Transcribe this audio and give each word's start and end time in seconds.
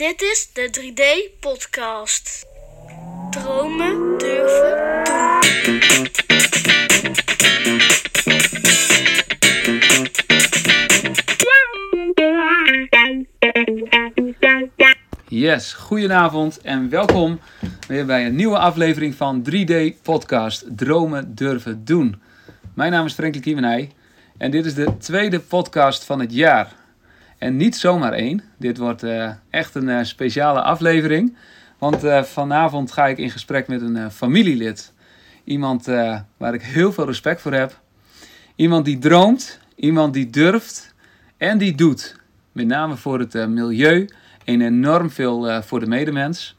Dit 0.00 0.22
is 0.22 0.50
de 0.52 0.70
3D-podcast. 0.80 2.46
Dromen 3.30 4.18
durven 4.18 5.04
doen. 5.64 6.08
Yes, 15.28 15.72
goedenavond 15.72 16.60
en 16.60 16.88
welkom 16.88 17.40
weer 17.88 18.06
bij 18.06 18.26
een 18.26 18.34
nieuwe 18.34 18.58
aflevering 18.58 19.14
van 19.14 19.46
3D 19.50 20.02
Podcast 20.02 20.64
Dromen 20.76 21.34
Durven 21.34 21.84
Doen. 21.84 22.22
Mijn 22.74 22.92
naam 22.92 23.06
is 23.06 23.12
Franklin 23.12 23.42
Kiemenij 23.42 23.90
en 24.38 24.50
dit 24.50 24.66
is 24.66 24.74
de 24.74 24.96
tweede 24.98 25.40
podcast 25.40 26.04
van 26.04 26.20
het 26.20 26.32
jaar. 26.32 26.78
En 27.40 27.56
niet 27.56 27.76
zomaar 27.76 28.12
één, 28.12 28.42
dit 28.56 28.78
wordt 28.78 29.02
eh, 29.02 29.30
echt 29.50 29.74
een 29.74 29.88
eh, 29.88 30.04
speciale 30.04 30.60
aflevering. 30.62 31.36
Want 31.78 32.04
eh, 32.04 32.22
vanavond 32.22 32.92
ga 32.92 33.06
ik 33.06 33.18
in 33.18 33.30
gesprek 33.30 33.68
met 33.68 33.82
een 33.82 34.10
familielid. 34.10 34.92
Iemand 35.44 35.86
waar 36.36 36.54
ik 36.54 36.62
heel 36.62 36.92
veel 36.92 37.06
respect 37.06 37.40
voor 37.40 37.52
heb. 37.52 37.80
Iemand 38.56 38.84
die 38.84 38.98
droomt, 38.98 39.60
iemand 39.74 40.14
die 40.14 40.30
durft 40.30 40.94
en 41.36 41.58
die 41.58 41.74
doet. 41.74 42.16
Met 42.52 42.66
name 42.66 42.96
voor 42.96 43.18
het 43.18 43.32
milieu 43.32 44.08
en 44.44 44.60
enorm 44.60 45.10
veel 45.10 45.62
voor 45.62 45.80
de 45.80 45.86
medemens. 45.86 46.56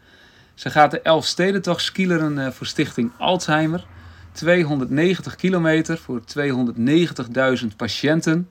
Ze 0.53 0.69
gaat 0.69 0.91
de 0.91 1.01
Elfstedentocht 1.01 1.83
skileren 1.83 2.53
voor 2.53 2.67
Stichting 2.67 3.11
Alzheimer. 3.17 3.85
290 4.31 5.35
kilometer 5.35 5.97
voor 5.97 6.21
290.000 7.61 7.67
patiënten. 7.77 8.49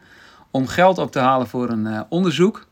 Om 0.50 0.66
geld 0.66 0.98
op 0.98 1.12
te 1.12 1.18
halen 1.18 1.46
voor 1.46 1.68
een 1.68 1.86
eh, 1.86 2.00
onderzoek. 2.08 2.66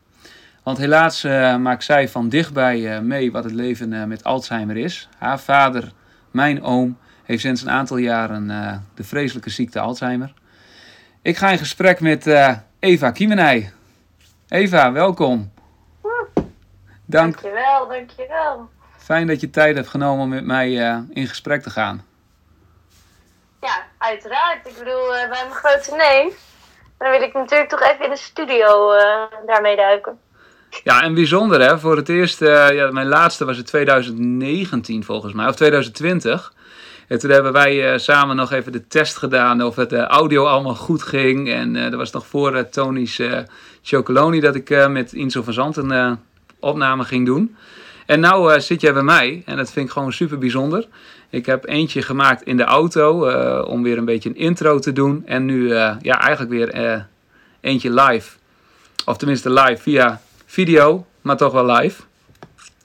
Want 0.63 0.77
helaas 0.77 1.23
eh, 1.23 1.55
maakt 1.55 1.83
zij 1.83 2.09
van 2.09 2.29
dichtbij 2.29 2.95
eh, 2.95 3.01
mee 3.01 3.31
wat 3.31 3.43
het 3.43 3.53
leven 3.53 4.07
met 4.07 4.23
Alzheimer 4.23 4.77
is. 4.77 5.09
Haar 5.17 5.39
vader, 5.39 5.91
mijn 6.31 6.63
oom, 6.63 6.97
heeft 7.23 7.41
sinds 7.41 7.61
een 7.61 7.69
aantal 7.69 7.97
jaren 7.97 8.47
de 8.93 9.03
vreselijke 9.03 9.49
ziekte 9.49 9.79
Alzheimer. 9.79 10.33
Ik 11.21 11.37
ga 11.37 11.49
in 11.49 11.57
gesprek 11.57 11.99
met 11.99 12.25
Eva 12.79 13.11
Kiemenij. 13.11 13.73
Eva, 14.47 14.91
welkom. 14.91 15.51
Dank, 17.05 17.41
Dankjewel, 17.41 17.87
dankjewel. 17.87 18.69
fijn 18.97 19.27
dat 19.27 19.41
je 19.41 19.49
tijd 19.49 19.75
hebt 19.75 19.87
genomen 19.87 20.23
om 20.23 20.29
met 20.29 20.45
mij 20.45 20.71
in 21.09 21.27
gesprek 21.27 21.61
te 21.61 21.69
gaan. 21.69 22.05
Ja, 23.61 23.83
uiteraard. 23.97 24.67
Ik 24.67 24.77
bedoel, 24.77 25.07
bij 25.07 25.27
mijn 25.29 25.51
grote 25.51 25.95
neef. 25.95 26.48
Dan 26.99 27.11
wil 27.11 27.21
ik 27.21 27.33
natuurlijk 27.33 27.69
toch 27.69 27.81
even 27.81 28.05
in 28.05 28.09
de 28.09 28.17
studio 28.17 28.91
eh, 28.91 29.21
daarmee 29.45 29.75
duiken. 29.75 30.19
Ja, 30.83 31.01
en 31.01 31.13
bijzonder 31.13 31.61
hè. 31.61 31.79
Voor 31.79 31.95
het 31.95 32.09
eerst, 32.09 32.41
eh, 32.41 32.71
ja, 32.71 32.91
mijn 32.91 33.07
laatste 33.07 33.45
was 33.45 33.57
in 33.57 33.63
2019 33.63 35.03
volgens 35.03 35.33
mij, 35.33 35.47
of 35.47 35.55
2020. 35.55 36.53
En 37.07 37.19
toen 37.19 37.29
hebben 37.29 37.51
wij 37.51 37.91
eh, 37.91 37.97
samen 37.97 38.35
nog 38.35 38.51
even 38.51 38.71
de 38.71 38.87
test 38.87 39.17
gedaan 39.17 39.61
of 39.63 39.75
het 39.75 39.93
audio 39.93 40.45
allemaal 40.45 40.75
goed 40.75 41.03
ging. 41.03 41.49
En 41.49 41.73
dat 41.73 41.93
was 41.93 42.11
nog 42.11 42.25
voor 42.25 42.55
uh, 42.55 42.59
Tony's 42.59 43.19
eh 43.19 43.39
Chocoloni 43.81 44.39
dat 44.39 44.55
ik 44.55 44.87
met 44.87 45.13
Insel 45.13 45.43
van 45.43 45.53
Zandt 45.53 45.77
een 45.77 46.19
opname 46.59 47.03
ging 47.03 47.25
doen. 47.25 47.55
En 48.05 48.19
nou 48.19 48.61
zit 48.61 48.81
jij 48.81 48.93
bij 48.93 49.03
mij 49.03 49.43
en 49.45 49.57
dat 49.57 49.71
vind 49.71 49.85
ik 49.85 49.91
gewoon 49.91 50.13
super 50.13 50.37
bijzonder. 50.37 50.87
Ik 51.29 51.45
heb 51.45 51.67
eentje 51.67 52.01
gemaakt 52.01 52.43
in 52.43 52.57
de 52.57 52.63
auto 52.63 53.25
eh, 53.25 53.67
om 53.67 53.83
weer 53.83 53.97
een 53.97 54.05
beetje 54.05 54.29
een 54.29 54.35
intro 54.35 54.79
te 54.79 54.93
doen. 54.93 55.23
En 55.25 55.45
nu 55.45 55.73
eh, 55.73 55.95
ja, 56.01 56.21
eigenlijk 56.21 56.51
weer 56.51 56.69
eh, 56.69 57.01
eentje 57.61 57.93
live. 57.93 58.37
Of 59.05 59.17
tenminste 59.17 59.49
live 59.53 59.81
via 59.81 60.21
video, 60.45 61.05
maar 61.21 61.37
toch 61.37 61.53
wel 61.53 61.65
live. 61.65 62.01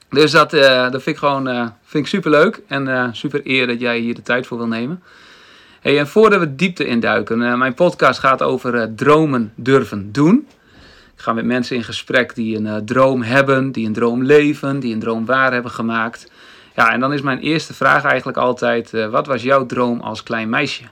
Dus 0.09 0.31
dat, 0.31 0.51
dat 0.51 0.91
vind 0.91 1.07
ik 1.07 1.17
gewoon 1.17 1.73
vind 1.83 2.03
ik 2.03 2.07
super 2.07 2.31
leuk 2.31 2.61
en 2.67 3.09
super 3.15 3.41
eer 3.43 3.67
dat 3.67 3.79
jij 3.79 3.99
hier 3.99 4.15
de 4.15 4.21
tijd 4.21 4.47
voor 4.47 4.57
wil 4.57 4.67
nemen. 4.67 5.03
Hey, 5.81 5.99
en 5.99 6.07
voordat 6.07 6.39
we 6.39 6.55
diepte 6.55 6.85
induiken, 6.85 7.57
mijn 7.57 7.73
podcast 7.73 8.19
gaat 8.19 8.41
over 8.41 8.95
dromen 8.95 9.53
durven 9.55 10.11
doen. 10.11 10.47
Ik 11.15 11.21
ga 11.21 11.33
met 11.33 11.45
mensen 11.45 11.75
in 11.75 11.83
gesprek 11.83 12.35
die 12.35 12.57
een 12.57 12.85
droom 12.85 13.21
hebben, 13.21 13.71
die 13.71 13.85
een 13.85 13.93
droom 13.93 14.23
leven, 14.23 14.79
die 14.79 14.93
een 14.93 14.99
droom 14.99 15.25
waar 15.25 15.53
hebben 15.53 15.71
gemaakt. 15.71 16.27
Ja, 16.75 16.91
en 16.91 16.99
dan 16.99 17.13
is 17.13 17.21
mijn 17.21 17.39
eerste 17.39 17.73
vraag 17.73 18.03
eigenlijk 18.03 18.37
altijd: 18.37 18.93
eh, 18.93 19.07
wat 19.07 19.27
was 19.27 19.41
jouw 19.41 19.65
droom 19.65 20.01
als 20.01 20.23
klein 20.23 20.49
meisje? 20.49 20.83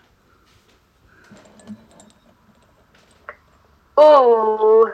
Oeh. 3.95 4.89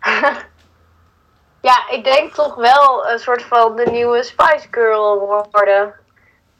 ja, 1.68 1.88
ik 1.90 2.04
denk 2.04 2.34
toch 2.34 2.54
wel 2.54 3.08
een 3.08 3.18
soort 3.18 3.42
van 3.42 3.76
de 3.76 3.86
nieuwe 3.90 4.22
Spice 4.22 4.66
Girl 4.70 5.46
worden. 5.50 5.94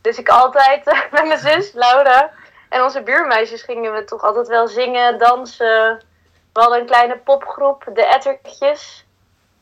Dus 0.01 0.19
ik 0.19 0.29
altijd 0.29 0.87
eh, 0.87 1.01
met 1.13 1.27
mijn 1.27 1.39
zus, 1.39 1.73
Laura, 1.73 2.31
en 2.69 2.83
onze 2.83 3.03
buurmeisjes 3.03 3.63
gingen 3.63 3.93
we 3.93 4.05
toch 4.05 4.23
altijd 4.23 4.49
wel 4.49 4.69
zingen, 4.69 5.19
dansen. 5.19 6.03
We 6.53 6.61
hadden 6.61 6.81
een 6.81 6.87
kleine 6.87 7.19
popgroep, 7.19 7.85
de 7.95 8.07
Ettertjes. 8.07 9.07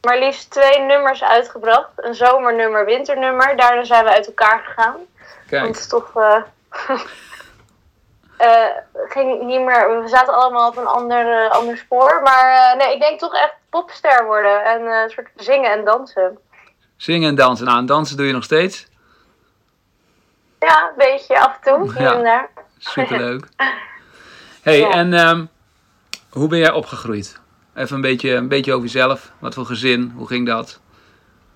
Maar 0.03 0.19
liefst 0.19 0.50
twee 0.50 0.78
nummers 0.81 1.22
uitgebracht. 1.25 1.91
Een 1.97 2.14
zomernummer, 2.14 2.84
winternummer. 2.84 3.56
Daarna 3.56 3.84
zijn 3.84 4.04
we 4.04 4.10
uit 4.10 4.26
elkaar 4.26 4.62
gegaan. 4.64 4.97
Want 5.50 5.66
het 5.66 5.76
is 5.76 5.86
toch. 5.88 6.12
eh, 6.16 6.42
eh, 8.38 8.76
ging 9.08 9.42
niet 9.42 9.60
meer. 9.60 10.03
We 10.03 10.08
zaten 10.08 10.34
allemaal 10.34 10.69
op 10.69 10.76
een 10.76 10.87
ander, 10.87 11.44
eh, 11.44 11.50
ander 11.50 11.76
spoor. 11.76 12.20
Maar 12.22 12.76
nee, 12.76 12.94
ik 12.94 13.00
denk 13.00 13.19
toch 13.19 13.34
echt 13.34 13.54
popster 13.70 14.25
worden. 14.25 14.64
En 14.64 14.87
een 14.87 15.10
soort 15.10 15.28
zingen 15.37 15.70
en 15.72 15.84
dansen. 15.84 16.38
zingen 16.97 17.28
en 17.28 17.34
dansen. 17.34 17.66
Nou, 17.66 17.78
en 17.78 17.87
dansen 17.87 18.16
doe 18.16 18.26
je 18.26 18.32
nog 18.32 18.44
steeds. 18.44 18.87
Ja, 20.58 20.88
een 20.88 20.94
beetje 20.97 21.41
af 21.41 21.58
en 21.60 21.72
toe. 21.72 21.92
Hier 21.98 22.03
Ja. 22.03 22.14
en 22.14 22.22
daar. 22.22 22.48
Superleuk. 22.78 23.47
Hey, 24.62 24.78
Ja. 24.78 24.91
en 24.91 25.14
ehm, 25.14 25.44
hoe 26.31 26.48
ben 26.48 26.58
jij 26.58 26.70
opgegroeid? 26.72 27.41
Even 27.78 27.94
een 27.94 28.00
beetje, 28.00 28.30
een 28.34 28.48
beetje 28.48 28.72
over 28.72 28.84
jezelf. 28.84 29.32
Wat 29.38 29.54
voor 29.54 29.64
gezin? 29.66 30.12
Hoe 30.16 30.26
ging 30.26 30.46
dat? 30.46 30.80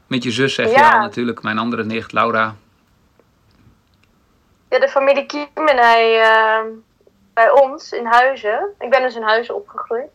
Met 0.06 0.22
je 0.22 0.30
zus 0.30 0.54
zeg 0.54 0.66
je 0.66 0.72
Ja. 0.76 0.92
al 0.92 0.98
natuurlijk. 1.00 1.42
Mijn 1.42 1.58
andere 1.58 1.84
nicht, 1.84 2.12
Laura. 2.12 2.54
Ja, 4.68 4.78
de 4.78 4.88
familie 4.88 5.26
Kiemenij 5.26 6.20
eh, 6.20 6.60
bij 7.34 7.50
ons 7.50 7.92
in 7.92 8.04
Huizen. 8.04 8.74
Ik 8.78 8.90
ben 8.90 9.02
dus 9.02 9.14
in 9.16 9.22
Huizen 9.22 9.54
opgegroeid. 9.54 10.10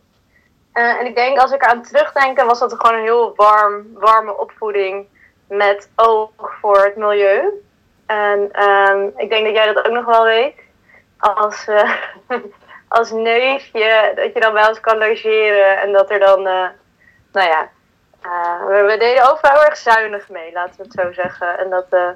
Eh, 0.72 1.00
en 1.00 1.06
ik 1.06 1.14
denk, 1.14 1.38
als 1.38 1.52
ik 1.52 1.62
eraan 1.62 1.82
terugdenk, 1.82 2.40
was 2.40 2.58
dat 2.58 2.74
gewoon 2.78 2.96
een 2.96 3.02
heel 3.02 3.32
warm, 3.36 3.86
warme 3.94 4.38
opvoeding 4.38 5.06
met 5.48 5.90
oog 5.96 6.30
voor 6.60 6.84
het 6.84 6.96
milieu. 6.96 7.62
En 8.06 8.48
ehm, 8.52 9.06
ik 9.16 9.28
denk 9.28 9.44
dat 9.44 9.54
jij 9.54 9.72
dat 9.72 9.86
ook 9.86 9.92
nog 9.92 10.04
wel 10.04 10.24
weet. 10.24 10.54
Als, 11.18 11.66
eh, 11.66 11.90
als 12.88 13.10
neefje, 13.10 14.12
dat 14.14 14.32
je 14.34 14.40
dan 14.40 14.52
bij 14.52 14.68
ons 14.68 14.80
kan 14.80 14.98
logeren 14.98 15.80
en 15.80 15.92
dat 15.92 16.10
er 16.10 16.18
dan, 16.18 16.46
eh, 16.46 16.66
nou 17.32 17.48
ja, 17.48 17.68
eh, 18.22 18.66
we, 18.66 18.82
we 18.86 18.96
deden 18.98 19.30
overal 19.30 19.52
heel 19.52 19.64
erg 19.64 19.76
zuinig 19.76 20.28
mee, 20.28 20.52
laten 20.52 20.74
we 20.76 20.82
het 20.82 20.92
zo 20.92 21.12
zeggen. 21.22 21.58
En 21.58 21.70
dat 21.70 21.86
eh, 21.90 22.08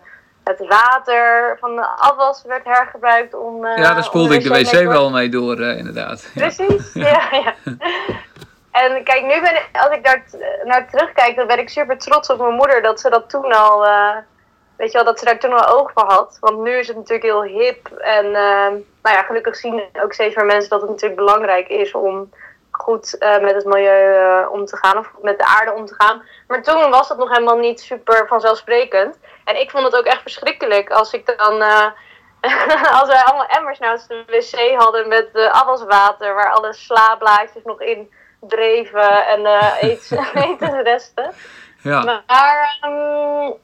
het 0.44 0.66
water 0.68 1.56
van 1.60 1.76
de 1.76 1.86
afwas 1.86 2.42
werd 2.46 2.64
hergebruikt 2.64 3.34
om. 3.34 3.66
ja, 3.66 3.94
daar 3.94 4.04
spoelde 4.04 4.34
ik 4.34 4.42
de 4.42 4.48
wc 4.48 4.72
mee- 4.72 4.88
wel 4.88 5.10
mee 5.10 5.28
door, 5.28 5.60
inderdaad. 5.60 6.30
Precies, 6.34 6.92
ja. 7.10 7.28
ja, 7.30 7.54
En 8.70 9.04
kijk, 9.04 9.22
nu 9.22 9.40
ben 9.40 9.54
ik, 9.54 9.68
als 9.72 9.96
ik 9.96 10.04
daar 10.04 10.24
naar 10.64 10.90
terugkijk, 10.90 11.36
dan 11.36 11.46
ben 11.46 11.58
ik 11.58 11.68
super 11.68 11.98
trots 11.98 12.30
op 12.30 12.38
mijn 12.38 12.54
moeder 12.54 12.82
dat 12.82 13.00
ze 13.00 13.10
dat 13.10 13.30
toen 13.30 13.52
al, 13.52 13.86
weet 14.76 14.92
je 14.92 14.96
wel, 14.98 15.04
dat 15.06 15.18
ze 15.18 15.24
daar 15.24 15.38
toen 15.38 15.52
al 15.52 15.78
oog 15.78 15.90
voor 15.94 16.04
had. 16.04 16.36
Want 16.40 16.58
nu 16.58 16.70
is 16.70 16.88
het 16.88 16.96
natuurlijk 16.96 17.24
heel 17.24 17.42
hip 17.42 17.88
en, 17.88 18.24
eh, 18.24 18.70
nou 19.02 19.16
ja, 19.16 19.22
gelukkig 19.22 19.56
zien 19.56 19.82
ook 20.02 20.12
steeds 20.12 20.34
meer 20.34 20.46
mensen 20.46 20.70
dat 20.70 20.80
het 20.80 20.90
natuurlijk 20.90 21.20
belangrijk 21.20 21.68
is 21.68 21.92
om 21.92 22.30
goed 22.72 23.18
eh, 23.18 23.40
met 23.40 23.54
het 23.54 23.64
milieu 23.64 24.14
eh, 24.14 24.52
om 24.52 24.64
te 24.64 24.76
gaan 24.76 24.98
of 24.98 25.10
met 25.22 25.38
de 25.38 25.44
aarde 25.44 25.72
om 25.72 25.86
te 25.86 25.94
gaan. 25.98 26.22
Maar 26.46 26.62
toen 26.62 26.90
was 26.90 27.08
dat 27.08 27.18
nog 27.18 27.28
helemaal 27.28 27.58
niet 27.58 27.80
super 27.80 28.26
vanzelfsprekend. 28.28 29.18
En 29.44 29.60
ik 29.60 29.70
vond 29.70 29.84
het 29.84 29.96
ook 29.96 30.04
echt 30.04 30.22
verschrikkelijk 30.22 30.90
als 30.90 31.12
ik 31.12 31.36
dan. 31.38 31.62
eh, 31.62 31.86
als 33.00 33.08
wij 33.08 33.22
allemaal 33.22 33.46
emmers 33.46 33.78
naast 33.78 34.08
de 34.08 34.24
wc 34.26 34.80
hadden 34.80 35.08
met 35.08 35.28
afwaswater, 35.34 36.34
waar 36.34 36.50
alle 36.50 36.72
slaablaadjes 36.72 37.62
nog 37.64 37.80
in 37.80 38.12
dreven 38.40 39.26
en 39.26 39.40
uh, 39.60 39.82
etensresten. 39.82 41.32
Ja. 41.82 42.02
Maar 42.02 42.78
um, 42.84 43.54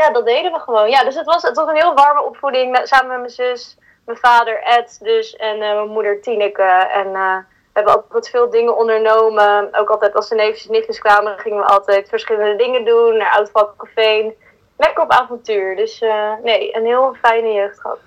ja, 0.00 0.10
dat 0.10 0.26
deden 0.26 0.52
we 0.52 0.58
gewoon. 0.58 0.90
Ja, 0.90 1.04
dus 1.04 1.14
het 1.14 1.26
was, 1.26 1.42
het 1.42 1.56
was 1.56 1.68
een 1.68 1.76
heel 1.76 1.94
warme 1.94 2.22
opvoeding 2.22 2.70
met, 2.70 2.88
samen 2.88 3.08
met 3.08 3.18
mijn 3.18 3.30
zus, 3.30 3.78
mijn 4.04 4.18
vader 4.18 4.62
Ed 4.62 4.98
dus 5.02 5.36
en 5.36 5.54
uh, 5.54 5.60
mijn 5.60 5.88
moeder 5.88 6.20
Tineke. 6.20 6.88
En 6.92 7.06
uh, 7.06 7.36
we 7.36 7.72
hebben 7.72 7.94
altijd 7.94 8.28
veel 8.28 8.50
dingen 8.50 8.76
ondernomen. 8.76 9.68
Ook 9.74 9.90
altijd 9.90 10.14
als 10.14 10.28
de 10.28 10.34
neefjes 10.34 10.66
en 10.66 10.72
nichtjes 10.72 10.98
kwamen, 10.98 11.38
gingen 11.38 11.58
we 11.58 11.64
altijd 11.64 12.08
verschillende 12.08 12.56
dingen 12.56 12.84
doen. 12.84 13.16
Naar 13.16 13.34
Oudvalk 13.36 13.74
Café. 13.76 14.34
Lekker 14.76 15.02
op 15.02 15.10
avontuur. 15.10 15.76
Dus 15.76 16.02
uh, 16.02 16.32
nee, 16.42 16.76
een 16.76 16.86
heel 16.86 17.16
fijne 17.20 17.52
jeugd 17.52 17.80
gehad. 17.80 17.98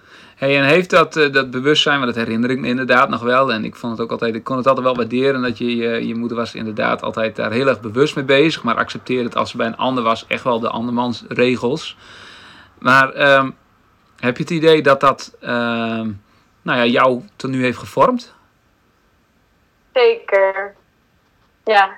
Hey, 0.44 0.58
en 0.58 0.64
heeft 0.64 0.90
dat, 0.90 1.16
eh, 1.16 1.32
dat 1.32 1.52
bewustzijn, 1.52 2.00
want 2.00 2.14
dat 2.14 2.26
herinner 2.26 2.50
ik 2.50 2.60
me 2.60 2.68
inderdaad 2.68 3.10
nog 3.10 3.22
wel. 3.22 3.54
En 3.54 3.66
ik 3.66 3.76
vond 3.76 3.92
het 3.92 4.02
ook 4.02 4.12
altijd, 4.12 4.36
ik 4.36 4.44
kon 4.44 4.58
het 4.58 4.68
altijd 4.68 4.86
wel 4.86 4.96
waarderen 4.96 5.42
dat 5.42 5.58
je, 5.58 5.76
je, 5.76 6.08
je 6.08 6.16
moeder 6.16 6.38
was 6.38 6.56
inderdaad 6.56 7.02
altijd 7.02 7.36
daar 7.36 7.52
heel 7.52 7.68
erg 7.68 7.82
bewust 7.82 8.16
mee 8.16 8.26
bezig. 8.26 8.64
Maar 8.64 8.76
accepteerde 8.76 9.24
het 9.24 9.36
als 9.36 9.50
ze 9.50 9.58
bij 9.58 9.68
een 9.68 9.78
ander 9.78 10.04
was, 10.04 10.26
echt 10.28 10.44
wel 10.44 10.60
de 10.60 10.70
andermans 10.70 11.24
regels. 11.28 11.98
Maar 12.80 13.14
ehm, 13.14 13.50
heb 14.20 14.38
je 14.38 14.44
het 14.44 14.52
idee 14.52 14.82
dat 14.82 15.00
dat 15.00 15.36
ehm, 15.40 16.12
nou 16.62 16.78
ja, 16.78 16.86
jou 16.86 17.22
tot 17.36 17.50
nu 17.50 17.64
heeft 17.64 17.78
gevormd? 17.78 18.34
Zeker. 19.94 20.76
Ja. 21.64 21.90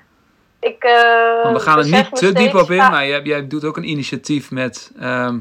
Ik, 0.60 0.84
eh, 0.84 1.44
Want 1.44 1.58
we 1.58 1.64
gaan 1.64 1.78
er 1.78 1.90
niet 1.90 2.16
te 2.16 2.32
diep 2.32 2.56
op 2.56 2.72
in, 2.72 2.78
maar 2.78 3.08
jij, 3.08 3.22
jij 3.22 3.48
doet 3.48 3.64
ook 3.64 3.78
een 3.78 3.90
initiatief 3.90 4.52
met, 4.52 4.92
ehm, 5.00 5.40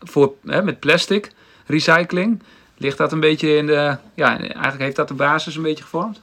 voor, 0.00 0.32
hè, 0.44 0.62
met 0.62 0.80
plastic 0.80 1.36
recycling. 1.68 2.42
Ligt 2.76 2.98
dat 2.98 3.12
een 3.12 3.20
beetje 3.20 3.56
in 3.56 3.66
de. 3.66 3.96
Ja, 4.14 4.38
eigenlijk 4.38 4.78
heeft 4.78 4.96
dat 4.96 5.08
de 5.08 5.14
basis 5.14 5.56
een 5.56 5.62
beetje 5.62 5.82
gevormd? 5.82 6.20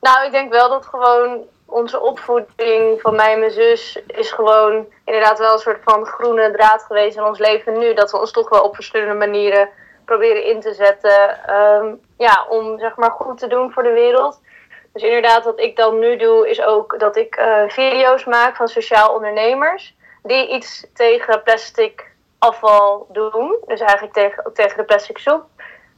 Nou, 0.00 0.26
ik 0.26 0.32
denk 0.32 0.52
wel 0.52 0.68
dat 0.68 0.86
gewoon 0.86 1.40
onze 1.64 2.00
opvoeding 2.00 3.00
van 3.00 3.14
mij 3.14 3.32
en 3.32 3.38
mijn 3.38 3.50
zus 3.50 4.00
is 4.06 4.30
gewoon 4.30 4.86
inderdaad 5.04 5.38
wel 5.38 5.52
een 5.52 5.58
soort 5.58 5.82
van 5.82 6.06
groene 6.06 6.50
draad 6.50 6.82
geweest 6.82 7.16
in 7.16 7.24
ons 7.24 7.38
leven 7.38 7.78
nu. 7.78 7.94
Dat 7.94 8.10
we 8.10 8.20
ons 8.20 8.30
toch 8.30 8.48
wel 8.48 8.62
op 8.62 8.74
verschillende 8.74 9.14
manieren 9.14 9.68
proberen 10.04 10.44
in 10.44 10.60
te 10.60 10.74
zetten. 10.74 11.46
ehm, 11.46 11.94
ja, 12.18 12.46
om 12.48 12.78
zeg 12.78 12.96
maar 12.96 13.10
goed 13.10 13.38
te 13.38 13.46
doen 13.46 13.72
voor 13.72 13.82
de 13.82 13.92
wereld. 13.92 14.40
Dus 14.92 15.02
inderdaad, 15.02 15.44
wat 15.44 15.60
ik 15.60 15.76
dan 15.76 15.98
nu 15.98 16.16
doe, 16.16 16.48
is 16.50 16.62
ook 16.62 16.98
dat 16.98 17.16
ik 17.16 17.34
eh, 17.34 17.62
video's 17.68 18.24
maak 18.24 18.56
van 18.56 18.68
sociaal 18.68 19.14
ondernemers. 19.14 19.96
Die 20.22 20.48
iets 20.48 20.86
tegen 20.94 21.42
plastic 21.42 22.09
afval 22.40 23.06
doen. 23.12 23.56
Dus 23.66 23.80
eigenlijk 23.80 24.12
tegen, 24.12 24.52
tegen 24.54 24.76
de 24.76 24.84
plastic 24.84 25.18
soep. 25.18 25.44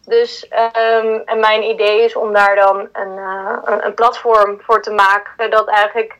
Dus 0.04 0.48
ehm, 0.48 1.20
en 1.24 1.40
mijn 1.40 1.62
idee 1.62 2.04
is 2.04 2.16
om 2.16 2.32
daar 2.32 2.56
dan 2.56 2.88
een, 2.92 3.18
eh, 3.18 3.56
een, 3.64 3.86
een 3.86 3.94
platform 3.94 4.60
voor 4.60 4.82
te 4.82 4.90
maken. 4.90 5.50
Dat 5.50 5.68
eigenlijk 5.68 6.18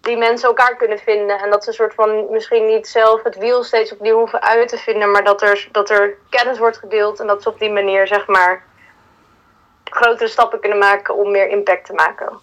die 0.00 0.16
mensen 0.16 0.48
elkaar 0.48 0.76
kunnen 0.76 0.98
vinden. 0.98 1.38
En 1.38 1.50
dat 1.50 1.64
ze 1.64 1.72
soort 1.72 1.94
van 1.94 2.30
misschien 2.30 2.66
niet 2.66 2.88
zelf 2.88 3.22
het 3.22 3.36
wiel 3.36 3.62
steeds 3.62 3.92
opnieuw 3.92 4.18
hoeven 4.18 4.42
uit 4.42 4.68
te 4.68 4.78
vinden. 4.78 5.10
Maar 5.10 5.24
dat 5.24 5.42
er, 5.42 5.68
dat 5.72 5.90
er 5.90 6.16
kennis 6.28 6.58
wordt 6.58 6.78
gedeeld. 6.78 7.20
En 7.20 7.26
dat 7.26 7.42
ze 7.42 7.48
op 7.48 7.58
die 7.58 7.70
manier 7.70 8.06
zeg 8.06 8.26
maar 8.26 8.64
grotere 9.84 10.28
stappen 10.28 10.60
kunnen 10.60 10.78
maken 10.78 11.14
om 11.16 11.30
meer 11.30 11.48
impact 11.48 11.86
te 11.86 11.92
maken. 11.92 12.38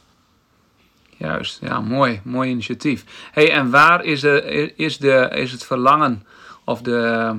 Juist, 1.18 1.60
ja, 1.62 1.80
mooi, 1.80 2.22
mooi 2.24 2.50
initiatief. 2.50 3.04
Hey, 3.32 3.52
en 3.52 3.72
waar 3.72 4.04
is, 4.04 4.22
de, 4.22 4.74
is, 4.76 4.98
de, 4.98 5.30
is 5.34 5.52
het 5.52 5.64
verlangen 5.64 6.28
of 6.64 6.82
de, 6.82 7.36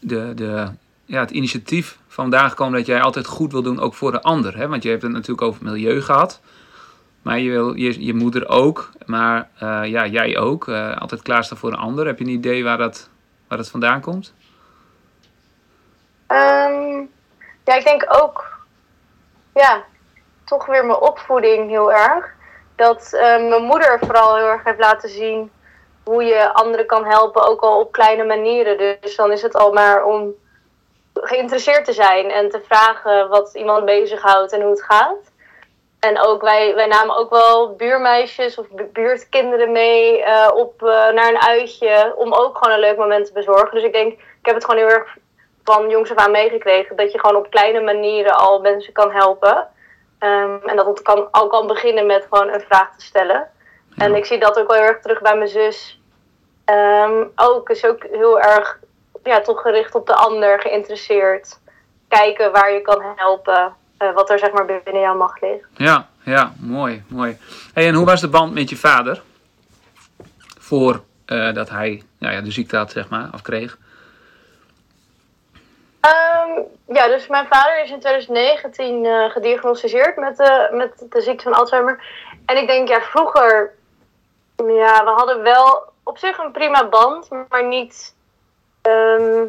de, 0.00 0.32
de, 0.34 0.70
ja, 1.04 1.20
het 1.20 1.30
initiatief 1.30 1.98
vandaan 2.08 2.48
gekomen 2.48 2.78
dat 2.78 2.86
jij 2.86 3.00
altijd 3.00 3.26
goed 3.26 3.52
wil 3.52 3.62
doen, 3.62 3.80
ook 3.80 3.94
voor 3.94 4.12
de 4.12 4.22
ander? 4.22 4.56
Hè? 4.56 4.68
Want 4.68 4.82
je 4.82 4.88
hebt 4.90 5.02
het 5.02 5.12
natuurlijk 5.12 5.42
over 5.42 5.64
milieu 5.64 6.00
gehad, 6.02 6.40
maar 7.22 7.38
je, 7.38 7.50
wil, 7.50 7.74
je, 7.74 8.04
je 8.04 8.14
moeder 8.14 8.48
ook, 8.48 8.90
maar 9.06 9.48
eh, 9.58 9.84
ja, 9.84 10.06
jij 10.06 10.38
ook. 10.38 10.68
eh, 10.68 10.96
altijd 10.96 11.22
klaarstaan 11.22 11.58
voor 11.58 11.72
een 11.72 11.78
ander. 11.78 12.06
Heb 12.06 12.18
je 12.18 12.24
een 12.24 12.30
idee 12.30 12.64
waar 12.64 12.78
dat, 12.78 13.08
waar 13.48 13.58
dat 13.58 13.68
vandaan 13.68 14.00
komt? 14.00 14.34
Ehm, 16.26 17.00
ja, 17.64 17.74
ik 17.74 17.84
denk 17.84 18.06
ook, 18.08 18.66
ja, 19.54 19.82
toch 20.44 20.66
weer 20.66 20.86
mijn 20.86 20.98
opvoeding 20.98 21.68
heel 21.68 21.92
erg. 21.92 22.34
Dat 22.76 23.12
eh, 23.12 23.20
mijn 23.48 23.62
moeder 23.62 23.98
vooral 23.98 24.36
heel 24.36 24.46
erg 24.46 24.64
heeft 24.64 24.78
laten 24.78 25.08
zien 25.08 25.50
hoe 26.08 26.24
je 26.24 26.52
anderen 26.52 26.86
kan 26.86 27.04
helpen, 27.04 27.46
ook 27.46 27.60
al 27.60 27.80
op 27.80 27.92
kleine 27.92 28.24
manieren. 28.24 28.98
Dus 29.00 29.16
dan 29.16 29.32
is 29.32 29.42
het 29.42 29.54
al 29.54 29.72
maar 29.72 30.04
om 30.04 30.34
geïnteresseerd 31.14 31.84
te 31.84 31.92
zijn 31.92 32.30
en 32.30 32.50
te 32.50 32.60
vragen 32.60 33.28
wat 33.28 33.54
iemand 33.54 33.84
bezighoudt 33.84 34.52
en 34.52 34.60
hoe 34.60 34.70
het 34.70 34.82
gaat. 34.82 35.32
En 36.00 36.20
ook 36.20 36.42
wij, 36.42 36.74
wij 36.74 36.86
namen 36.86 37.16
ook 37.16 37.30
wel 37.30 37.74
buurmeisjes 37.76 38.58
of 38.58 38.68
bu- 38.68 38.90
buurtkinderen 38.92 39.72
mee 39.72 40.22
eh, 40.22 40.50
op, 40.54 40.82
eh, 40.82 40.88
naar 40.88 41.28
een 41.28 41.42
uitje 41.42 42.12
om 42.16 42.32
ook 42.32 42.58
gewoon 42.58 42.74
een 42.74 42.80
leuk 42.80 42.96
moment 42.96 43.26
te 43.26 43.32
bezorgen. 43.32 43.74
Dus 43.74 43.82
ik 43.82 43.92
denk, 43.92 44.12
ik 44.12 44.46
heb 44.46 44.54
het 44.54 44.64
gewoon 44.64 44.80
heel 44.80 44.90
erg 44.96 45.16
van 45.64 45.88
jongs 45.88 46.10
af 46.10 46.16
aan 46.16 46.30
meegekregen. 46.30 46.96
Dat 46.96 47.12
je 47.12 47.18
gewoon 47.20 47.36
op 47.36 47.50
kleine 47.50 47.80
manieren 47.80 48.32
al 48.32 48.60
mensen 48.60 48.92
kan 48.92 49.12
helpen. 49.12 49.68
Ehm, 50.18 50.56
en 50.66 50.76
dat 50.76 50.86
het 50.86 51.02
kan, 51.02 51.28
al 51.30 51.46
kan 51.46 51.66
beginnen 51.66 52.06
met 52.06 52.26
gewoon 52.30 52.52
een 52.52 52.60
vraag 52.60 52.96
te 52.96 53.04
stellen. 53.04 53.50
En 53.96 54.14
ik 54.14 54.24
zie 54.24 54.38
dat 54.38 54.58
ook 54.60 54.68
wel 54.68 54.76
heel 54.80 54.88
erg 54.88 55.00
terug 55.00 55.20
bij 55.20 55.36
mijn 55.36 55.48
zus. 55.48 55.97
Ehm, 56.68 57.24
ook 57.36 57.70
is 57.70 57.84
ook 57.84 58.02
heel 58.10 58.40
erg 58.40 58.78
ja, 59.24 59.40
toch 59.40 59.60
gericht 59.60 59.94
op 59.94 60.06
de 60.06 60.14
ander, 60.14 60.60
geïnteresseerd. 60.60 61.58
Kijken 62.08 62.52
waar 62.52 62.72
je 62.72 62.80
kan 62.80 63.02
helpen. 63.16 63.74
eh, 63.98 64.14
wat 64.14 64.30
er 64.30 64.38
zeg 64.38 64.52
maar 64.52 64.64
binnen 64.64 65.02
jouw 65.02 65.16
macht 65.16 65.40
ligt. 65.40 65.68
Ja, 65.76 66.08
ja, 66.22 66.52
mooi, 66.60 67.04
mooi. 67.08 67.38
Hey, 67.74 67.86
en 67.86 67.94
hoe 67.94 68.06
was 68.06 68.20
de 68.20 68.28
band 68.28 68.54
met 68.54 68.68
je 68.68 68.76
vader? 68.76 69.22
Voor 70.58 71.02
eh, 71.26 71.52
dat 71.54 71.70
hij 71.70 72.02
nou 72.18 72.34
ja, 72.34 72.40
de 72.40 72.50
ziekte 72.50 72.76
had, 72.76 72.90
zeg 72.90 73.08
maar, 73.08 73.28
of 73.34 73.42
kreeg. 73.42 73.78
Ehm, 76.00 76.50
ja, 76.86 77.06
dus 77.06 77.26
mijn 77.26 77.46
vader 77.46 77.82
is 77.82 77.90
in 77.90 78.00
2019 78.00 79.04
eh, 79.04 79.30
gediagnosticeerd 79.30 80.16
met 80.16 80.36
de, 80.36 80.68
met 80.72 81.06
de 81.10 81.20
ziekte 81.20 81.42
van 81.42 81.52
Alzheimer. 81.52 82.04
En 82.46 82.56
ik 82.56 82.66
denk, 82.66 82.88
ja, 82.88 83.00
vroeger, 83.00 83.74
ja, 84.56 85.04
we 85.04 85.10
hadden 85.16 85.42
wel 85.42 85.96
op 86.08 86.18
zich 86.18 86.38
een 86.38 86.52
prima 86.52 86.88
band, 86.88 87.28
maar 87.48 87.64
niet, 87.64 88.14
ehm, 88.82 89.44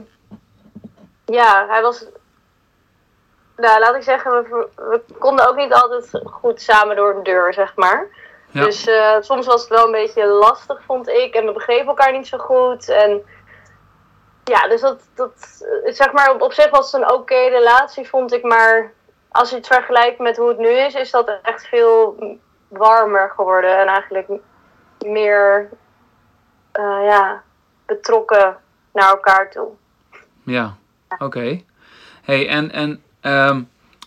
ja, 1.26 1.68
hij 1.68 1.82
was, 1.82 2.06
nou, 3.56 3.80
laat 3.80 3.96
ik 3.96 4.04
zeggen, 4.04 4.32
we, 4.32 4.68
we 4.76 5.02
konden 5.20 5.48
ook 5.48 5.56
niet 5.56 5.74
altijd 5.74 6.22
goed 6.26 6.62
samen 6.62 6.96
door 6.96 7.16
een 7.16 7.24
deur, 7.24 7.54
zeg 7.54 7.76
maar. 7.76 8.08
Ja. 8.52 8.64
Dus 8.64 8.88
eh, 8.88 9.16
soms 9.20 9.46
was 9.46 9.62
het 9.62 9.70
wel 9.70 9.86
een 9.86 9.92
beetje 9.92 10.26
lastig, 10.26 10.84
vond 10.84 11.08
ik. 11.08 11.36
En 11.36 11.46
we 11.46 11.52
begrepen 11.52 11.88
elkaar 11.88 12.12
niet 12.12 12.28
zo 12.28 12.38
goed. 12.38 12.90
En 12.90 13.26
ja, 14.44 14.68
dus 14.68 14.82
dat, 14.82 15.02
dat 15.16 15.66
zeg 15.84 16.12
maar, 16.12 16.32
op, 16.34 16.42
op 16.42 16.54
zich 16.54 16.70
was 16.70 16.92
het 16.92 17.02
een 17.02 17.12
oké 17.12 17.36
relatie, 17.36 18.10
vond 18.10 18.34
ik. 18.34 18.44
Maar 18.44 18.94
als 19.32 19.50
je 19.50 19.56
het 19.56 19.68
vergelijkt 19.68 20.20
met 20.20 20.38
hoe 20.38 20.48
het 20.48 20.58
nu 20.58 20.70
is, 20.70 20.94
is 20.94 21.12
dat 21.12 21.40
echt 21.42 21.68
veel 21.68 22.16
warmer 22.68 23.32
geworden. 23.36 23.78
En 23.78 23.88
eigenlijk 23.88 24.28
meer 25.06 25.70
eh, 26.72 27.04
ja, 27.08 27.44
betrokken 27.86 28.58
naar 28.94 29.10
elkaar 29.10 29.52
toe. 29.52 29.68
Ja, 30.44 30.76
oké. 31.18 31.62
Hey, 32.22 32.48
en 32.48 32.72
en 32.72 33.04
ehm, 33.22 33.62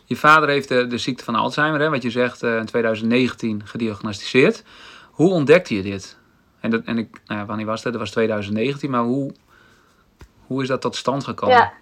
je 0.04 0.16
vader 0.16 0.48
heeft 0.48 0.68
de, 0.68 0.86
de 0.86 0.98
ziekte 0.98 1.24
van 1.24 1.34
Alzheimer, 1.34 1.80
hè, 1.80 1.90
wat 1.90 2.02
je 2.02 2.10
zegt, 2.10 2.42
eh, 2.42 2.56
in 2.56 2.66
2019 2.66 3.62
gediagnosticeerd. 3.66 4.62
Hoe 5.10 5.30
ontdekte 5.30 5.74
je 5.74 5.82
dit? 5.82 6.16
En, 6.60 6.70
dat, 6.70 6.82
en 6.84 6.98
ik, 6.98 7.20
nou 7.26 7.40
ja, 7.40 7.46
wanneer 7.46 7.66
was 7.66 7.82
dat? 7.82 7.92
Dat 7.92 8.00
was 8.00 8.10
2019, 8.10 8.90
maar 8.90 9.02
hoe, 9.02 9.32
hoe 10.46 10.62
is 10.62 10.68
dat 10.68 10.80
tot 10.80 10.96
stand 10.96 11.24
gekomen? 11.24 11.56
Ja. 11.56 11.72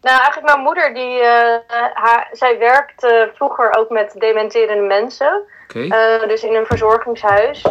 Nou, 0.00 0.16
eigenlijk 0.16 0.46
mijn 0.46 0.64
moeder, 0.64 0.94
die, 0.94 1.18
eh, 1.18 1.56
haar, 1.94 2.28
zij 2.32 2.58
werkte 2.58 3.30
vroeger 3.34 3.76
ook 3.78 3.90
met 3.90 4.14
dementerende 4.18 4.86
mensen. 4.86 5.42
Dus 6.28 6.42
in 6.42 6.54
een 6.54 6.66
verzorgingshuis. 6.66 7.64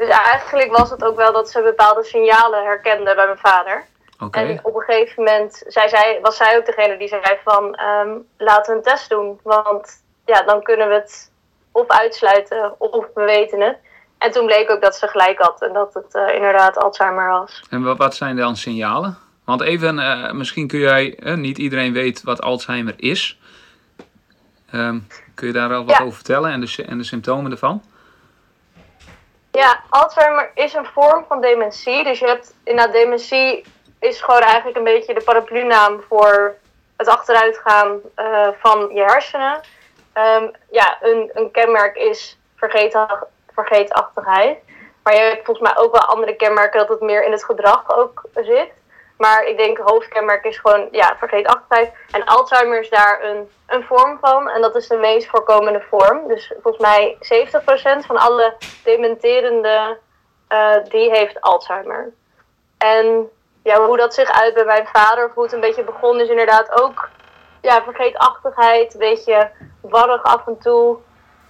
Dus 0.00 0.08
eigenlijk 0.08 0.76
was 0.76 0.90
het 0.90 1.04
ook 1.04 1.16
wel 1.16 1.32
dat 1.32 1.50
ze 1.50 1.62
bepaalde 1.62 2.04
signalen 2.04 2.64
herkende 2.64 3.14
bij 3.14 3.26
mijn 3.26 3.38
vader. 3.38 3.84
oké. 4.18 4.38
En 4.38 4.60
op 4.62 4.74
een 4.74 4.80
gegeven 4.82 5.22
moment 5.24 5.62
zij, 5.66 5.88
zij, 5.88 6.18
was 6.22 6.36
zij 6.36 6.56
ook 6.56 6.66
degene 6.66 6.96
die 6.98 7.08
zei 7.08 7.22
van 7.44 7.74
ehm, 7.74 8.08
laten 8.38 8.72
we 8.72 8.78
een 8.78 8.84
test 8.84 9.08
doen. 9.08 9.40
Want 9.42 10.02
ja, 10.24 10.42
dan 10.42 10.62
kunnen 10.62 10.88
we 10.88 10.94
het 10.94 11.30
of 11.72 11.88
uitsluiten 11.88 12.74
of 12.78 13.06
we 13.14 13.24
weten 13.24 13.60
het. 13.60 13.76
En 14.18 14.30
toen 14.30 14.46
bleek 14.46 14.70
ook 14.70 14.80
dat 14.80 14.96
ze 14.96 15.06
gelijk 15.06 15.38
had 15.38 15.62
en 15.62 15.72
dat 15.72 15.94
het 15.94 16.14
eh, 16.14 16.34
inderdaad 16.34 16.78
Alzheimer 16.78 17.28
was. 17.28 17.62
En 17.70 17.96
wat, 17.96 18.14
zijn 18.14 18.36
dan 18.36 18.56
signalen? 18.56 19.18
Want 19.44 19.60
even, 19.60 19.98
eh, 19.98 20.32
misschien 20.32 20.66
kun 20.66 20.78
jij, 20.78 21.18
eh, 21.18 21.34
niet 21.34 21.58
iedereen 21.58 21.92
weet 21.92 22.22
wat 22.22 22.42
Alzheimer 22.42 22.94
is. 22.96 23.38
Ehm, 24.70 24.98
kun 25.34 25.46
je 25.46 25.52
daar 25.52 25.74
al 25.74 25.84
wat 25.84 25.96
Ja. 25.96 26.04
over 26.04 26.14
vertellen 26.14 26.50
en 26.50 26.60
de, 26.60 26.84
en 26.86 26.98
de 26.98 27.04
symptomen 27.04 27.50
ervan? 27.50 27.82
Ja, 29.52 29.80
Alzheimer 29.88 30.50
is 30.54 30.74
een 30.74 30.86
vorm 30.86 31.24
van 31.28 31.40
dementie. 31.40 32.04
Dus 32.04 32.18
je 32.18 32.26
hebt 32.26 32.54
inderdaad 32.64 32.94
dementie 32.94 33.64
is 33.98 34.20
gewoon 34.20 34.40
eigenlijk 34.40 34.76
een 34.76 34.84
beetje 34.84 35.14
de 35.14 35.22
paraplu-naam 35.22 36.02
voor 36.08 36.56
het 36.96 37.08
achteruitgaan 37.08 38.00
eh, 38.14 38.48
van 38.58 38.90
je 38.94 39.00
hersenen. 39.00 39.60
Ehm, 40.12 40.48
ja, 40.70 40.98
een, 41.00 41.30
een 41.34 41.50
kenmerk 41.50 41.96
is 41.96 42.38
vergeetach- 42.56 43.26
vergeetachtigheid. 43.54 44.58
Maar 45.02 45.14
je 45.14 45.20
hebt 45.20 45.44
volgens 45.44 45.68
mij 45.68 45.82
ook 45.82 45.92
wel 45.92 46.06
andere 46.06 46.36
kenmerken 46.36 46.78
dat 46.78 46.88
het 46.88 47.00
meer 47.00 47.24
in 47.24 47.32
het 47.32 47.44
gedrag 47.44 47.96
ook 47.96 48.22
zit. 48.34 48.70
Maar 49.20 49.44
ik 49.44 49.56
denk 49.56 49.78
hoofdkenmerk 49.78 50.44
is 50.44 50.58
gewoon 50.58 50.88
ja, 50.90 51.16
vergeetachtigheid. 51.18 51.92
En 52.10 52.24
Alzheimer 52.24 52.80
is 52.80 52.90
daar 52.90 53.24
een, 53.24 53.50
een 53.66 53.82
vorm 53.82 54.18
van. 54.20 54.48
En 54.48 54.60
dat 54.60 54.76
is 54.76 54.88
de 54.88 54.96
meest 54.96 55.28
voorkomende 55.28 55.80
vorm. 55.88 56.28
Dus 56.28 56.52
volgens 56.62 56.82
mij 56.82 57.16
70% 58.02 58.06
van 58.06 58.16
alle 58.16 58.54
dementerende, 58.84 59.98
eh, 60.48 60.76
die 60.88 61.10
heeft 61.10 61.40
Alzheimer. 61.40 62.12
En 62.78 63.30
ja, 63.62 63.86
hoe 63.86 63.96
dat 63.96 64.14
zich 64.14 64.30
uit 64.30 64.54
bij 64.54 64.64
mijn 64.64 64.86
vader, 64.86 65.26
of 65.26 65.34
hoe 65.34 65.42
het 65.44 65.52
een 65.52 65.60
beetje 65.60 65.84
begon, 65.84 66.20
is 66.20 66.28
inderdaad 66.28 66.82
ook 66.82 67.08
ja, 67.60 67.82
vergeetachtigheid, 67.82 68.92
een 68.92 69.00
beetje 69.00 69.50
warrig 69.80 70.22
af 70.22 70.46
en 70.46 70.58
toe. 70.58 70.98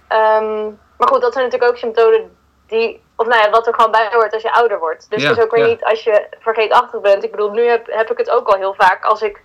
Ehm, 0.07 0.63
maar 0.97 1.07
goed, 1.07 1.21
dat 1.21 1.33
zijn 1.33 1.45
natuurlijk 1.45 1.71
ook 1.71 1.77
symptomen 1.77 2.37
die, 2.67 3.03
of 3.21 3.27
nou 3.27 3.41
ja, 3.41 3.49
wat 3.49 3.67
er 3.67 3.73
gewoon 3.73 3.91
bij 3.91 4.09
hoort 4.11 4.33
als 4.33 4.41
je 4.41 4.53
ouder 4.53 4.79
wordt. 4.79 5.09
Dus 5.09 5.21
Ja, 5.21 5.29
het 5.29 5.37
is 5.37 5.43
ook 5.43 5.51
weer 5.51 5.63
ja. 5.63 5.69
niet 5.69 5.83
als 5.83 6.03
je 6.03 6.27
vergeetachtig 6.39 7.01
bent. 7.01 7.23
Ik 7.23 7.31
bedoel, 7.31 7.51
nu 7.51 7.65
heb, 7.65 7.87
heb 7.87 8.11
ik 8.11 8.17
het 8.17 8.29
ook 8.29 8.47
al 8.47 8.57
heel 8.57 8.73
vaak 8.73 9.05
als 9.05 9.21
ik 9.21 9.41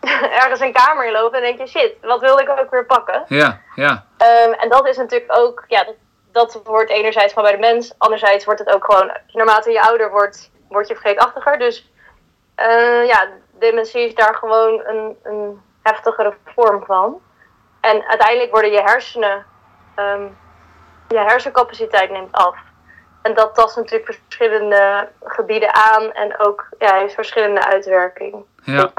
ergens 0.42 0.60
een 0.60 0.72
kamer 0.72 1.06
inloop 1.06 1.32
en 1.32 1.40
denk 1.40 1.58
je, 1.58 1.66
shit, 1.66 1.94
wat 2.02 2.20
wilde 2.20 2.42
ik 2.42 2.48
ook 2.48 2.70
weer 2.70 2.86
pakken? 2.86 3.24
Ja, 3.26 3.60
ja, 3.74 4.06
Ehm, 4.16 4.52
en 4.52 4.68
dat 4.68 4.88
is 4.88 4.96
natuurlijk 4.96 5.38
ook, 5.38 5.64
ja, 5.68 5.84
dat, 5.84 5.94
dat 6.32 6.60
wordt 6.64 6.90
enerzijds 6.90 7.32
gewoon 7.32 7.50
bij 7.50 7.60
de 7.60 7.72
mens, 7.72 7.94
anderzijds 7.98 8.44
wordt 8.44 8.60
het 8.60 8.74
ook 8.74 8.84
gewoon, 8.84 9.12
naarmate 9.32 9.70
je 9.70 9.82
ouder 9.82 10.10
wordt, 10.10 10.50
word 10.68 10.88
je 10.88 10.94
vergeetachtiger. 10.94 11.58
Dus 11.58 11.92
eh, 12.54 13.06
ja, 13.06 13.28
dementie 13.58 14.06
is 14.06 14.14
daar 14.14 14.34
gewoon 14.34 14.82
een, 14.84 15.16
een 15.22 15.62
heftigere 15.82 16.34
vorm 16.44 16.84
van. 16.84 17.20
En 17.80 18.04
uiteindelijk 18.08 18.50
worden 18.50 18.70
je 18.70 18.80
hersenen, 18.80 19.46
ehm, 19.94 20.26
je 21.08 21.18
hersencapaciteit 21.18 22.10
neemt 22.10 22.32
af. 22.32 22.56
En 23.24 23.34
dat 23.34 23.54
tast 23.54 23.76
natuurlijk 23.76 24.04
verschillende 24.04 25.08
gebieden 25.24 25.74
aan 25.74 26.12
en 26.12 26.38
ook 26.38 26.68
ja, 26.78 26.94
heeft 26.94 27.14
verschillende 27.14 27.66
uitwerking. 27.66 28.34
ja. 28.64 28.92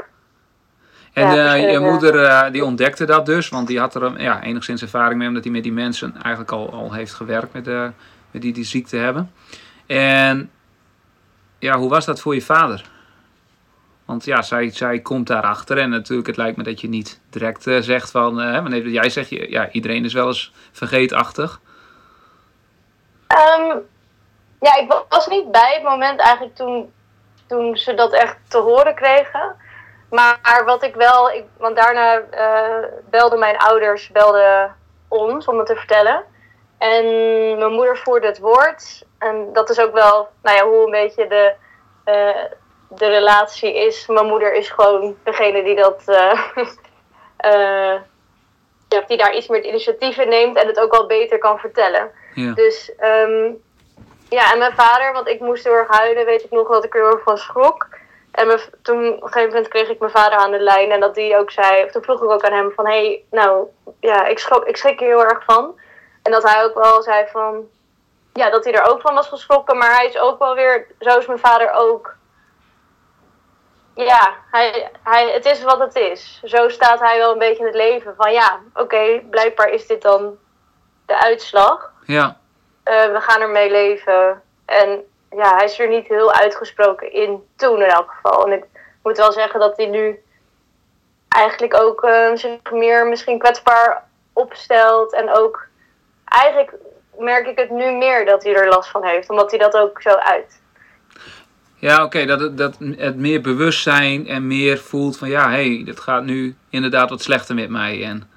En 1.12 1.34
Ja, 1.34 1.54
eh, 1.54 1.72
je 1.72 1.78
moeder 1.78 2.24
eh, 2.24 2.52
die 2.52 2.64
ontdekte 2.64 3.04
dat 3.04 3.26
dus, 3.26 3.48
want 3.48 3.66
die 3.66 3.78
had 3.78 3.94
er 3.94 4.20
ja, 4.20 4.42
enigszins 4.42 4.82
ervaring 4.82 5.18
mee, 5.18 5.28
omdat 5.28 5.44
hij 5.44 5.52
met 5.52 5.62
die 5.62 5.72
mensen 5.72 6.14
eigenlijk 6.22 6.52
al, 6.52 6.72
al 6.72 6.92
heeft 6.92 7.14
gewerkt 7.14 7.52
met, 7.52 7.68
eh, 7.68 7.86
met 8.30 8.42
die 8.42 8.52
die 8.52 8.64
ziekte 8.64 8.96
hebben. 8.96 9.32
En 9.86 10.50
ja, 11.58 11.78
hoe 11.78 11.90
was 11.90 12.04
dat 12.04 12.20
voor 12.20 12.34
je 12.34 12.42
vader? 12.42 12.84
Want 14.04 14.24
ja, 14.24 14.42
zij, 14.42 14.70
zij 14.70 15.00
komt 15.00 15.26
daarachter 15.26 15.78
en 15.78 15.90
natuurlijk, 15.90 16.28
het 16.28 16.36
lijkt 16.36 16.56
me 16.56 16.62
dat 16.62 16.80
je 16.80 16.88
niet 16.88 17.20
direct 17.30 17.62
zegt 17.62 18.10
van, 18.10 18.40
eh, 18.40 18.52
wanneer 18.52 18.88
jij 18.88 19.10
zegt, 19.10 19.28
je, 19.28 19.50
ja, 19.50 19.70
iedereen 19.70 20.04
is 20.04 20.12
wel 20.12 20.26
eens 20.26 20.52
vergeetachtig. 20.72 21.60
Ehm, 23.26 23.76
ja, 24.60 24.76
ik 24.76 24.88
wa- 24.88 25.04
was 25.08 25.26
niet 25.26 25.50
bij 25.50 25.72
het 25.74 25.82
moment 25.82 26.20
eigenlijk 26.20 26.56
toen, 26.56 26.92
toen 27.48 27.76
ze 27.76 27.94
dat 27.94 28.12
echt 28.12 28.36
te 28.48 28.58
horen 28.58 28.94
kregen. 28.94 29.56
Maar 30.10 30.62
wat 30.64 30.82
ik 30.82 30.94
wel, 30.94 31.30
ik, 31.30 31.44
want 31.58 31.76
daarna 31.76 32.18
eh 32.30 32.88
belden 33.10 33.38
mijn 33.38 33.56
ouders 33.58 34.10
belden 34.10 34.76
ons 35.08 35.46
om 35.46 35.58
het 35.58 35.66
te 35.66 35.76
vertellen. 35.76 36.24
En 36.78 37.04
mijn 37.58 37.72
moeder 37.72 37.96
voerde 37.98 38.26
het 38.26 38.38
woord. 38.38 39.04
En 39.18 39.52
dat 39.52 39.70
is 39.70 39.80
ook 39.80 39.92
wel, 39.92 40.28
nou 40.42 40.56
ja, 40.56 40.64
hoe 40.64 40.84
een 40.84 40.90
beetje 40.90 41.26
de, 41.26 41.54
eh, 42.04 42.44
de 42.88 43.06
relatie 43.08 43.74
is. 43.86 44.06
Mijn 44.06 44.26
moeder 44.26 44.54
is 44.54 44.70
gewoon 44.70 45.16
degene 45.24 45.62
die 45.62 45.76
dat, 45.76 46.02
eh, 46.06 46.40
ja, 48.88 49.00
die 49.06 49.16
daar 49.16 49.34
iets 49.34 49.46
meer 49.48 49.58
het 49.58 49.68
initiatief 49.68 50.16
in 50.18 50.28
neemt 50.28 50.56
en 50.56 50.66
het 50.66 50.80
ook 50.80 50.92
al 50.92 51.06
beter 51.06 51.38
kan 51.38 51.58
vertellen. 51.58 52.10
Ja, 52.34 52.52
Dus 52.54 52.94
ehm, 52.96 53.50
ja, 54.28 54.52
en 54.52 54.58
mijn 54.58 54.74
vader, 54.74 55.12
want 55.12 55.28
ik 55.28 55.40
moest 55.40 55.64
heel 55.64 55.72
erg 55.72 55.96
huilen, 55.96 56.24
weet 56.24 56.44
ik 56.44 56.50
nog 56.50 56.68
dat 56.68 56.84
ik 56.84 56.94
er 56.94 57.00
heel 57.00 57.12
erg 57.12 57.22
van 57.22 57.38
schrok. 57.38 57.88
En 58.30 58.60
toen 58.82 59.06
op 59.06 59.22
een 59.22 59.28
gegeven 59.28 59.48
moment 59.48 59.68
kreeg 59.68 59.88
ik 59.88 59.98
mijn 59.98 60.10
vader 60.10 60.38
aan 60.38 60.50
de 60.50 60.58
lijn 60.58 60.90
en 60.90 61.00
dat 61.00 61.14
die 61.14 61.36
ook 61.36 61.50
zei, 61.50 61.84
of 61.84 61.90
toen 61.90 62.02
vroeg 62.02 62.22
ik 62.22 62.30
ook 62.30 62.44
aan 62.44 62.52
hem 62.52 62.72
van, 62.74 62.86
hé, 62.86 62.92
hey, 62.92 63.24
nou, 63.30 63.66
ja, 64.00 64.26
ik, 64.26 64.38
schrok, 64.38 64.64
ik 64.64 64.76
schrik 64.76 65.00
er 65.00 65.06
heel 65.06 65.24
erg 65.24 65.44
van. 65.44 65.78
En 66.22 66.32
dat 66.32 66.42
hij 66.42 66.64
ook 66.64 66.74
wel 66.74 67.02
zei 67.02 67.26
van, 67.32 67.68
ja, 68.32 68.50
dat 68.50 68.64
hij 68.64 68.74
er 68.74 68.90
ook 68.90 69.00
van 69.00 69.14
was 69.14 69.28
geschrokken, 69.28 69.78
maar 69.78 69.94
hij 69.96 70.06
is 70.06 70.18
ook 70.18 70.38
wel 70.38 70.54
weer, 70.54 70.86
zo 70.98 71.18
is 71.18 71.26
mijn 71.26 71.38
vader 71.38 71.70
ook. 71.72 72.14
Ja, 73.94 74.34
hij, 74.50 74.90
hij, 75.02 75.30
het 75.30 75.44
is 75.44 75.62
wat 75.62 75.78
het 75.78 75.94
is. 75.94 76.40
Zo 76.44 76.68
staat 76.68 77.00
hij 77.00 77.18
wel 77.18 77.32
een 77.32 77.38
beetje 77.38 77.58
in 77.58 77.66
het 77.66 77.74
leven. 77.74 78.14
Van 78.16 78.32
ja, 78.32 78.60
oké, 78.74 79.22
blijkbaar 79.30 79.68
is 79.68 79.86
dit 79.86 80.02
dan 80.02 80.36
de 81.06 81.20
uitslag. 81.20 81.92
ja, 82.06 82.40
Eh, 82.86 83.12
we 83.12 83.20
gaan 83.20 83.40
ermee 83.40 83.70
leven. 83.70 84.42
En 84.64 85.02
ja, 85.30 85.56
hij 85.56 85.64
is 85.64 85.78
er 85.78 85.88
niet 85.88 86.06
heel 86.06 86.32
uitgesproken 86.32 87.12
in 87.12 87.42
toen 87.56 87.82
in 87.82 87.88
elk 87.88 88.10
geval. 88.10 88.46
En 88.46 88.52
ik 88.52 88.64
moet 89.02 89.16
wel 89.16 89.32
zeggen 89.32 89.60
dat 89.60 89.76
hij 89.76 89.86
nu 89.86 90.22
eigenlijk 91.28 91.74
ook 91.74 92.02
eh, 92.02 92.30
zich 92.34 92.72
meer 92.72 93.06
misschien 93.06 93.38
kwetsbaar 93.38 94.04
opstelt. 94.32 95.14
En 95.14 95.30
ook 95.30 95.66
eigenlijk 96.24 96.72
merk 97.18 97.46
ik 97.46 97.58
het 97.58 97.70
nu 97.70 97.90
meer 97.92 98.24
dat 98.24 98.42
hij 98.42 98.54
er 98.54 98.68
last 98.68 98.90
van 98.90 99.04
heeft. 99.04 99.30
Omdat 99.30 99.50
hij 99.50 99.58
dat 99.58 99.76
ook 99.76 100.02
zo 100.02 100.10
uit. 100.10 100.60
ja 101.74 102.04
oké, 102.04 102.24
dat, 102.24 102.58
dat 102.58 102.76
het 102.96 103.16
meer 103.16 103.40
bewustzijn 103.40 104.26
en 104.28 104.46
meer 104.46 104.78
voelt 104.78 105.18
van, 105.18 105.28
ja, 105.28 105.48
hé, 105.48 105.74
hey, 105.74 105.82
dit 105.84 106.00
gaat 106.00 106.24
nu 106.24 106.56
inderdaad 106.70 107.10
wat 107.10 107.22
slechter 107.22 107.54
met 107.54 107.70
mij. 107.70 108.04
En, 108.04 108.30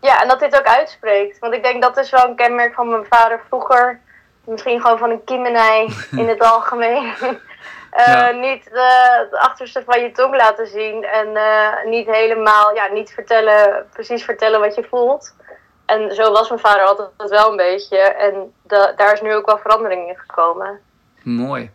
Ja, 0.00 0.22
en 0.22 0.28
dat 0.28 0.40
dit 0.40 0.58
ook 0.58 0.66
uitspreekt. 0.66 1.38
Want 1.38 1.54
ik 1.54 1.62
denk 1.62 1.82
dat 1.82 1.96
is 1.96 2.10
wel 2.10 2.24
een 2.28 2.34
kenmerk 2.36 2.74
van 2.74 2.88
mijn 2.88 3.06
vader 3.10 3.40
vroeger. 3.48 4.00
Misschien 4.44 4.80
gewoon 4.80 4.98
van 4.98 5.10
een 5.10 5.24
kiemenij 5.24 5.88
in 6.10 6.28
het 6.28 6.40
algemeen. 6.52 7.12
Eh, 7.90 8.06
Ja. 8.06 8.30
Niet 8.30 8.70
eh, 8.72 8.82
het 9.18 9.34
achterste 9.34 9.82
van 9.86 10.00
je 10.00 10.12
tong 10.12 10.36
laten 10.36 10.66
zien. 10.66 11.04
En 11.04 11.36
eh, 11.36 11.84
niet 11.84 12.06
helemaal, 12.06 12.74
ja, 12.74 12.88
niet 12.92 13.10
vertellen, 13.10 13.86
precies 13.92 14.24
vertellen 14.24 14.60
wat 14.60 14.74
je 14.74 14.86
voelt. 14.90 15.34
En 15.86 16.14
zo 16.14 16.32
was 16.32 16.48
mijn 16.48 16.60
vader 16.60 16.82
altijd 16.82 17.30
wel 17.30 17.50
een 17.50 17.56
beetje. 17.56 17.98
En 17.98 18.52
da- 18.62 18.92
daar 18.96 19.12
is 19.12 19.20
nu 19.20 19.34
ook 19.34 19.46
wel 19.46 19.58
verandering 19.58 20.08
in 20.08 20.16
gekomen. 20.16 20.80
Mooi. 21.22 21.70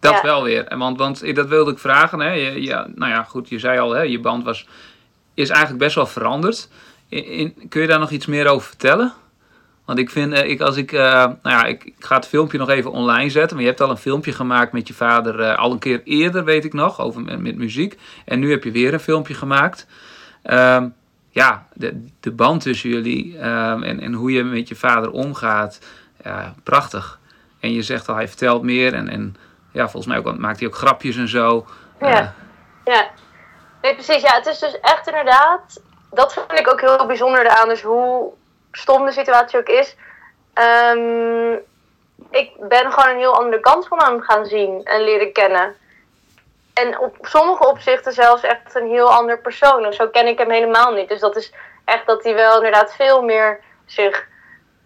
Dat 0.00 0.12
Ja. 0.12 0.22
wel 0.22 0.42
weer. 0.42 0.66
En 0.66 0.78
Want, 0.78 0.98
want 0.98 1.34
dat 1.34 1.46
wilde 1.46 1.70
ik 1.70 1.78
vragen. 1.78 2.20
Hè. 2.20 2.32
Je, 2.32 2.62
ja, 2.62 2.86
nou 2.94 3.12
ja, 3.12 3.22
goed, 3.22 3.48
je 3.48 3.58
zei 3.58 3.78
al, 3.78 3.90
hè, 3.90 4.02
je 4.02 4.20
band 4.20 4.44
was, 4.44 4.68
is 5.34 5.48
eigenlijk 5.48 5.80
best 5.82 5.94
wel 5.94 6.06
veranderd. 6.06 6.68
In, 7.08 7.54
kun 7.68 7.80
je 7.80 7.86
daar 7.86 7.98
nog 7.98 8.10
iets 8.10 8.26
meer 8.26 8.46
over 8.46 8.68
vertellen? 8.68 9.12
Want 9.88 10.00
ik 10.00 10.10
vind, 10.10 10.32
eh, 10.32 10.50
ik, 10.50 10.60
als 10.60 10.76
ik, 10.76 10.92
eh, 10.92 11.00
nou 11.24 11.38
ja, 11.42 11.64
ik, 11.64 11.84
ik 11.84 11.94
ga 11.98 12.16
het 12.16 12.26
filmpje 12.26 12.58
nog 12.58 12.68
even 12.68 12.90
online 12.90 13.30
zetten. 13.30 13.56
Maar 13.56 13.64
je 13.64 13.70
hebt 13.70 13.82
al 13.82 13.90
een 13.90 13.96
filmpje 13.96 14.32
gemaakt 14.32 14.72
met 14.72 14.88
je 14.88 14.94
vader 14.94 15.40
eh, 15.40 15.58
al 15.58 15.72
een 15.72 15.78
keer 15.78 16.00
eerder, 16.04 16.44
weet 16.44 16.64
ik 16.64 16.72
nog, 16.72 17.00
over 17.00 17.20
met, 17.20 17.40
met 17.40 17.56
muziek. 17.56 17.98
En 18.24 18.38
nu 18.38 18.50
heb 18.50 18.64
je 18.64 18.70
weer 18.70 18.92
een 18.92 19.00
filmpje 19.00 19.34
gemaakt. 19.34 19.86
Ehm, 20.42 20.88
ja, 21.30 21.66
de, 21.72 22.06
de 22.20 22.30
band 22.30 22.62
tussen 22.62 22.90
jullie 22.90 23.38
ehm, 23.38 23.82
en, 23.82 24.00
en 24.00 24.12
hoe 24.12 24.32
je 24.32 24.44
met 24.44 24.68
je 24.68 24.76
vader 24.76 25.10
omgaat, 25.10 25.80
ja, 26.24 26.54
prachtig. 26.62 27.18
En 27.60 27.72
je 27.72 27.82
zegt 27.82 28.08
al, 28.08 28.14
hij 28.14 28.28
vertelt 28.28 28.62
meer 28.62 28.94
en, 28.94 29.08
en 29.08 29.36
ja, 29.72 29.88
volgens 29.88 30.06
mij 30.06 30.18
ook, 30.18 30.38
maakt 30.38 30.58
hij 30.58 30.68
ook 30.68 30.76
grapjes 30.76 31.16
en 31.16 31.28
zo. 31.28 31.66
Ja. 32.00 32.34
Ja, 32.84 33.10
nee, 33.82 33.94
precies. 33.94 34.22
Ja, 34.22 34.34
het 34.34 34.46
is 34.46 34.58
dus 34.58 34.80
echt 34.80 35.06
inderdaad. 35.06 35.80
Dat 36.10 36.32
vind 36.32 36.58
ik 36.58 36.68
ook 36.68 36.80
heel 36.80 37.06
bijzonder 37.06 37.46
eraan. 37.46 37.68
Dus 37.68 37.82
hoe 37.82 38.32
stom 38.72 39.06
de 39.06 39.12
situatie 39.12 39.58
ook 39.58 39.68
is. 39.68 39.96
Ehm, 40.54 41.52
ik 42.30 42.68
ben 42.68 42.92
gewoon 42.92 43.10
een 43.10 43.18
heel 43.18 43.38
andere 43.38 43.60
kant 43.60 43.88
van 43.88 44.02
hem 44.02 44.20
gaan 44.20 44.46
zien 44.46 44.84
en 44.84 45.00
leren 45.00 45.32
kennen. 45.32 45.76
En 46.74 46.98
op 46.98 47.16
sommige 47.20 47.66
opzichten 47.66 48.12
zelfs 48.12 48.42
echt 48.42 48.74
een 48.74 48.88
heel 48.88 49.12
ander 49.12 49.38
persoon. 49.38 49.84
En 49.84 49.92
zo 49.92 50.08
ken 50.08 50.26
ik 50.26 50.38
hem 50.38 50.50
helemaal 50.50 50.92
niet. 50.92 51.08
Dus 51.08 51.20
dat 51.20 51.36
is 51.36 51.52
echt 51.84 52.06
dat 52.06 52.24
hij 52.24 52.34
wel 52.34 52.56
inderdaad 52.56 52.94
veel 52.94 53.22
meer 53.22 53.60
zich 53.86 54.26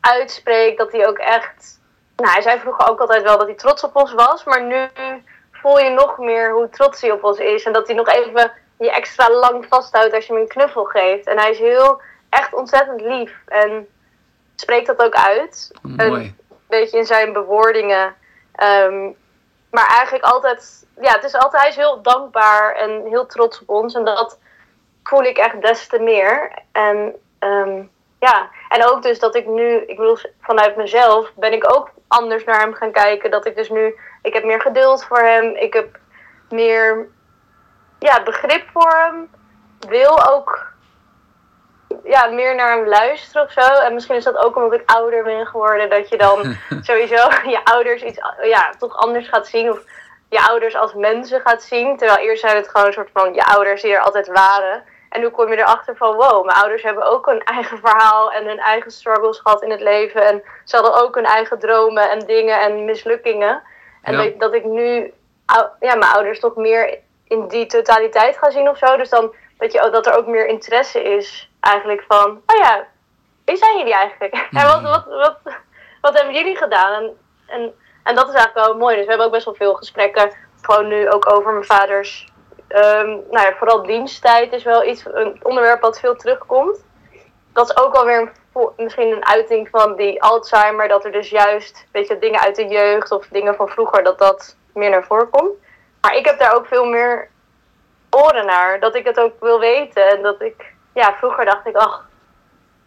uitspreekt. 0.01 0.79
Dat 0.79 0.93
hij 0.93 1.07
ook 1.09 1.19
echt. 1.19 1.81
Nou, 2.17 2.33
hij 2.33 2.43
zei 2.43 2.59
vroeger 2.59 2.89
ook 2.89 3.01
altijd 3.01 3.23
wel 3.23 3.39
dat 3.39 3.47
hij 3.47 3.57
trots 3.57 3.85
op 3.85 3.97
ons 3.97 4.13
was. 4.13 4.45
Maar 4.45 4.63
nu 4.63 4.89
voel 5.53 5.79
je 5.79 5.91
nog 5.91 6.19
meer 6.19 6.53
hoe 6.53 6.69
trots 6.69 7.01
hij 7.01 7.11
op 7.11 7.25
ons 7.25 7.39
is. 7.39 7.65
En 7.65 7.73
dat 7.73 7.87
hij 7.87 7.97
nog 7.97 8.09
even 8.09 8.53
je 8.83 8.91
extra 8.91 9.31
lang 9.31 9.67
vasthoudt 9.69 10.15
als 10.15 10.27
je 10.27 10.33
hem 10.33 10.43
een 10.43 10.49
knuffel 10.49 10.85
geeft. 10.85 11.27
En 11.27 11.39
hij 11.39 11.51
is 11.51 11.59
heel, 11.59 12.01
echt 12.29 12.55
ontzettend 12.55 13.01
lief. 13.01 13.33
En 13.47 13.89
spreekt 14.57 14.87
dat 14.87 15.05
ook 15.05 15.15
uit. 15.15 15.71
mooi. 15.83 16.35
Een 16.49 16.57
beetje 16.69 16.99
in 16.99 17.07
zijn 17.07 17.33
bewoordingen. 17.33 18.15
Ehm, 18.53 19.11
maar 19.71 19.87
eigenlijk 19.87 20.25
altijd, 20.25 20.87
ja, 21.01 21.13
het 21.13 21.25
is 21.25 21.35
altijd, 21.35 21.63
hij 21.63 21.71
is 21.71 21.77
heel 21.77 22.03
dankbaar 22.03 22.75
en 22.75 23.07
heel 23.07 23.27
trots 23.27 23.61
op 23.61 23.69
ons. 23.69 23.95
En 23.95 24.05
dat 24.05 24.39
voel 25.03 25.23
ik 25.23 25.39
echt 25.39 25.63
des 25.63 25.87
te 25.87 25.99
meer. 25.99 26.53
En 26.73 27.15
ehm, 27.39 27.83
ja, 28.21 28.51
en 28.69 28.87
ook 28.87 29.03
dus 29.03 29.19
dat 29.19 29.35
ik 29.35 29.47
nu, 29.47 29.77
ik 29.77 29.97
bedoel, 29.97 30.17
vanuit 30.41 30.77
mezelf 30.77 31.33
ben 31.35 31.53
ik 31.53 31.75
ook 31.75 31.91
anders 32.09 32.45
naar 32.45 32.61
hem 32.61 32.75
gaan 32.75 32.93
kijken. 32.93 33.31
Dat 33.31 33.47
ik 33.47 33.57
dus 33.57 33.69
nu, 33.69 33.95
ik 34.23 34.35
heb 34.35 34.45
meer 34.45 34.61
geduld 34.61 35.05
voor 35.05 35.19
hem. 35.19 35.57
Ik 35.57 35.73
heb 35.73 35.99
meer, 36.51 37.09
ja, 38.03 38.23
begrip 38.23 38.69
voor 38.73 38.91
hem. 38.91 39.31
Wil 39.89 40.27
ook, 40.31 40.73
ja, 42.05 42.27
meer 42.27 42.55
naar 42.55 42.77
hem 42.77 42.87
luisteren 42.89 43.43
of 43.43 43.53
zo. 43.53 43.61
En 43.61 43.95
misschien 43.95 44.17
is 44.17 44.25
dat 44.25 44.37
ook 44.37 44.57
omdat 44.57 44.73
ik 44.73 44.91
ouder 44.91 45.23
ben 45.23 45.47
geworden. 45.47 45.91
Dat 45.91 46.09
je 46.09 46.19
dan 46.19 46.57
sowieso 46.89 47.29
je 47.45 47.61
ouders 47.65 48.03
iets, 48.03 48.19
ja, 48.43 48.73
toch 48.79 48.97
anders 48.97 49.29
gaat 49.29 49.47
zien. 49.47 49.71
Of 49.71 49.83
je 50.29 50.47
ouders 50.49 50.75
als 50.77 50.95
mensen 50.95 51.41
gaat 51.41 51.63
zien. 51.63 51.97
Terwijl 51.97 52.19
eerst 52.19 52.41
zijn 52.41 52.57
het 52.57 52.69
gewoon 52.69 52.87
een 52.87 52.93
soort 52.93 53.11
van 53.13 53.35
je 53.35 53.45
ouders 53.45 53.83
die 53.83 53.93
er 53.93 54.01
altijd 54.01 54.29
waren. 54.29 54.85
En 55.09 55.21
nu 55.21 55.29
kom 55.29 55.49
je 55.49 55.59
erachter 55.59 55.97
van, 55.97 56.15
wow, 56.15 56.45
mijn 56.45 56.59
ouders 56.59 56.83
hebben 56.83 57.11
ook 57.11 57.27
een 57.27 57.43
eigen 57.43 57.79
verhaal 57.79 58.33
en 58.33 58.47
hun 58.47 58.59
eigen 58.59 58.91
struggles 58.91 59.39
gehad 59.39 59.63
in 59.63 59.71
het 59.71 59.81
leven. 59.81 60.27
En 60.27 60.43
ze 60.65 60.77
hadden 60.77 61.03
ook 61.03 61.15
hun 61.15 61.25
eigen 61.25 61.59
dromen 61.59 62.11
en 62.11 62.19
dingen 62.19 62.61
en 62.61 62.85
mislukkingen. 62.85 63.63
En 64.03 64.23
Ja. 64.23 64.31
dat, 64.39 64.55
ik 64.55 64.65
nu 64.65 65.13
ja, 65.81 65.95
mijn 65.95 66.13
ouders 66.13 66.41
toch 66.41 66.57
meer 66.57 66.99
in 67.33 67.49
die 67.49 67.67
totaliteit 67.67 68.39
gaan 68.39 68.51
zien 68.51 68.69
of 68.69 68.79
zo. 68.79 68.97
Dus 68.97 69.09
dan 69.09 69.35
dat, 69.59 69.73
je, 69.73 69.89
dat 69.93 70.07
er 70.07 70.17
ook 70.17 70.27
meer 70.27 70.47
interesse 70.47 71.03
is 71.03 71.51
eigenlijk 71.61 72.05
van, 72.09 72.43
oh 72.47 72.57
ja, 72.57 72.87
wie 73.45 73.57
zijn 73.57 73.79
jullie 73.79 73.95
eigenlijk? 73.95 74.35
En 74.51 74.67
wat, 74.67 74.83
wat, 74.83 75.05
wat, 75.07 75.39
wat 76.01 76.15
hebben 76.15 76.35
jullie 76.35 76.57
gedaan? 76.57 77.03
En, 77.03 77.17
en, 77.47 77.75
en 78.03 78.15
dat 78.15 78.29
is 78.29 78.35
eigenlijk 78.35 78.67
wel 78.67 78.77
mooi. 78.77 78.95
Dus 78.95 79.05
we 79.05 79.09
hebben 79.09 79.27
ook 79.27 79.33
best 79.33 79.45
wel 79.45 79.55
veel 79.55 79.75
gesprekken, 79.75 80.33
gewoon 80.61 80.89
nu 80.89 81.11
ook 81.11 81.33
over 81.33 81.53
mijn 81.53 81.65
vaders, 81.65 82.29
ehm, 82.69 83.09
nou 83.09 83.47
ja, 83.47 83.55
vooral 83.59 83.83
diensttijd 83.83 84.53
is 84.53 84.63
wel 84.63 84.85
iets, 84.85 85.05
een 85.13 85.41
onderwerp 85.43 85.81
wat 85.81 86.01
veel 86.01 86.17
terugkomt. 86.17 86.85
Dat 87.53 87.71
is 87.71 87.77
ook 87.77 87.93
wel 87.93 88.05
weer 88.05 88.33
een, 88.55 88.71
misschien 88.77 89.13
een 89.13 89.27
uiting 89.27 89.69
van 89.69 89.97
die 89.97 90.23
Alzheimer, 90.23 90.89
dat 90.89 91.05
er 91.05 91.13
dus 91.13 91.31
juist, 91.31 91.87
weet 91.93 92.09
je, 92.09 92.19
dingen 92.19 92.41
uit 92.41 92.57
de 92.57 92.67
jeugd 92.67 93.11
of 93.11 93.27
dingen 93.27 93.55
van 93.55 93.69
vroeger, 93.69 94.05
dat 94.05 94.19
dat 94.19 94.57
meer 94.75 94.91
naar 94.91 95.05
voren 95.05 95.31
komt. 95.31 95.53
Maar 96.03 96.17
ik 96.17 96.27
heb 96.27 96.39
daar 96.39 96.55
ook 96.55 96.67
veel 96.67 96.85
meer 96.85 97.29
oren 98.11 98.47
naar, 98.47 98.81
dat 98.81 98.95
ik 98.95 99.05
het 99.05 99.19
ook 99.21 99.41
wil 99.41 99.61
weten. 99.61 100.09
En 100.09 100.23
dat 100.23 100.43
ik, 100.43 100.73
ja, 100.95 101.15
vroeger 101.19 101.45
dacht 101.45 101.67
ik, 101.67 101.77
ach, 101.77 102.09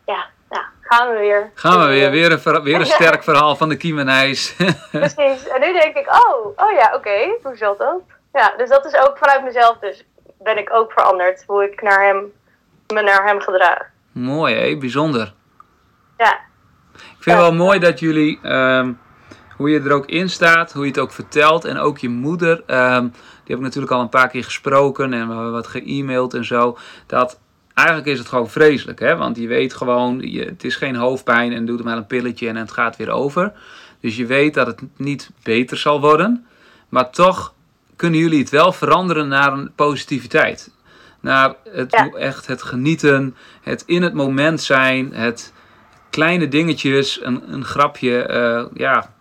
ja, 0.05 0.25
ja 0.50 0.65
gaan 0.81 1.13
we 1.13 1.19
weer. 1.19 1.51
Gaan 1.53 1.79
we 1.79 1.86
weer, 1.88 2.12
weer 2.12 2.31
een, 2.31 2.63
weer 2.63 2.79
een 2.79 2.86
sterk 2.86 3.24
verhaal 3.29 3.55
van 3.55 3.69
de 3.69 3.77
Kiemenijs. 3.77 4.55
Precies. 4.91 5.48
En 5.48 5.60
nu 5.60 5.74
denk 5.74 5.95
ik, 5.95 6.07
oh, 6.07 6.45
oh 6.55 6.72
ja, 6.72 6.91
oké, 6.95 7.38
hoe 7.43 7.55
zat 7.55 7.77
dat? 7.77 8.01
Ja, 8.34 8.53
dus 8.57 8.69
dat 8.69 8.86
is 8.86 8.95
ook 8.95 9.17
vanuit 9.17 9.43
mezelf, 9.43 9.77
dus 9.77 10.05
ben 10.39 10.57
ik 10.57 10.74
ook 10.74 10.91
veranderd 10.91 11.43
hoe 11.48 11.63
ik 11.63 11.81
naar 11.81 12.03
hem, 12.05 12.31
me 12.93 13.01
naar 13.01 13.25
hem 13.27 13.39
gedraag. 13.41 13.81
mooi 14.12 14.55
hé, 14.55 14.77
bijzonder. 14.77 15.34
Ja, 16.17 16.39
Ik 16.93 17.00
vind 17.19 17.36
het 17.38 17.45
wel 17.45 17.53
mooi 17.53 17.79
dat 17.79 18.00
jullie, 18.00 18.39
ehm, 18.43 18.91
hoe 19.55 19.69
je 19.69 19.79
er 19.79 19.91
ook 19.91 20.05
in 20.05 20.29
staat, 20.29 20.74
hoe 20.74 20.81
je 20.83 20.89
het 20.91 21.00
ook 21.00 21.12
vertelt. 21.12 21.65
En 21.65 21.77
ook 21.77 21.97
je 21.97 22.09
moeder, 22.09 22.63
ehm, 22.65 23.01
die 23.03 23.12
heb 23.55 23.57
ik 23.57 23.63
natuurlijk 23.63 23.93
al 23.93 24.01
een 24.01 24.09
paar 24.09 24.29
keer 24.29 24.43
gesproken 24.43 25.13
en 25.13 25.27
we 25.27 25.33
hebben 25.33 25.51
wat 25.51 25.67
ge-mailed 25.67 26.33
en 26.33 26.45
zo. 26.45 26.77
Dat 27.07 27.39
eigenlijk 27.74 28.07
is 28.07 28.17
het 28.19 28.27
gewoon 28.27 28.50
vreselijk, 28.50 29.00
hè? 29.00 29.15
Want 29.15 29.38
je 29.38 29.47
weet 29.47 29.74
gewoon, 29.74 30.19
je, 30.31 30.43
het 30.43 30.63
is 30.63 30.75
geen 30.75 30.95
hoofdpijn 30.95 31.53
en 31.53 31.65
doet 31.65 31.79
er 31.79 31.85
maar 31.85 31.97
een 31.97 32.07
pilletje 32.07 32.47
en 32.47 32.55
het 32.55 32.71
gaat 32.71 32.95
weer 32.97 33.09
over. 33.09 33.51
Dus 34.00 34.15
je 34.15 34.25
weet 34.25 34.53
dat 34.53 34.67
het 34.67 34.81
niet 34.97 35.29
beter 35.43 35.77
zal 35.77 36.01
worden. 36.01 36.45
Maar 36.89 37.09
toch 37.09 37.53
kunnen 37.95 38.19
jullie 38.19 38.39
het 38.39 38.50
wel 38.50 38.71
veranderen 38.71 39.27
naar 39.27 39.53
een 39.53 39.71
positiviteit. 39.75 40.74
Naar 41.19 41.55
het, 41.69 41.91
Ja. 41.91 42.09
echt 42.09 42.47
het 42.47 42.62
genieten, 42.62 43.35
het 43.62 43.83
in 43.85 44.01
het 44.03 44.13
moment 44.13 44.62
zijn, 44.62 45.13
het 45.13 45.53
kleine 46.09 46.47
dingetjes, 46.47 47.19
een, 47.24 47.53
een 47.53 47.65
grapje. 47.65 48.21
eh, 48.24 48.65
ja, 48.74 49.13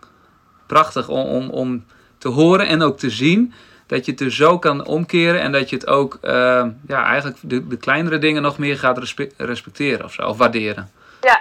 prachtig 0.67 1.09
om, 1.09 1.27
om, 1.27 1.51
om 1.51 1.85
te 2.19 2.29
horen 2.29 2.67
en 2.67 2.83
ook 2.83 2.99
te 2.99 3.11
zien. 3.11 3.55
Dat 3.87 4.05
je 4.05 4.11
het 4.11 4.21
dus 4.21 4.37
zo 4.37 4.59
kan 4.59 4.87
omkeren 4.87 5.41
en 5.41 5.53
dat 5.53 5.71
je 5.71 5.77
het 5.77 5.87
ook, 5.87 6.19
eh, 6.23 6.67
ja, 6.87 7.05
eigenlijk 7.05 7.37
de, 7.41 7.67
de 7.67 7.77
kleinere 7.77 8.19
dingen 8.19 8.43
nog 8.43 8.59
meer 8.59 8.79
gaat 8.79 8.99
respe- 8.99 9.31
respecteren 9.37 10.05
of 10.05 10.13
zo, 10.13 10.23
of 10.23 10.37
waarderen. 10.37 10.91
ja, 11.21 11.41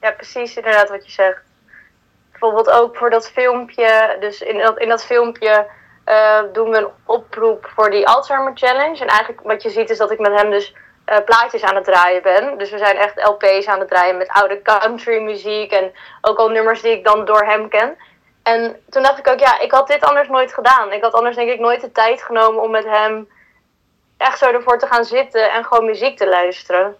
ja, 0.00 0.10
precies 0.10 0.56
inderdaad 0.56 0.88
wat 0.88 1.06
je 1.06 1.12
zegt. 1.12 1.42
Bijvoorbeeld 2.30 2.70
ook 2.70 2.96
voor 2.96 3.10
dat 3.10 3.30
filmpje, 3.30 4.16
dus 4.20 4.40
in 4.40 4.58
dat, 4.58 4.78
in 4.78 4.88
dat 4.88 5.04
filmpje 5.04 5.66
eh, 6.04 6.40
doen 6.52 6.70
we 6.70 6.76
een 6.76 6.88
oproep 7.04 7.70
voor 7.74 7.90
die 7.90 8.06
Alzheimer 8.08 8.52
Challenge. 8.54 9.00
En 9.00 9.06
eigenlijk 9.06 9.40
wat 9.42 9.62
je 9.62 9.70
ziet 9.70 9.90
is 9.90 9.98
dat 9.98 10.10
ik 10.10 10.18
met 10.18 10.32
hem 10.40 10.50
dus 10.50 10.74
eh, 11.04 11.18
plaatjes 11.24 11.62
aan 11.62 11.74
het 11.74 11.84
draaien 11.84 12.22
ben. 12.22 12.58
Dus 12.58 12.70
we 12.70 12.78
zijn 12.78 12.96
echt 12.96 13.28
LP's 13.28 13.66
aan 13.66 13.78
het 13.78 13.88
draaien 13.88 14.16
met 14.16 14.28
oude 14.28 14.62
country 14.62 15.22
muziek 15.22 15.72
en 15.72 15.92
ook 16.20 16.38
al 16.38 16.48
nummers 16.48 16.82
die 16.82 16.92
ik 16.92 17.04
dan 17.04 17.24
door 17.24 17.44
hem 17.44 17.68
ken. 17.68 17.96
En 18.44 18.82
toen 18.90 19.02
dacht 19.02 19.18
ik 19.18 19.28
ook, 19.28 19.38
ja, 19.38 19.60
ik 19.60 19.72
had 19.72 19.86
dit 19.86 20.04
anders 20.04 20.28
nooit 20.28 20.52
gedaan. 20.52 20.92
Ik 20.92 21.02
had 21.02 21.12
anders 21.12 21.36
denk 21.36 21.50
ik 21.50 21.60
nooit 21.60 21.80
de 21.80 21.92
tijd 21.92 22.22
genomen 22.22 22.62
om 22.62 22.70
met 22.70 22.84
hem 22.84 23.28
echt 24.16 24.38
zo 24.38 24.50
ervoor 24.50 24.78
te 24.78 24.86
gaan 24.86 25.04
zitten 25.04 25.52
en 25.52 25.64
gewoon 25.64 25.84
muziek 25.84 26.16
te 26.16 26.28
luisteren. 26.28 26.96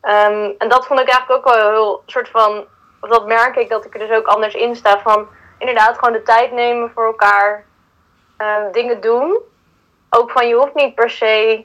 Ehm, 0.00 0.50
en 0.58 0.68
dat 0.68 0.86
vond 0.86 1.00
ik 1.00 1.08
eigenlijk 1.08 1.46
ook 1.46 1.54
wel 1.54 1.70
heel 1.70 2.02
soort 2.06 2.28
van, 2.28 2.64
of 3.00 3.08
dat 3.08 3.26
merk 3.26 3.56
ik 3.56 3.68
dat 3.68 3.84
ik 3.84 3.94
er 3.94 4.08
dus 4.08 4.16
ook 4.16 4.26
anders 4.26 4.54
in 4.54 4.76
sta 4.76 5.00
van 5.00 5.28
inderdaad 5.58 5.98
gewoon 5.98 6.12
de 6.12 6.22
tijd 6.22 6.52
nemen 6.52 6.90
voor 6.94 7.06
elkaar, 7.06 7.64
ehm, 8.36 8.72
dingen 8.72 9.00
doen. 9.00 9.40
Ook 10.10 10.30
van 10.30 10.48
je 10.48 10.54
hoeft 10.54 10.74
niet 10.74 10.94
per 10.94 11.10
se 11.10 11.64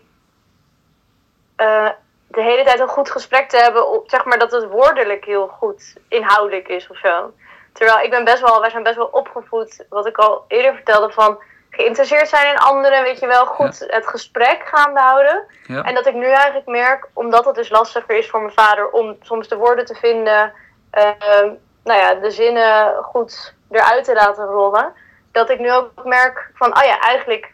eh, 1.55 1.89
de 2.27 2.41
hele 2.41 2.63
tijd 2.63 2.79
een 2.79 2.87
goed 2.87 3.11
gesprek 3.11 3.49
te 3.49 3.57
hebben, 3.57 4.01
zeg 4.05 4.25
maar 4.25 4.39
dat 4.39 4.51
het 4.51 4.69
woordelijk 4.69 5.25
heel 5.25 5.47
goed 5.47 5.95
inhoudelijk 6.07 6.67
is 6.67 6.87
of 6.87 6.97
zo. 6.97 7.33
Terwijl 7.77 7.99
ik 7.99 8.09
ben 8.09 8.23
best 8.23 8.41
wel, 8.41 8.59
wij 8.59 8.69
zijn 8.69 8.83
best 8.83 8.95
wel 8.95 9.09
opgevoed, 9.11 9.85
wat 9.89 10.05
ik 10.05 10.17
al 10.17 10.45
eerder 10.47 10.73
vertelde, 10.73 11.11
van 11.11 11.39
geïnteresseerd 11.69 12.27
zijn 12.27 12.53
in 12.53 12.59
anderen, 12.59 13.03
weet 13.03 13.19
je 13.19 13.27
wel, 13.27 13.45
goed 13.45 13.85
het 13.87 14.07
gesprek 14.07 14.61
gaande 14.65 14.99
houden. 14.99 15.43
Ja. 15.67 15.83
En 15.83 15.95
dat 15.95 16.05
ik 16.05 16.13
nu 16.13 16.25
eigenlijk 16.25 16.65
merk, 16.65 17.07
omdat 17.13 17.45
het 17.45 17.55
dus 17.55 17.69
lastiger 17.69 18.17
is 18.17 18.29
voor 18.29 18.41
mijn 18.41 18.53
vader 18.53 18.89
om 18.89 19.17
soms 19.21 19.47
de 19.47 19.55
woorden 19.55 19.85
te 19.85 19.95
vinden, 19.95 20.53
ehm, 20.91 21.49
nou 21.83 21.99
ja, 21.99 22.13
de 22.13 22.31
zinnen 22.31 23.03
goed 23.03 23.53
eruit 23.71 24.03
te 24.03 24.13
laten 24.13 24.45
rollen, 24.45 24.93
dat 25.31 25.49
ik 25.49 25.59
nu 25.59 25.73
ook 25.73 25.91
merk 26.03 26.51
van, 26.53 26.77
oh 26.77 26.83
ja, 26.83 26.99
eigenlijk, 26.99 27.53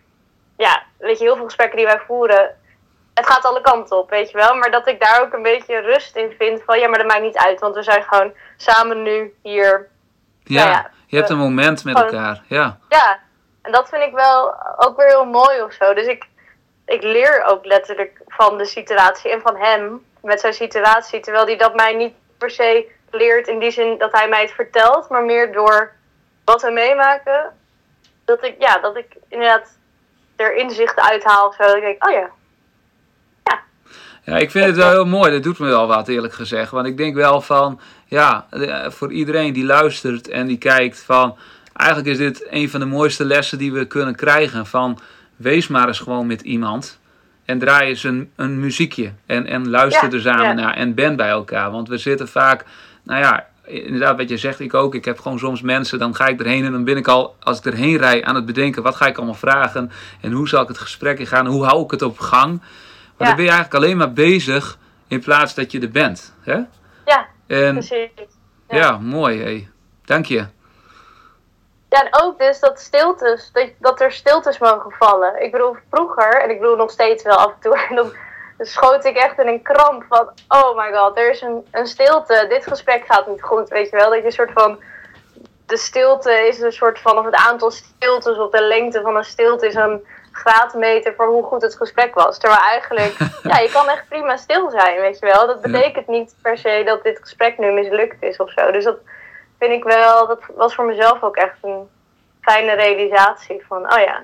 ja, 0.58 0.84
weet 0.98 1.18
je, 1.18 1.24
heel 1.24 1.36
veel 1.36 1.46
gesprekken 1.46 1.78
die 1.78 1.86
wij 1.86 2.02
voeren, 2.08 2.56
het 3.14 3.28
gaat 3.28 3.46
alle 3.46 3.62
kanten 3.62 3.98
op, 3.98 4.10
weet 4.10 4.32
je 4.32 4.38
wel. 4.38 4.56
Maar 4.56 4.72
dat 4.72 4.88
ik 4.88 5.00
daar 5.00 5.22
ook 5.22 5.34
een 5.34 5.42
beetje 5.42 5.80
rust 5.80 6.16
in 6.16 6.36
vind 6.38 6.62
van, 6.66 6.80
ja, 6.80 6.88
maar 6.88 6.98
dat 6.98 7.08
maakt 7.08 7.22
niet 7.22 7.38
uit, 7.38 7.60
want 7.60 7.76
we 7.76 7.84
zijn 7.84 8.04
gewoon 8.04 8.34
samen 8.58 9.04
nu 9.04 9.34
hier. 9.42 9.92
Ja, 10.43 10.63
ja, 10.69 10.89
je 11.08 11.17
hebt 11.17 11.29
een 11.29 11.38
moment 11.38 11.84
met 11.84 11.97
gewoon- 11.97 12.13
elkaar. 12.13 12.43
Ja, 12.47 12.77
Ja, 12.89 13.19
en 13.62 13.71
dat 13.71 13.89
vind 13.89 14.03
ik 14.03 14.13
wel 14.13 14.56
ook 14.77 14.97
weer 14.97 15.08
heel 15.08 15.25
mooi 15.25 15.62
of 15.62 15.73
zo. 15.73 15.93
Dus 15.93 16.06
ik, 16.06 16.27
ik 16.86 17.03
leer 17.03 17.43
ook 17.43 17.65
letterlijk 17.65 18.21
van 18.27 18.58
de 18.58 18.65
situatie 18.65 19.32
en 19.32 19.41
van 19.41 19.56
hem 19.56 20.06
met 20.21 20.39
zijn 20.39 20.53
situatie. 20.53 21.19
Terwijl 21.19 21.45
hij 21.45 21.58
dat 21.58 21.75
mij 21.75 21.93
niet 21.95 22.13
per 22.38 22.49
se 22.49 22.88
leert 23.12 23.47
in 23.47 23.60
die 23.60 23.71
zin 23.71 23.97
dat 23.97 24.12
hij 24.12 24.29
mij 24.29 24.41
het 24.41 24.51
vertelt, 24.51 25.10
maar 25.10 25.23
meer 25.23 25.51
door 25.53 25.91
wat 26.45 26.62
we 26.62 26.71
meemaken. 26.71 27.53
Dat 28.25 28.43
ik, 28.43 28.56
ja, 28.60 28.77
dat 28.79 28.97
ik 28.97 29.15
inderdaad 29.27 29.77
er 30.36 30.56
inzichten 30.56 31.03
uithaal 31.03 31.47
of 31.47 31.56
zo. 31.56 31.63
Dat 31.63 31.75
ik 31.75 31.82
denk, 31.82 32.06
oh 32.08 32.12
ja, 32.13 32.29
Ja, 34.25 34.36
ik 34.38 34.51
vind 34.51 34.65
het 34.65 34.75
wel 34.75 34.89
heel 34.89 35.06
mooi. 35.06 35.32
Dat 35.32 35.43
doet 35.43 35.60
me 35.60 35.67
wel 35.67 35.88
wat, 35.88 36.08
eerlijk 36.08 36.34
gezegd. 36.34 36.71
Want 36.71 36.88
ik 36.88 36.97
denk 36.97 37.15
wel 37.15 37.41
van, 37.41 37.79
ja, 38.13 38.45
eh, 38.49 38.89
voor 38.91 39.12
iedereen 39.12 39.54
die 39.54 39.65
luistert 39.65 40.28
en 40.28 40.47
die 40.47 40.58
kijkt 40.58 41.04
van... 41.06 41.38
Eigenlijk 41.73 42.10
is 42.10 42.17
dit 42.17 42.47
een 42.49 42.69
van 42.69 42.80
de 42.80 42.86
mooiste 42.86 43.26
lessen 43.26 43.58
die 43.58 43.73
we 43.73 43.86
kunnen 43.86 44.15
krijgen. 44.15 44.65
Van, 44.65 44.99
wees 45.36 45.67
maar 45.67 45.88
eens 45.88 45.99
gewoon 45.99 46.28
met 46.28 46.41
iemand. 46.41 46.99
En 47.45 47.60
draai 47.60 47.89
eens 47.89 48.04
een, 48.04 48.32
een 48.36 48.60
muziekje. 48.60 49.12
En, 49.26 49.45
en 49.45 49.69
luister 49.69 50.10
Ja, 50.10 50.15
er 50.15 50.21
samen 50.21 50.45
ja. 50.45 50.54
naar. 50.54 50.73
En 50.73 50.93
ben 50.93 51.15
bij 51.15 51.30
elkaar. 51.30 51.71
Want 51.71 51.88
we 51.88 51.97
zitten 51.97 52.28
vaak, 52.28 52.65
nou 53.04 53.19
ja, 53.21 53.47
inderdaad 53.65 54.17
wat 54.17 54.30
je 54.30 54.38
zegt, 54.38 54.60
ik 54.60 54.73
ook. 54.73 54.95
Ik 54.95 55.06
heb 55.06 55.19
gewoon 55.19 55.39
soms 55.39 55.62
mensen, 55.62 55.99
dan 55.99 56.15
ga 56.15 56.28
ik 56.28 56.39
erheen 56.39 56.65
en 56.65 56.71
dan 56.71 56.84
ben 56.84 56.97
ik 56.97 57.08
al, 57.08 57.36
als 57.39 57.58
ik 57.58 57.65
erheen 57.65 57.97
rij, 57.97 58.23
aan 58.26 58.36
het 58.36 58.45
bedenken. 58.45 58.84
Wat 58.84 58.95
ga 58.95 59.08
ik 59.08 59.17
allemaal 59.17 59.36
vragen? 59.36 59.91
En 60.21 60.32
hoe 60.32 60.47
zal 60.47 60.62
ik 60.62 60.67
het 60.67 60.78
gesprek 60.78 61.19
ingaan? 61.19 61.45
Hoe 61.45 61.65
hou 61.65 61.84
ik 61.84 61.91
het 61.91 62.02
op 62.02 62.19
gang? 62.19 62.60
Maar 62.60 62.67
Ja. 63.17 63.26
dan 63.26 63.36
ben 63.36 63.45
je 63.45 63.52
eigenlijk 63.52 63.84
alleen 63.84 63.97
maar 63.97 64.13
bezig 64.13 64.78
in 65.08 65.19
plaats 65.19 65.54
dat 65.56 65.71
je 65.71 65.80
er 65.80 65.91
bent. 65.91 66.34
Hè? 66.41 66.60
Ja, 67.47 67.58
En 67.58 67.73
precies. 67.73 68.10
ja, 68.69 68.77
Ja. 68.77 68.97
mooi. 68.97 69.69
Dank 70.06 70.25
je. 70.25 70.45
Ja, 71.89 72.03
en 72.03 72.23
ook 72.23 72.39
dus 72.39 72.60
dat 72.60 72.79
stiltes, 72.79 73.51
dat, 73.51 73.69
dat 73.79 74.01
er 74.01 74.12
stiltes 74.12 74.58
mogen 74.58 74.91
vallen. 74.91 75.43
Ik 75.43 75.51
bedoel, 75.51 75.75
vroeger, 75.91 76.41
en 76.41 76.49
ik 76.49 76.60
bedoel 76.60 76.75
nog 76.75 76.91
steeds 76.91 77.23
wel 77.23 77.36
af 77.36 77.51
en 77.53 77.60
toe, 77.60 77.88
dan 77.95 78.13
schoot 78.58 79.06
ik 79.06 79.15
echt 79.17 79.39
in 79.39 79.47
een 79.47 79.62
kramp 79.62 80.03
van, 80.10 80.29
oh 80.47 80.77
my 80.77 80.93
god, 80.93 81.17
er 81.17 81.29
is 81.29 81.41
een, 81.41 81.67
een 81.71 81.88
stilte, 81.88 82.45
dit 82.49 82.67
gesprek 82.67 83.06
gaat 83.06 83.27
niet 83.27 83.41
goed, 83.41 83.69
weet 83.69 83.89
je 83.89 83.95
wel. 83.95 84.10
Dat 84.10 84.19
je 84.19 84.25
een 84.25 84.32
soort 84.32 84.51
van, 84.51 84.79
de 85.65 85.77
stilte 85.77 86.32
is 86.47 86.60
een 86.60 86.71
soort 86.71 86.99
van, 86.99 87.17
of 87.17 87.25
het 87.25 87.36
aantal 87.36 87.71
stiltes 87.71 88.38
of 88.38 88.51
de 88.51 88.63
lengte 88.63 89.01
van 89.01 89.15
een 89.15 89.23
stilte 89.23 89.67
is 89.67 89.75
een 89.75 90.06
graadmeter 90.34 91.13
voor 91.15 91.28
hoe 91.28 91.43
goed 91.43 91.62
het 91.62 91.76
gesprek 91.76 92.13
was. 92.13 92.38
Terwijl 92.38 92.62
eigenlijk, 92.62 93.17
ja, 93.52 93.58
je 93.58 93.72
kan 93.72 93.89
echt 93.89 94.08
prima 94.08 94.38
stil 94.38 94.69
zijn, 94.69 95.00
weet 95.00 95.19
je 95.19 95.26
wel. 95.26 95.48
Dat 95.48 95.62
betekent 95.62 96.08
niet 96.08 96.36
per 96.41 96.58
se 96.58 96.82
dat 96.86 97.04
dit 97.04 97.19
gesprek 97.22 97.58
nu 97.58 97.72
mislukt 97.72 98.24
is 98.24 98.38
of 98.38 98.52
zo. 98.52 98.72
Dus 98.72 98.84
dat 98.84 98.98
vind 99.60 99.72
ik 99.72 99.84
wel, 99.84 100.28
dat 100.28 100.39
was 100.56 100.76
voor 100.76 100.86
mezelf 100.86 101.24
ook 101.24 101.36
echt 101.36 101.58
een 101.62 101.89
fijne 102.41 102.74
realisatie 102.74 103.65
van, 103.67 103.93
oh 103.93 104.00
ja, 104.00 104.24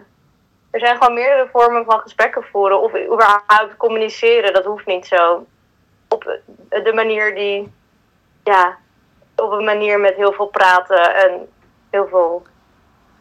er 0.71 0.79
zijn 0.79 0.97
gewoon 0.97 1.13
meerdere 1.13 1.47
vormen 1.51 1.85
van 1.85 1.99
gesprekken 1.99 2.43
voeren 2.43 2.81
of 2.81 2.95
überhaupt 2.95 3.77
communiceren. 3.77 4.53
Dat 4.53 4.65
hoeft 4.65 4.85
niet 4.85 5.07
zo 5.07 5.45
op 6.07 6.39
de 6.69 6.91
manier 6.93 7.35
die, 7.35 7.73
ja, 8.43 8.77
op 9.35 9.51
een 9.51 9.63
manier 9.63 9.99
met 9.99 10.15
heel 10.15 10.33
veel 10.33 10.47
praten 10.47 11.15
en 11.15 11.49
heel 11.89 12.07
veel 12.07 12.45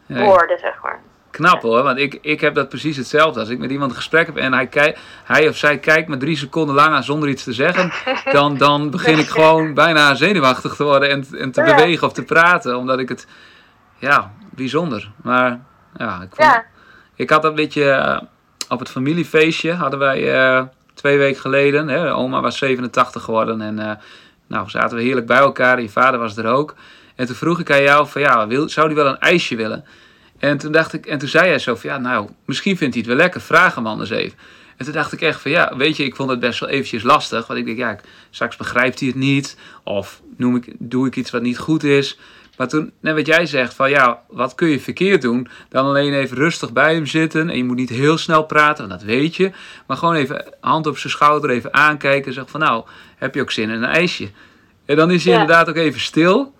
woorden, 0.07 0.59
zeg 0.59 0.81
maar. 0.81 1.01
Knap 1.31 1.61
hoor, 1.61 1.83
want 1.83 1.99
ik, 1.99 2.17
ik 2.21 2.41
heb 2.41 2.55
dat 2.55 2.69
precies 2.69 2.97
hetzelfde. 2.97 3.39
Als 3.39 3.49
ik 3.49 3.59
met 3.59 3.71
iemand 3.71 3.91
een 3.91 3.97
gesprek 3.97 4.25
heb 4.25 4.37
en 4.37 4.53
hij, 4.53 4.67
kijk, 4.67 4.97
hij 5.23 5.47
of 5.47 5.57
zij 5.57 5.77
kijkt 5.77 6.07
me 6.09 6.17
drie 6.17 6.37
seconden 6.37 6.75
lang 6.75 6.93
aan 6.93 7.03
zonder 7.03 7.29
iets 7.29 7.43
te 7.43 7.53
zeggen, 7.53 7.91
dan, 8.31 8.57
dan 8.57 8.89
begin 8.89 9.19
ik 9.19 9.27
gewoon 9.27 9.73
bijna 9.73 10.15
zenuwachtig 10.15 10.75
te 10.75 10.83
worden 10.83 11.09
en, 11.09 11.25
en 11.37 11.51
te 11.51 11.61
Ja. 11.61 11.75
bewegen 11.75 12.07
of 12.07 12.13
te 12.13 12.23
praten. 12.23 12.77
Omdat 12.77 12.99
ik 12.99 13.09
het, 13.09 13.27
ja, 13.97 14.31
bijzonder. 14.49 15.11
Maar 15.23 15.59
ja, 15.97 16.15
ik 16.21 16.29
vond, 16.35 16.49
Ja, 16.49 16.65
Ik 17.15 17.29
had 17.29 17.41
dat 17.41 17.55
beetje 17.55 17.89
eh, 17.91 18.21
op 18.69 18.79
het 18.79 18.89
familiefeestje, 18.89 19.73
hadden 19.73 19.99
wij 19.99 20.33
eh, 20.33 20.63
twee 20.93 21.17
weken 21.17 21.41
geleden. 21.41 21.87
Hè, 21.87 22.13
oma 22.13 22.41
was 22.41 22.57
87 22.57 23.23
geworden 23.23 23.61
en 23.61 23.79
eh, 23.79 23.91
nou 24.47 24.69
zaten 24.69 24.97
we 24.97 25.03
heerlijk 25.03 25.27
bij 25.27 25.37
elkaar. 25.37 25.81
Je 25.81 25.89
vader 25.89 26.19
was 26.19 26.37
er 26.37 26.47
ook. 26.47 26.75
En 27.15 27.25
toen 27.25 27.35
vroeg 27.35 27.59
ik 27.59 27.71
aan 27.71 27.81
jou 27.81 28.07
van 28.07 28.21
ja, 28.21 28.47
wil, 28.47 28.69
zou 28.69 28.87
hij 28.87 28.95
wel 28.95 29.07
een 29.07 29.19
ijsje 29.19 29.55
willen? 29.55 29.85
En 30.39 30.57
toen 30.57 30.71
dacht 30.71 30.93
ik, 30.93 31.05
en 31.05 31.17
toen 31.19 31.27
zei 31.29 31.47
hij 31.47 31.59
zo 31.59 31.75
van 31.75 31.89
ja, 31.89 31.97
nou, 31.97 32.29
misschien 32.45 32.77
vindt 32.77 32.93
hij 32.93 33.03
het 33.03 33.13
wel 33.13 33.21
lekker, 33.21 33.41
vraag 33.41 33.75
hem 33.75 33.87
anders 33.87 34.09
even. 34.09 34.37
En 34.77 34.85
toen 34.85 34.93
dacht 34.93 35.13
ik 35.13 35.21
echt 35.21 35.41
van 35.41 35.51
ja, 35.51 35.77
weet 35.77 35.97
je, 35.97 36.03
ik 36.03 36.15
vond 36.15 36.29
het 36.29 36.39
best 36.39 36.59
wel 36.59 36.69
eventjes 36.69 37.03
lastig. 37.03 37.47
Want 37.47 37.59
ik 37.59 37.65
denk, 37.65 37.77
ja, 37.77 37.99
straks 38.29 38.55
begrijpt 38.55 38.99
hij 38.99 39.07
het 39.07 39.17
niet. 39.17 39.57
Of 39.83 40.21
noem 40.37 40.55
ik, 40.55 40.73
doe 40.77 41.07
ik 41.07 41.15
iets 41.15 41.31
wat 41.31 41.41
niet 41.41 41.57
goed 41.57 41.83
is. 41.83 42.19
Maar 42.57 42.67
toen, 42.67 42.91
net 43.01 43.15
wat 43.15 43.25
jij 43.25 43.45
zegt, 43.45 43.73
van 43.73 43.89
ja, 43.89 44.21
wat 44.27 44.55
kun 44.55 44.67
je 44.67 44.79
verkeerd 44.79 45.21
doen? 45.21 45.47
Dan 45.69 45.85
alleen 45.85 46.13
even 46.13 46.37
rustig 46.37 46.73
bij 46.73 46.93
hem 46.93 47.05
zitten. 47.05 47.49
En 47.49 47.57
je 47.57 47.63
moet 47.63 47.75
niet 47.75 47.89
heel 47.89 48.17
snel 48.17 48.43
praten, 48.43 48.87
want 48.87 48.99
dat 48.99 49.09
weet 49.09 49.35
je. 49.35 49.51
Maar 49.87 49.97
gewoon 49.97 50.15
even 50.15 50.53
hand 50.59 50.87
op 50.87 50.97
zijn 50.97 51.13
schouder, 51.13 51.49
even 51.49 51.73
aankijken. 51.73 52.25
En 52.27 52.33
zeggen 52.33 52.51
van 52.51 52.59
nou, 52.59 52.85
heb 53.15 53.35
je 53.35 53.41
ook 53.41 53.51
zin 53.51 53.69
in 53.69 53.83
een 53.83 53.89
ijsje? 53.89 54.29
En 54.85 54.95
dan 54.95 55.11
is 55.11 55.23
hij 55.23 55.33
Ja. 55.33 55.39
inderdaad 55.39 55.69
ook 55.69 55.75
even 55.75 55.99
stil. 55.99 56.53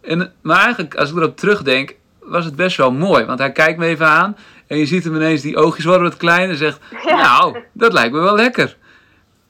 En, 0.00 0.32
maar 0.42 0.64
eigenlijk, 0.64 0.94
als 0.94 1.10
ik 1.10 1.16
erop 1.16 1.36
terugdenk, 1.36 1.94
was 2.20 2.44
het 2.44 2.56
best 2.56 2.76
wel 2.76 2.92
mooi. 2.92 3.24
Want 3.24 3.38
hij 3.38 3.52
kijkt 3.52 3.78
me 3.78 3.86
even 3.86 4.06
aan. 4.06 4.36
En 4.66 4.76
je 4.76 4.86
ziet 4.86 5.04
hem 5.04 5.14
ineens, 5.14 5.42
die 5.42 5.56
oogjes 5.56 5.84
worden 5.84 6.08
wat 6.08 6.16
klein. 6.16 6.50
En 6.50 6.56
zegt, 6.56 6.80
nou, 7.04 7.58
dat 7.72 7.92
lijkt 7.92 8.12
me 8.12 8.20
wel 8.20 8.36
lekker. 8.36 8.76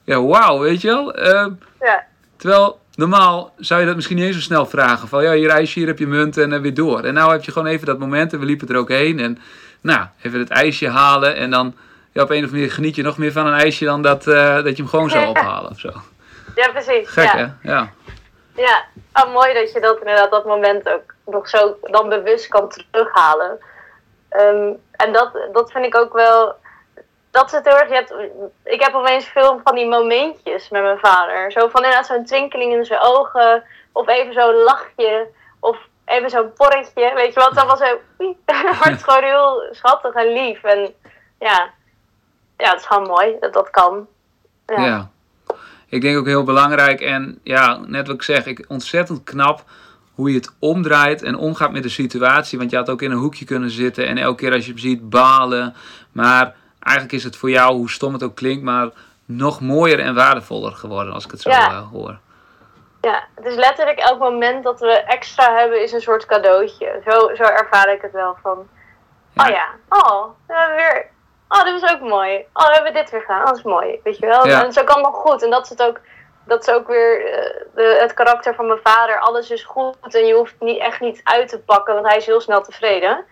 Ja, 0.03 0.21
wauw, 0.21 0.59
weet 0.59 0.81
je 0.81 0.87
wel. 0.87 1.13
Eh, 1.13 1.47
Ja, 1.79 2.05
terwijl, 2.37 2.79
normaal 2.95 3.53
zou 3.57 3.79
je 3.79 3.85
dat 3.85 3.95
misschien 3.95 4.17
niet 4.17 4.25
eens 4.25 4.35
zo 4.35 4.41
snel 4.41 4.65
vragen. 4.65 5.07
Van, 5.07 5.23
ja, 5.23 5.33
hier 5.33 5.49
ijsje, 5.49 5.79
hier 5.79 5.87
heb 5.87 5.99
je 5.99 6.07
munt 6.07 6.37
en 6.37 6.53
eh, 6.53 6.59
weer 6.59 6.73
door. 6.73 7.03
En 7.03 7.13
nou 7.13 7.31
heb 7.31 7.43
je 7.43 7.51
gewoon 7.51 7.67
even 7.67 7.85
dat 7.85 7.99
moment 7.99 8.33
en 8.33 8.39
we 8.39 8.45
liepen 8.45 8.67
er 8.67 8.75
ook 8.75 8.89
heen. 8.89 9.19
En 9.19 9.37
nou, 9.81 10.05
even 10.21 10.39
het 10.39 10.49
ijsje 10.49 10.89
halen. 10.89 11.35
En 11.35 11.51
dan, 11.51 11.75
ja, 12.11 12.21
op 12.21 12.29
een 12.29 12.35
of 12.35 12.43
andere 12.43 12.51
manier 12.51 12.71
geniet 12.71 12.95
je 12.95 13.03
nog 13.03 13.17
meer 13.17 13.31
van 13.31 13.47
een 13.47 13.59
ijsje 13.59 13.85
dan 13.85 14.01
dat, 14.01 14.27
eh, 14.27 14.55
dat 14.55 14.77
je 14.77 14.81
hem 14.83 14.87
gewoon 14.87 15.09
zou 15.09 15.27
ophalen 15.35 15.71
of 15.71 15.79
zo. 15.79 15.91
ja 16.55 16.69
precies. 16.71 17.09
Gek, 17.09 17.23
ja. 17.23 17.37
hè? 17.37 17.69
Ja. 17.71 17.89
Ja, 18.55 18.85
oh, 19.13 19.33
mooi 19.33 19.53
dat 19.53 19.71
je 19.71 19.79
dat 19.79 19.99
inderdaad 19.99 20.31
dat 20.31 20.45
moment 20.45 20.89
ook 20.89 21.15
nog 21.31 21.49
zo 21.49 21.77
dan 21.81 22.09
bewust 22.09 22.47
kan 22.47 22.69
terughalen. 22.69 23.59
Ehm, 24.29 24.73
en 24.91 25.13
dat, 25.13 25.31
dat 25.51 25.71
vind 25.71 25.85
ik 25.85 25.95
ook 25.95 26.13
wel. 26.13 26.55
Dat 27.31 27.45
is 27.45 27.51
het 27.51 27.65
heel 27.65 27.77
erg. 27.77 27.89
Je 27.89 27.95
hebt, 27.95 28.13
ik 28.63 28.81
heb 28.81 28.93
opeens 28.93 29.25
veel 29.25 29.61
van 29.63 29.75
die 29.75 29.87
momentjes 29.87 30.69
met 30.69 30.81
mijn 30.81 30.99
vader. 30.99 31.51
Zo 31.51 31.67
van 31.67 31.83
inderdaad 31.83 32.05
zo'n 32.05 32.25
twinkeling 32.25 32.73
in 32.73 32.85
zijn 32.85 33.01
ogen. 33.01 33.63
Of 33.91 34.07
even 34.07 34.33
zo'n 34.33 34.55
lachje. 34.55 35.27
Of 35.59 35.77
even 36.05 36.29
zo'n 36.29 36.53
porretje. 36.53 37.11
Weet 37.15 37.33
je 37.33 37.39
wat? 37.39 37.53
Dat 37.53 37.65
was 37.65 37.79
zo. 37.79 37.99
Maar 38.45 38.89
het 38.89 39.03
gewoon 39.03 39.23
heel 39.23 39.67
schattig 39.71 40.13
en 40.13 40.33
lief. 40.33 40.63
En 40.63 40.93
ja, 41.39 41.69
ja 42.57 42.69
het 42.69 42.79
is 42.79 42.85
gewoon 42.85 43.07
mooi 43.07 43.37
dat 43.39 43.53
dat 43.53 43.69
kan. 43.69 44.07
Ja. 44.65 44.85
Ja. 44.85 45.09
Ik 45.91 46.01
denk 46.01 46.17
ook 46.17 46.25
heel 46.25 46.43
belangrijk 46.43 47.01
en 47.01 47.39
ja, 47.43 47.77
net 47.85 48.07
wat 48.07 48.15
ik 48.15 48.23
zeg, 48.23 48.45
ik, 48.45 48.65
ontzettend 48.67 49.23
knap 49.23 49.63
hoe 50.21 50.29
je 50.31 50.37
het 50.37 50.55
omdraait 50.59 51.23
en 51.23 51.35
omgaat 51.35 51.71
met 51.71 51.83
de 51.83 51.89
situatie. 51.89 52.57
Want 52.57 52.69
je 52.71 52.77
had 52.77 52.89
ook 52.89 53.01
in 53.01 53.11
een 53.11 53.17
hoekje 53.17 53.45
kunnen 53.45 53.69
zitten 53.69 54.07
en 54.07 54.17
elke 54.17 54.35
keer 54.37 54.53
als 54.53 54.65
je 54.65 54.71
hem 54.71 54.79
ziet 54.79 55.09
balen. 55.09 55.75
Maar 56.11 56.55
eigenlijk 56.79 57.15
is 57.15 57.23
het 57.23 57.35
voor 57.35 57.49
jou, 57.49 57.73
hoe 57.75 57.89
stom 57.89 58.13
het 58.13 58.23
ook 58.23 58.35
klinkt, 58.35 58.63
maar 58.63 58.89
nog 59.25 59.61
mooier 59.61 59.99
en 59.99 60.15
waardevoller 60.15 60.71
geworden 60.71 61.13
als 61.13 61.25
ik 61.25 61.31
het 61.31 61.41
zo 61.41 61.49
Ja. 61.49 61.69
eh, 61.69 61.87
hoor. 61.91 62.17
Ja, 63.01 63.23
het 63.35 63.45
is 63.45 63.55
letterlijk 63.55 63.99
elk 63.99 64.19
moment 64.19 64.63
dat 64.63 64.79
we 64.79 64.91
extra 64.91 65.55
hebben 65.55 65.83
is 65.83 65.91
een 65.91 66.01
soort 66.01 66.25
cadeautje. 66.25 67.01
Zo, 67.07 67.35
zo 67.35 67.43
ervaar 67.43 67.93
ik 67.93 68.01
het 68.01 68.11
wel 68.11 68.37
van. 68.41 68.67
Ja. 69.33 69.43
Oh 69.43 69.49
ja, 69.49 69.67
oh, 69.89 70.23
we 70.47 70.53
hebben 70.53 70.75
weer. 70.75 71.05
Oh, 71.47 71.63
dit 71.63 71.81
was 71.81 71.91
ook 71.93 72.01
mooi. 72.01 72.45
Oh, 72.53 72.67
we 72.67 72.73
hebben 72.73 72.93
dit 72.93 73.09
weer 73.09 73.21
gedaan. 73.21 73.39
Oh, 73.39 73.45
dat 73.45 73.57
is 73.57 73.63
mooi. 73.63 73.99
Weet 74.03 74.17
je 74.17 74.25
wel? 74.25 74.47
Ja. 74.47 74.63
En 74.65 74.73
zo 74.73 74.83
kan 74.83 75.01
nog 75.01 75.15
goed. 75.15 75.43
En 75.43 75.49
dat 75.49 75.63
is 75.63 75.69
het 75.69 75.81
ook. 75.83 75.99
Dat 76.51 76.67
is 76.67 76.73
ook 76.73 76.87
weer 76.87 77.25
eh, 77.25 77.61
de, 77.75 77.97
het 77.99 78.13
karakter 78.13 78.55
van 78.55 78.67
mijn 78.67 78.79
vader. 78.83 79.19
Alles 79.19 79.49
is 79.51 79.63
goed 79.63 79.95
en 80.15 80.25
je 80.25 80.33
hoeft 80.33 80.55
niet, 80.59 80.79
echt 80.79 80.99
niet 80.99 81.21
uit 81.23 81.47
te 81.49 81.59
pakken, 81.59 81.93
want 81.93 82.07
hij 82.07 82.17
is 82.17 82.25
heel 82.25 82.41
snel 82.41 82.61
tevreden. 82.61 83.25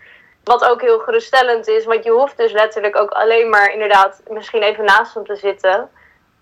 Wat 0.44 0.64
ook 0.64 0.80
heel 0.80 0.98
geruststellend 0.98 1.68
is, 1.68 1.84
want 1.84 2.04
je 2.04 2.10
hoeft 2.10 2.36
dus 2.36 2.52
letterlijk 2.52 2.96
ook 2.96 3.10
alleen 3.10 3.48
maar 3.50 3.72
inderdaad 3.72 4.20
misschien 4.28 4.62
even 4.62 4.84
naast 4.84 5.14
hem 5.14 5.24
te 5.26 5.36
zitten. 5.36 5.88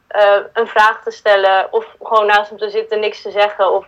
eh, 0.08 0.36
een 0.52 0.66
vraag 0.66 1.02
te 1.02 1.10
stellen 1.10 1.72
of 1.72 1.96
gewoon 2.02 2.26
naast 2.26 2.48
hem 2.48 2.58
te 2.58 2.70
zitten, 2.70 3.00
niks 3.00 3.22
te 3.22 3.30
zeggen. 3.30 3.72
Of, 3.72 3.86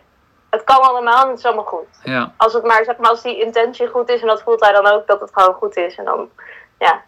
het 0.50 0.64
kan 0.64 0.81
allemaal 0.81 1.22
en 1.24 1.29
het 1.31 1.38
is 1.38 1.44
allemaal 1.44 1.64
goed. 1.64 1.87
Ja, 2.05 2.33
Als 2.37 2.53
het 2.53 2.64
maar, 2.64 2.85
zeg 2.85 2.96
maar, 2.96 3.11
als 3.11 3.22
die 3.22 3.40
intentie 3.40 3.88
goed 3.88 4.09
is 4.09 4.20
en 4.20 4.26
dat 4.26 4.42
voelt 4.42 4.61
hij 4.61 4.72
dan 4.72 4.87
ook, 4.87 5.07
dat 5.07 5.20
het 5.20 5.31
gewoon 5.33 5.55
goed 5.55 5.76
is. 5.76 5.96
En 5.96 6.05
dan, 6.05 6.29
ja. 6.79 7.03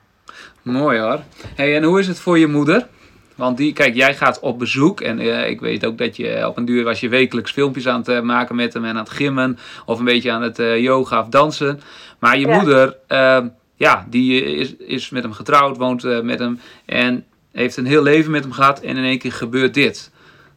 mooi 0.62 1.00
hoor. 1.00 1.18
Hey, 1.56 1.76
en 1.76 1.82
hoe 1.82 1.98
is 2.00 2.06
het 2.06 2.20
voor 2.20 2.38
je 2.38 2.46
moeder? 2.46 2.88
Want 3.36 3.56
die, 3.56 3.72
kijk, 3.72 3.94
jij 3.94 4.14
gaat 4.14 4.40
op 4.40 4.58
bezoek 4.58 5.00
en 5.00 5.18
eh, 5.18 5.48
ik 5.48 5.60
weet 5.60 5.86
ook 5.86 5.98
dat 5.98 6.16
je 6.16 6.46
op 6.48 6.56
een 6.56 6.64
duur 6.64 6.84
was 6.84 7.00
je 7.00 7.08
wekelijks 7.08 7.52
filmpjes 7.52 7.88
aan 7.88 7.98
het 7.98 8.08
eh, 8.08 8.20
maken 8.20 8.54
met 8.54 8.72
hem 8.74 8.84
en 8.84 8.90
aan 8.90 8.96
het 9.04 9.10
gimmen 9.10 9.58
of 9.86 9.98
een 9.98 10.04
beetje 10.04 10.32
aan 10.32 10.42
het 10.42 10.58
eh, 10.58 10.78
yoga 10.78 11.20
of 11.20 11.28
dansen. 11.28 11.80
Maar 12.18 12.38
je 12.38 12.46
Ja. 12.46 12.56
moeder, 12.56 12.96
eh, 13.06 13.40
ja, 13.76 14.06
die 14.08 14.44
is, 14.44 14.76
is 14.76 15.10
met 15.10 15.22
hem 15.22 15.32
getrouwd, 15.32 15.76
woont 15.76 16.22
met 16.22 16.38
hem 16.38 16.60
en 16.86 17.26
heeft 17.52 17.76
een 17.76 17.86
heel 17.86 18.02
leven 18.02 18.30
met 18.30 18.42
hem 18.42 18.52
gehad 18.52 18.80
en 18.80 18.96
in 18.96 19.04
één 19.04 19.18
keer 19.18 19.32
gebeurt 19.32 19.74
dit. 19.74 20.10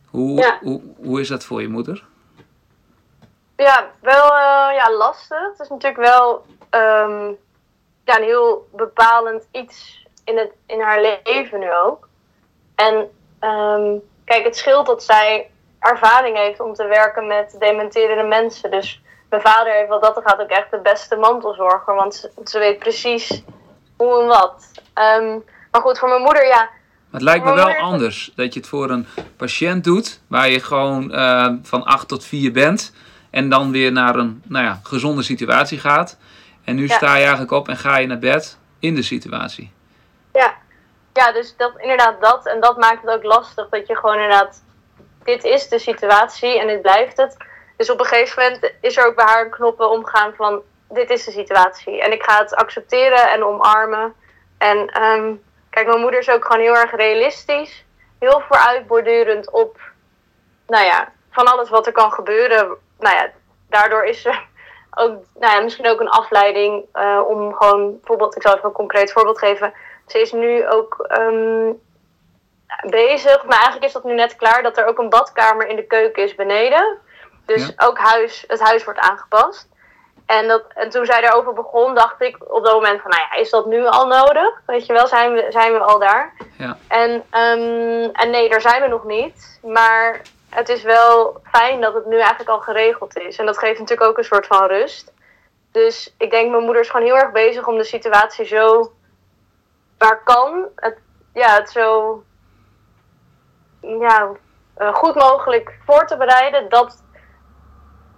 Hoe, 0.06 0.40
Ja. 0.40 0.60
hoe, 0.62 0.82
hoe 0.98 1.20
is 1.22 1.28
dat 1.28 1.44
voor 1.44 1.62
je 1.62 1.68
moeder? 1.68 2.04
Ja, 3.58 3.90
wel 4.02 4.26
ja, 4.76 4.92
lastig. 4.98 5.38
Het 5.52 5.60
is 5.60 5.70
natuurlijk 5.70 6.02
wel 6.02 6.46
ehm, 6.70 7.32
ja, 8.06 8.18
een 8.18 8.24
heel 8.24 8.68
bepalend 8.76 9.48
iets 9.52 10.06
in, 10.24 10.38
het, 10.38 10.52
in 10.66 10.82
haar 10.82 11.02
leven 11.24 11.60
nu 11.60 11.74
ook. 11.86 12.05
En 12.76 13.10
ehm, 13.40 13.98
kijk, 14.26 14.44
het 14.44 14.58
scheelt 14.58 14.86
dat 14.86 15.04
zij 15.04 15.50
ervaring 15.80 16.38
heeft 16.38 16.60
om 16.60 16.74
te 16.74 16.88
werken 16.88 17.28
met 17.28 17.56
dementerende 17.60 18.24
mensen. 18.24 18.72
Dus 18.72 19.02
mijn 19.30 19.42
vader 19.42 19.74
heeft 19.74 19.90
wat 19.90 20.02
dat 20.02 20.22
gaat 20.24 20.42
ook 20.42 20.50
echt 20.50 20.72
de 20.72 20.80
beste 20.80 21.16
mantelzorger. 21.16 21.96
Want 21.96 22.16
ze, 22.16 22.32
ze 22.44 22.60
weet 22.60 22.80
precies 22.80 23.44
hoe 23.98 24.22
en 24.22 24.28
wat. 24.28 24.72
Ehm, 24.94 25.38
maar 25.72 25.82
goed, 25.82 26.00
voor 26.00 26.10
mijn 26.10 26.22
moeder, 26.22 26.48
ja. 26.48 26.70
Het 27.12 27.22
lijkt 27.22 27.46
me 27.46 27.54
wel 27.54 27.76
anders 27.76 28.32
dat 28.36 28.54
je 28.54 28.60
het 28.60 28.70
voor 28.70 28.90
een 28.90 29.08
patiënt 29.38 29.84
doet, 29.84 30.22
waar 30.28 30.50
je 30.50 30.60
gewoon 30.60 31.14
eh, 31.14 31.54
van 31.64 31.86
8 31.86 32.08
tot 32.08 32.26
4 32.26 32.52
bent 32.52 32.94
en 33.30 33.50
dan 33.50 33.72
weer 33.72 33.92
naar 33.92 34.16
een 34.16 34.42
nou 34.46 34.66
ja, 34.66 34.80
gezonde 34.84 35.24
situatie 35.24 35.80
gaat. 35.80 36.18
En 36.64 36.76
nu 36.76 36.88
Ja. 36.88 36.96
sta 36.96 37.14
je 37.16 37.22
eigenlijk 37.22 37.52
op 37.52 37.68
en 37.68 37.78
ga 37.78 37.98
je 37.98 38.08
naar 38.08 38.20
bed 38.20 38.58
in 38.80 38.96
de 38.96 39.02
situatie. 39.02 39.72
Ja, 40.34 40.54
ja 41.16 41.32
dus 41.32 41.56
dat, 41.58 41.74
inderdaad 41.78 42.22
dat. 42.22 42.46
En 42.46 42.60
dat 42.60 42.78
maakt 42.78 43.02
het 43.02 43.12
ook 43.12 43.24
lastig. 43.24 43.70
Dat 43.70 43.88
je 43.88 43.96
gewoon 43.96 44.16
inderdaad... 44.16 44.64
Dit 45.24 45.44
is 45.44 45.70
de 45.70 45.80
situatie 45.80 46.60
en 46.60 46.68
dit 46.68 46.82
blijft 46.82 47.18
het. 47.18 47.38
Dus 47.78 47.90
op 47.90 48.00
een 48.00 48.06
gegeven 48.06 48.44
moment 48.44 48.74
is 48.82 48.98
er 48.98 49.06
ook 49.06 49.16
bij 49.16 49.26
haar 49.26 49.46
een 49.46 49.52
knoppen 49.52 49.90
omgaan 49.90 50.34
van... 50.36 50.62
Dit 50.90 51.10
is 51.10 51.24
de 51.24 51.32
situatie. 51.32 52.02
En 52.02 52.12
ik 52.12 52.24
ga 52.24 52.38
het 52.38 52.56
accepteren 52.56 53.32
en 53.32 53.44
omarmen. 53.44 54.14
En 54.58 54.88
ehm, 54.88 55.34
kijk, 55.70 55.88
mijn 55.88 56.00
moeder 56.00 56.20
is 56.20 56.30
ook 56.30 56.46
gewoon 56.46 56.62
heel 56.62 56.76
erg 56.76 56.96
realistisch. 56.96 57.86
Heel 58.20 58.42
vooruitbordurend 58.48 59.52
op... 59.52 59.80
Nou 60.68 60.86
ja, 60.86 61.12
van 61.32 61.46
alles 61.46 61.70
wat 61.70 61.86
er 61.86 61.92
kan 61.92 62.12
gebeuren. 62.12 62.78
Nou 63.00 63.16
ja, 63.16 63.32
daardoor 63.70 64.06
is 64.06 64.22
ze 64.22 64.40
ook... 64.96 65.24
Nou 65.40 65.54
ja, 65.54 65.60
misschien 65.62 65.88
ook 65.88 66.00
een 66.00 66.10
afleiding 66.10 66.86
eh, 66.92 67.22
om 67.28 67.54
gewoon... 67.54 67.92
Bijvoorbeeld, 67.92 68.36
ik 68.36 68.42
zal 68.42 68.54
even 68.56 68.66
een 68.66 68.72
concreet 68.72 69.12
voorbeeld 69.12 69.40
geven 69.40 69.74
ze 70.08 70.20
is 70.22 70.32
nu 70.32 70.68
ook 70.70 71.06
ehm, 71.08 71.72
bezig, 72.90 73.44
maar 73.46 73.56
eigenlijk 73.58 73.86
is 73.86 73.92
dat 73.94 74.04
nu 74.04 74.14
net 74.14 74.36
klaar, 74.36 74.64
dat 74.64 74.78
er 74.78 74.86
ook 74.86 74.98
een 74.98 75.10
badkamer 75.10 75.68
in 75.68 75.76
de 75.76 75.88
keuken 75.88 76.24
is 76.24 76.36
beneden. 76.36 76.98
Dus 77.46 77.68
Ja. 77.68 77.88
ook 77.88 77.98
huis, 77.98 78.44
het 78.48 78.60
huis 78.60 78.84
wordt 78.84 79.00
aangepast. 79.00 79.74
En, 80.26 80.48
dat, 80.48 80.64
en 80.68 80.90
toen 80.90 81.06
zij 81.06 81.22
daarover 81.22 81.54
begon, 81.54 81.96
dacht 81.96 82.22
ik 82.22 82.38
op 82.54 82.64
dat 82.64 82.74
moment 82.74 83.02
van, 83.02 83.12
nou 83.12 83.24
ja, 83.30 83.38
is 83.38 83.50
dat 83.50 83.66
nu 83.66 83.86
al 83.86 84.08
nodig? 84.08 84.62
Weet 84.66 84.86
je 84.86 84.94
wel, 84.94 85.08
zijn 85.08 85.34
we, 85.34 85.46
zijn 85.50 85.74
we 85.74 85.80
al 85.80 86.00
daar? 86.00 86.34
Ja. 86.58 86.78
En, 86.88 87.24
ehm, 87.30 88.10
en 88.14 88.30
nee, 88.30 88.50
daar 88.50 88.62
zijn 88.62 88.82
we 88.82 88.88
nog 88.88 89.04
niet. 89.04 89.60
Maar 89.64 90.22
het 90.50 90.70
is 90.70 90.84
wel 90.84 91.42
fijn 91.44 91.82
dat 91.82 91.94
het 91.94 92.06
nu 92.06 92.18
eigenlijk 92.18 92.50
al 92.50 92.60
geregeld 92.60 93.18
is. 93.18 93.38
En 93.38 93.46
dat 93.46 93.58
geeft 93.58 93.80
natuurlijk 93.80 94.10
ook 94.10 94.18
een 94.18 94.24
soort 94.24 94.48
van 94.48 94.68
rust. 94.68 95.14
Dus 95.72 96.16
ik 96.18 96.32
denk, 96.32 96.52
mijn 96.52 96.64
moeder 96.64 96.82
is 96.82 96.90
gewoon 96.90 97.06
heel 97.06 97.18
erg 97.18 97.32
bezig 97.32 97.68
om 97.68 97.78
de 97.78 97.84
situatie 97.84 98.46
zo 98.46 98.94
waar 99.98 100.24
kan, 100.24 100.66
het, 100.76 100.98
ja, 101.34 101.56
het 101.56 101.70
zo 101.70 102.24
ja, 103.82 104.32
eh, 104.74 104.94
goed 104.94 105.16
mogelijk 105.16 105.78
voor 105.86 106.08
te 106.08 106.18
bereiden. 106.18 106.70
Dat, 106.70 107.04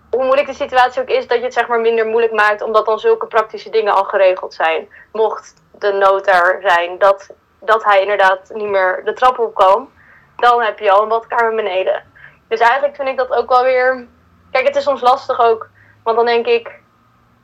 hoe 0.10 0.24
moeilijk 0.24 0.48
de 0.48 0.54
situatie 0.54 1.02
ook 1.02 1.08
is, 1.08 1.28
dat 1.28 1.38
je 1.38 1.44
het 1.44 1.54
zeg 1.54 1.68
maar 1.68 1.80
minder 1.80 2.06
moeilijk 2.06 2.34
maakt, 2.34 2.62
omdat 2.62 2.86
dan 2.86 3.00
zulke 3.00 3.28
praktische 3.28 3.70
dingen 3.70 3.94
al 3.94 4.04
geregeld 4.04 4.54
zijn. 4.54 4.90
Mocht 5.12 5.54
de 5.72 5.92
nood 5.92 6.26
zijn 6.62 6.98
dat, 6.98 7.30
dat 7.60 7.84
hij 7.84 8.02
inderdaad 8.02 8.50
niet 8.54 8.70
meer 8.70 9.02
de 9.06 9.14
trap 9.14 9.40
opkwam, 9.40 9.92
dan 10.36 10.62
heb 10.62 10.80
je 10.80 10.92
al 10.92 11.02
een 11.02 11.10
badkamer 11.10 11.56
beneden. 11.56 12.04
Dus 12.48 12.60
eigenlijk 12.60 12.96
vind 12.96 13.08
ik 13.08 13.18
dat 13.18 13.32
ook 13.32 13.50
wel 13.50 13.64
weer. 13.64 14.08
Kijk, 14.52 14.68
het 14.68 14.76
is 14.76 14.84
soms 14.84 15.02
lastig 15.02 15.40
ook, 15.40 15.70
want 16.04 16.18
dan 16.18 16.26
denk 16.26 16.46
ik, 16.46 16.80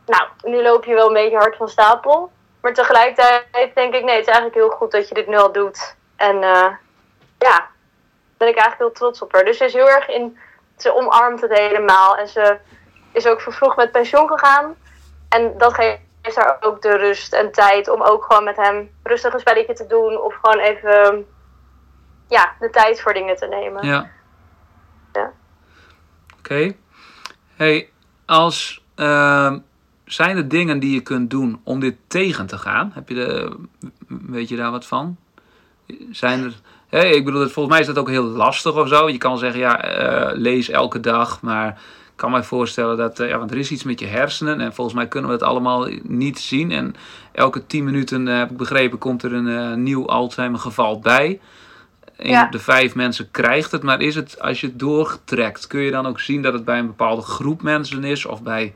nou, 0.05 0.27
nu 0.41 0.61
loop 0.61 0.85
je 0.85 0.93
wel 0.93 1.07
een 1.07 1.13
beetje 1.13 1.37
hard 1.37 1.55
van 1.55 1.69
stapel. 1.69 2.31
Maar 2.61 2.73
tegelijkertijd 2.73 3.75
denk 3.75 3.93
ik, 3.93 4.03
nee, 4.03 4.15
het 4.15 4.27
is 4.27 4.33
eigenlijk 4.33 4.55
heel 4.55 4.69
goed 4.69 4.91
dat 4.91 5.07
je 5.07 5.15
dit 5.15 5.27
nu 5.27 5.37
al 5.37 5.51
doet. 5.51 5.95
En 6.15 6.35
uh, 6.35 6.67
ja, 7.37 7.67
ben 8.37 8.47
ik 8.47 8.55
eigenlijk 8.55 8.77
heel 8.77 8.91
trots 8.91 9.21
op 9.21 9.33
haar. 9.33 9.45
Dus 9.45 9.57
ze 9.57 9.65
is 9.65 9.73
heel 9.73 9.89
erg 9.89 10.07
in, 10.07 10.37
ze 10.77 10.95
omarmt 10.95 11.41
het 11.41 11.57
helemaal. 11.57 12.17
En 12.17 12.27
ze 12.27 12.57
is 13.11 13.27
ook 13.27 13.41
vervroegd 13.41 13.75
met 13.75 13.91
pensioen 13.91 14.27
gegaan. 14.27 14.75
En 15.29 15.57
dat 15.57 15.73
geeft 15.73 16.35
haar 16.35 16.57
ook 16.59 16.81
de 16.81 16.97
rust 16.97 17.33
en 17.33 17.51
tijd 17.51 17.89
om 17.89 18.01
ook 18.01 18.23
gewoon 18.23 18.43
met 18.43 18.57
hem 18.57 18.91
rustig 19.03 19.33
een 19.33 19.39
spelletje 19.39 19.73
te 19.73 19.87
doen. 19.87 20.21
Of 20.21 20.35
gewoon 20.41 20.59
even 20.59 21.27
ja, 22.27 22.53
de 22.59 22.69
tijd 22.69 23.01
voor 23.01 23.13
dingen 23.13 23.35
te 23.35 23.47
nemen. 23.47 23.87
Ja. 23.87 24.09
Oké. 26.37 26.75
Hey, 27.55 27.89
als 28.25 28.83
uh, 28.95 29.53
zijn 30.05 30.37
er 30.37 30.47
dingen 30.47 30.79
die 30.79 30.93
je 30.93 31.01
kunt 31.01 31.29
doen 31.29 31.59
om 31.63 31.79
dit 31.79 31.95
tegen 32.07 32.45
te 32.45 32.57
gaan? 32.57 32.91
Heb 32.93 33.09
je 33.09 33.15
de, 33.15 33.57
weet 34.07 34.49
je 34.49 34.55
daar 34.55 34.71
wat 34.71 34.85
van? 34.85 35.17
Zijn 36.11 36.43
er. 36.43 36.53
Hey, 36.87 37.11
ik 37.11 37.25
bedoel, 37.25 37.41
volgens 37.41 37.67
mij 37.67 37.79
is 37.79 37.85
dat 37.85 37.97
ook 37.97 38.09
heel 38.09 38.23
lastig 38.23 38.75
of 38.75 38.87
zo. 38.87 39.09
Je 39.09 39.17
kan 39.17 39.37
zeggen, 39.37 39.59
ja, 39.59 40.01
uh, 40.31 40.37
lees 40.37 40.69
elke 40.69 40.99
dag, 40.99 41.41
maar 41.41 41.67
ik 41.67 42.13
kan 42.15 42.31
mij 42.31 42.43
voorstellen 42.43 42.97
dat, 42.97 43.19
uh, 43.19 43.29
ja, 43.29 43.37
want 43.37 43.51
er 43.51 43.57
is 43.57 43.71
iets 43.71 43.83
met 43.83 43.99
je 43.99 44.05
hersenen 44.05 44.59
en 44.59 44.73
volgens 44.73 44.95
mij 44.95 45.07
kunnen 45.07 45.29
we 45.29 45.35
het 45.35 45.45
allemaal 45.45 45.87
niet 46.03 46.39
zien. 46.39 46.71
En 46.71 46.95
elke 47.31 47.65
10 47.65 47.83
minuten, 47.83 48.27
uh, 48.27 48.37
heb 48.37 48.51
ik 48.51 48.57
begrepen, 48.57 48.97
komt 48.97 49.23
er 49.23 49.33
een 49.33 49.83
nieuw 49.83 50.07
Alzheimer 50.07 50.59
geval 50.59 50.99
bij. 50.99 51.39
Een 52.17 52.29
Ja. 52.29 52.43
op 52.45 52.51
de 52.51 52.59
vijf 52.59 52.95
mensen 52.95 53.31
krijgt 53.31 53.71
het, 53.71 53.83
maar 53.83 54.01
is 54.01 54.15
het, 54.15 54.39
als 54.39 54.61
je 54.61 54.67
het 54.67 54.79
doortrekt, 54.79 55.67
kun 55.67 55.81
je 55.81 55.91
dan 55.91 56.07
ook 56.07 56.19
zien 56.19 56.41
dat 56.41 56.53
het 56.53 56.65
bij 56.65 56.77
een 56.77 56.87
bepaalde 56.87 57.21
groep 57.21 57.61
mensen 57.61 58.03
is 58.03 58.25
of 58.25 58.41
bij... 58.41 58.75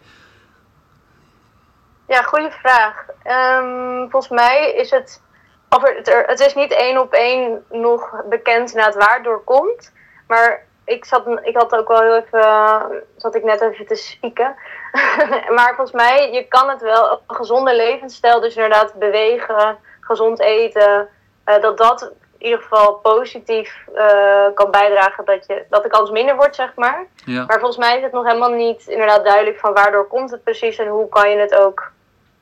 Ja, 2.07 2.21
goede 2.21 2.51
vraag. 2.51 3.05
Ehm, 3.23 4.09
volgens 4.09 4.31
mij 4.31 4.73
is 4.73 4.91
het. 4.91 5.21
Of 5.69 5.83
het, 5.83 6.07
er, 6.07 6.23
het 6.25 6.39
is 6.39 6.53
niet 6.55 6.71
één 6.71 7.01
op 7.01 7.13
één 7.13 7.65
nog 7.69 8.23
bekend 8.29 8.73
naar 8.73 8.85
het 8.85 8.95
waardoor 8.95 9.43
komt. 9.43 9.91
Maar 10.27 10.65
ik, 10.85 11.05
zat, 11.05 11.27
ik 11.43 11.55
had 11.55 11.75
ook 11.75 11.87
wel 11.87 12.01
heel 12.01 12.15
even. 12.15 13.03
zat 13.17 13.35
ik 13.35 13.43
net 13.43 13.61
even 13.61 13.85
te 13.85 13.95
spieken. 13.95 14.55
maar 15.55 15.73
volgens 15.75 15.91
mij, 15.91 16.31
je 16.31 16.47
kan 16.47 16.69
het 16.69 16.81
wel. 16.81 17.11
Een 17.27 17.35
gezonde 17.35 17.75
levensstijl, 17.75 18.39
dus 18.39 18.55
inderdaad 18.55 18.93
bewegen, 18.93 19.77
gezond 19.99 20.39
eten. 20.39 21.07
eh, 21.43 21.61
dat 21.61 21.77
dat 21.77 22.11
in 22.37 22.45
ieder 22.45 22.61
geval 22.61 22.93
positief 22.93 23.87
eh, 23.95 24.45
kan 24.53 24.71
bijdragen 24.71 25.25
dat, 25.25 25.45
je, 25.47 25.65
dat 25.69 25.83
de 25.83 25.89
kans 25.89 26.11
minder 26.11 26.35
wordt, 26.35 26.55
zeg 26.55 26.75
maar. 26.75 27.05
Ja, 27.25 27.45
Maar 27.45 27.59
volgens 27.59 27.77
mij 27.85 27.97
is 27.97 28.03
het 28.03 28.11
nog 28.11 28.25
helemaal 28.25 28.51
niet 28.51 28.87
inderdaad 28.87 29.25
duidelijk 29.25 29.59
van 29.59 29.73
waardoor 29.73 30.07
komt 30.07 30.31
het 30.31 30.43
precies 30.43 30.77
en 30.77 30.87
hoe 30.87 31.09
kan 31.09 31.29
je 31.29 31.37
het 31.37 31.55
ook 31.55 31.91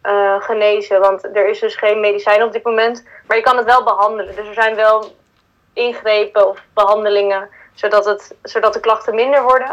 eh, 0.01 0.41
genezen. 0.41 0.99
Want 0.99 1.23
er 1.23 1.47
is 1.49 1.59
dus 1.59 1.75
geen 1.75 1.99
medicijn 1.99 2.43
op 2.43 2.51
dit 2.51 2.63
moment, 2.63 3.07
maar 3.27 3.37
je 3.37 3.43
kan 3.43 3.57
het 3.57 3.65
wel 3.65 3.83
behandelen. 3.83 4.35
Dus 4.35 4.47
er 4.47 4.53
zijn 4.53 4.75
wel 4.75 5.15
ingrepen 5.73 6.49
of 6.49 6.63
behandelingen 6.73 7.49
zodat, 7.73 8.05
het, 8.05 8.35
zodat 8.41 8.73
de 8.73 8.79
klachten 8.79 9.15
minder 9.15 9.43
worden. 9.43 9.71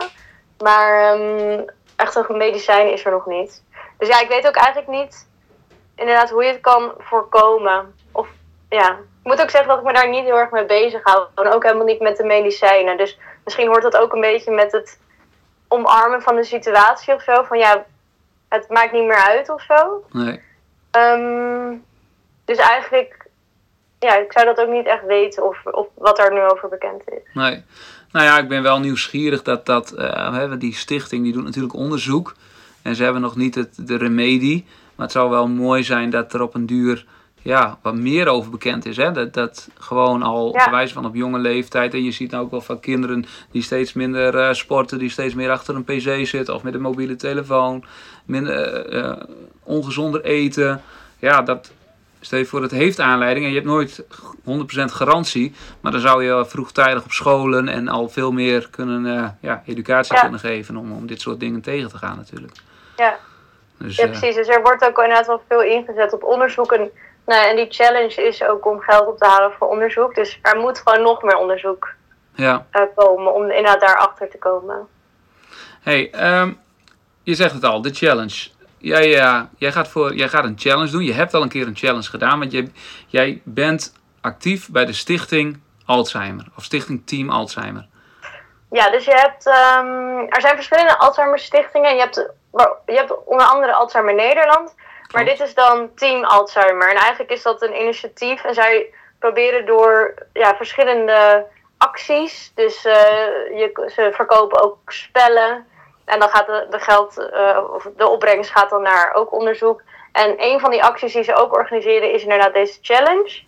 Maar 0.58 1.12
ehm, 1.12 1.60
echt 1.96 2.14
een 2.14 2.36
medicijn 2.36 2.92
is 2.92 3.04
er 3.04 3.10
nog 3.10 3.26
niet. 3.26 3.62
Dus 3.98 4.08
ja, 4.08 4.20
ik 4.20 4.28
weet 4.28 4.46
ook 4.46 4.56
eigenlijk 4.56 4.88
niet 4.88 5.28
inderdaad 5.96 6.30
hoe 6.30 6.44
je 6.44 6.50
het 6.50 6.60
kan 6.60 6.92
voorkomen. 6.98 7.94
Of 8.12 8.28
ja, 8.68 8.98
ik 9.22 9.30
moet 9.30 9.42
ook 9.42 9.50
zeggen 9.50 9.68
dat 9.68 9.78
ik 9.78 9.84
me 9.84 9.92
daar 9.92 10.08
niet 10.08 10.24
heel 10.24 10.38
erg 10.38 10.50
mee 10.50 10.66
bezig 10.66 11.00
hou. 11.02 11.26
En 11.34 11.52
ook 11.52 11.62
helemaal 11.62 11.86
niet 11.86 12.00
met 12.00 12.16
de 12.16 12.24
medicijnen. 12.24 12.96
Dus 12.96 13.18
misschien 13.44 13.66
hoort 13.66 13.82
dat 13.82 13.96
ook 13.96 14.12
een 14.12 14.20
beetje 14.20 14.50
met 14.50 14.72
het 14.72 14.98
omarmen 15.68 16.22
van 16.22 16.36
de 16.36 16.44
situatie 16.44 17.14
of 17.14 17.22
zo. 17.22 17.42
Van 17.42 17.58
ja, 17.58 17.84
het 18.48 18.68
maakt 18.68 18.92
niet 18.92 19.06
meer 19.06 19.24
uit 19.26 19.48
of 19.50 19.62
zo. 19.62 20.04
nee. 20.12 20.40
Ehm, 20.90 21.74
dus 22.44 22.56
eigenlijk, 22.56 23.26
ja, 23.98 24.16
ik 24.16 24.32
zou 24.32 24.44
dat 24.44 24.60
ook 24.60 24.68
niet 24.68 24.86
echt 24.86 25.04
weten 25.06 25.48
of, 25.48 25.66
of 25.66 25.86
wat 25.94 26.18
er 26.18 26.32
nu 26.32 26.42
over 26.42 26.68
bekend 26.68 27.02
is. 27.06 27.34
Nee. 27.34 27.64
Nou 28.12 28.26
ja, 28.26 28.38
ik 28.38 28.48
ben 28.48 28.62
wel 28.62 28.78
nieuwsgierig 28.78 29.42
dat 29.42 29.66
dat, 29.66 29.94
hè, 30.32 30.58
die 30.58 30.74
stichting 30.74 31.24
die 31.24 31.32
doet 31.32 31.44
natuurlijk 31.44 31.74
onderzoek. 31.74 32.34
En 32.82 32.96
ze 32.96 33.02
hebben 33.02 33.22
nog 33.22 33.36
niet 33.36 33.54
het, 33.54 33.88
de 33.88 33.96
remedie. 33.96 34.66
Maar 34.94 35.06
het 35.06 35.14
zou 35.14 35.30
wel 35.30 35.48
mooi 35.48 35.84
zijn 35.84 36.10
dat 36.10 36.32
er 36.32 36.42
op 36.42 36.54
een 36.54 36.66
duur 36.66 37.06
ja, 37.42 37.78
wat 37.82 37.94
meer 37.94 38.28
over 38.28 38.50
bekend 38.50 38.86
is. 38.86 38.96
Hè? 38.96 39.12
Dat, 39.12 39.34
dat 39.34 39.68
gewoon 39.78 40.22
al 40.22 40.54
Ja. 40.56 40.70
wijze 40.70 40.94
van 40.94 41.06
op 41.06 41.14
jonge 41.14 41.38
leeftijd. 41.38 41.94
En 41.94 42.04
je 42.04 42.10
ziet 42.12 42.30
nou 42.30 42.44
ook 42.44 42.50
wel 42.50 42.60
van 42.60 42.80
kinderen 42.80 43.24
die 43.50 43.62
steeds 43.62 43.92
minder 43.92 44.38
eh, 44.38 44.52
sporten. 44.52 44.98
Die 44.98 45.10
steeds 45.10 45.34
meer 45.34 45.50
achter 45.50 45.74
een 45.74 45.84
pc 45.84 46.26
zitten 46.26 46.54
of 46.54 46.62
met 46.62 46.74
een 46.74 46.80
mobiele 46.80 47.16
telefoon. 47.16 47.84
Minder, 48.24 48.54
eh, 48.86 48.98
eh, 49.10 49.16
ongezonder 49.62 50.24
eten. 50.24 50.82
Ja, 51.18 51.42
dat, 51.42 51.72
Stel 52.24 52.38
je 52.38 52.44
voor, 52.46 52.62
het 52.62 52.70
heeft 52.70 53.00
aanleiding 53.00 53.44
en 53.44 53.50
je 53.52 53.56
hebt 53.58 53.70
nooit 53.70 54.04
100% 54.44 54.92
garantie. 54.92 55.52
Maar 55.80 55.92
dan 55.92 56.00
zou 56.00 56.24
je 56.24 56.44
vroegtijdig 56.46 57.04
op 57.04 57.12
scholen 57.12 57.68
en 57.68 57.88
al 57.88 58.08
veel 58.08 58.32
meer 58.32 58.68
kunnen, 58.70 59.38
ja, 59.40 59.62
educatie 59.66 60.14
Ja. 60.14 60.20
kunnen 60.20 60.40
geven 60.40 60.76
om, 60.76 60.92
om 60.92 61.06
dit 61.06 61.20
soort 61.20 61.40
dingen 61.40 61.60
tegen 61.60 61.88
te 61.88 61.96
gaan 61.98 62.16
natuurlijk. 62.16 62.52
Ja, 62.96 63.16
Dus, 63.78 63.96
ja 63.96 64.06
precies. 64.06 64.34
Dus 64.34 64.48
er 64.48 64.62
wordt 64.62 64.84
ook 64.84 64.98
inderdaad 64.98 65.26
wel 65.26 65.42
veel 65.48 65.62
ingezet 65.62 66.12
op 66.12 66.24
onderzoek. 66.24 66.72
En, 66.72 66.90
nou, 67.26 67.40
ja, 67.40 67.48
en 67.48 67.56
die 67.56 67.70
challenge 67.70 68.22
is 68.22 68.44
ook 68.44 68.66
om 68.66 68.80
geld 68.80 69.06
op 69.06 69.18
te 69.18 69.26
halen 69.26 69.52
voor 69.52 69.68
onderzoek. 69.68 70.14
Dus 70.14 70.38
er 70.42 70.56
moet 70.56 70.78
gewoon 70.78 71.02
nog 71.02 71.22
meer 71.22 71.36
onderzoek 71.36 71.94
ja. 72.34 72.66
eh, 72.70 72.82
komen 72.94 73.34
om 73.34 73.42
inderdaad 73.42 73.80
daarachter 73.80 74.30
te 74.30 74.38
komen. 74.38 74.88
Hey, 75.82 76.10
ehm, 76.10 76.52
je 77.22 77.34
zegt 77.34 77.52
het 77.52 77.64
al, 77.64 77.82
de 77.82 77.94
challenge. 77.94 78.48
Jij, 78.78 79.18
eh, 79.20 79.40
jij, 79.58 79.72
gaat 79.72 79.88
voor, 79.88 80.14
jij 80.14 80.28
gaat 80.28 80.44
een 80.44 80.58
challenge 80.58 80.90
doen. 80.90 81.04
Je 81.04 81.12
hebt 81.12 81.34
al 81.34 81.42
een 81.42 81.48
keer 81.48 81.66
een 81.66 81.76
challenge 81.76 82.08
gedaan, 82.08 82.38
want 82.38 82.52
je, 82.52 82.70
jij 83.06 83.40
bent 83.44 83.92
actief 84.20 84.70
bij 84.70 84.84
de 84.84 84.92
stichting 84.92 85.60
Alzheimer. 85.86 86.46
Of 86.56 86.64
stichting 86.64 87.06
Team 87.06 87.30
Alzheimer. 87.30 87.86
Ja, 88.70 88.90
dus 88.90 89.04
je 89.04 89.14
hebt, 89.14 89.46
ehm, 89.46 90.18
er 90.28 90.40
zijn 90.40 90.54
verschillende 90.54 90.98
Alzheimer 90.98 91.38
stichtingen. 91.38 91.94
Je 91.94 92.00
hebt, 92.00 92.30
je 92.86 92.94
hebt 92.94 93.24
onder 93.24 93.46
andere 93.46 93.72
Alzheimer 93.72 94.14
Nederland. 94.14 94.74
Maar 95.12 95.24
dit 95.24 95.40
is 95.40 95.54
dan 95.54 95.94
Team 95.94 96.24
Alzheimer. 96.24 96.90
En 96.90 96.96
eigenlijk 96.96 97.30
is 97.30 97.42
dat 97.42 97.62
een 97.62 97.80
initiatief. 97.80 98.44
En 98.44 98.54
zij 98.54 98.90
proberen 99.18 99.66
door 99.66 100.14
ja, 100.32 100.56
verschillende 100.56 101.46
acties. 101.78 102.52
Dus 102.54 102.84
eh, 102.84 102.94
je, 103.58 103.90
ze 103.94 104.10
verkopen 104.12 104.62
ook 104.62 104.78
spellen. 104.92 105.66
En 106.04 106.18
dan 106.18 106.28
gaat 106.28 106.46
de, 106.46 106.66
de 106.70 106.78
geld, 106.78 107.30
eh, 107.30 107.58
of 107.72 107.88
de 107.96 108.08
opbrengst 108.08 108.50
gaat 108.50 108.70
dan 108.70 108.82
naar 108.82 109.14
ook 109.14 109.32
onderzoek. 109.32 109.82
En 110.12 110.34
een 110.36 110.60
van 110.60 110.70
die 110.70 110.84
acties 110.84 111.12
die 111.12 111.22
ze 111.22 111.34
ook 111.34 111.52
organiseren 111.52 112.12
is 112.12 112.22
inderdaad 112.22 112.54
deze 112.54 112.78
challenge. 112.82 113.42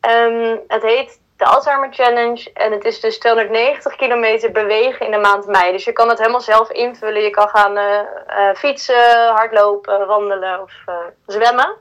Ehm, 0.00 0.56
het 0.66 0.82
heet 0.82 1.19
de 1.40 1.46
Alzheimer 1.46 1.88
Challenge. 1.92 2.50
En 2.52 2.72
het 2.72 2.84
is 2.84 3.00
dus 3.00 3.18
290 3.18 3.96
kilometer 3.96 4.52
bewegen 4.52 5.06
in 5.06 5.12
de 5.12 5.18
maand 5.18 5.46
mei. 5.46 5.72
Dus 5.72 5.84
je 5.84 5.92
kan 5.92 6.08
het 6.08 6.18
helemaal 6.18 6.40
zelf 6.40 6.70
invullen. 6.70 7.22
Je 7.22 7.30
kan 7.30 7.48
gaan 7.48 7.76
eh, 7.76 7.98
eh, 8.26 8.56
fietsen, 8.56 9.28
hardlopen, 9.28 10.06
wandelen 10.06 10.62
of 10.62 10.72
eh, 10.86 10.94
zwemmen. 11.26 11.76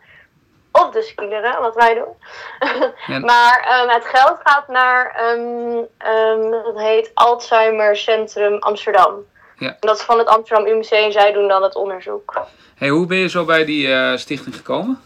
Of 0.72 0.90
dus 0.90 1.08
skileren, 1.08 1.62
wat 1.62 1.76
wij 1.76 1.94
doen. 1.94 2.14
Ja. 3.08 3.20
maar 3.32 3.66
ehm, 3.70 3.90
het 3.90 4.06
geld 4.06 4.40
gaat 4.44 4.68
naar, 4.68 5.12
ehm, 5.16 6.52
dat 6.52 6.80
heet 6.80 7.12
Alzheimer 7.14 7.96
Centrum 7.96 8.58
Amsterdam. 8.60 9.26
Ja. 9.58 9.78
Dat 9.80 9.98
is 9.98 10.04
van 10.04 10.18
het 10.18 10.28
Amsterdam 10.28 10.68
UMC 10.68 10.90
en 10.90 11.12
zij 11.12 11.32
doen 11.32 11.48
dan 11.48 11.64
het 11.64 11.76
onderzoek. 11.76 12.46
Hey, 12.76 12.90
hoe 12.90 13.06
ben 13.06 13.18
je 13.18 13.30
zo 13.30 13.46
bij 13.46 13.66
die 13.66 14.18
stichting 14.18 14.56
gekomen? 14.56 15.02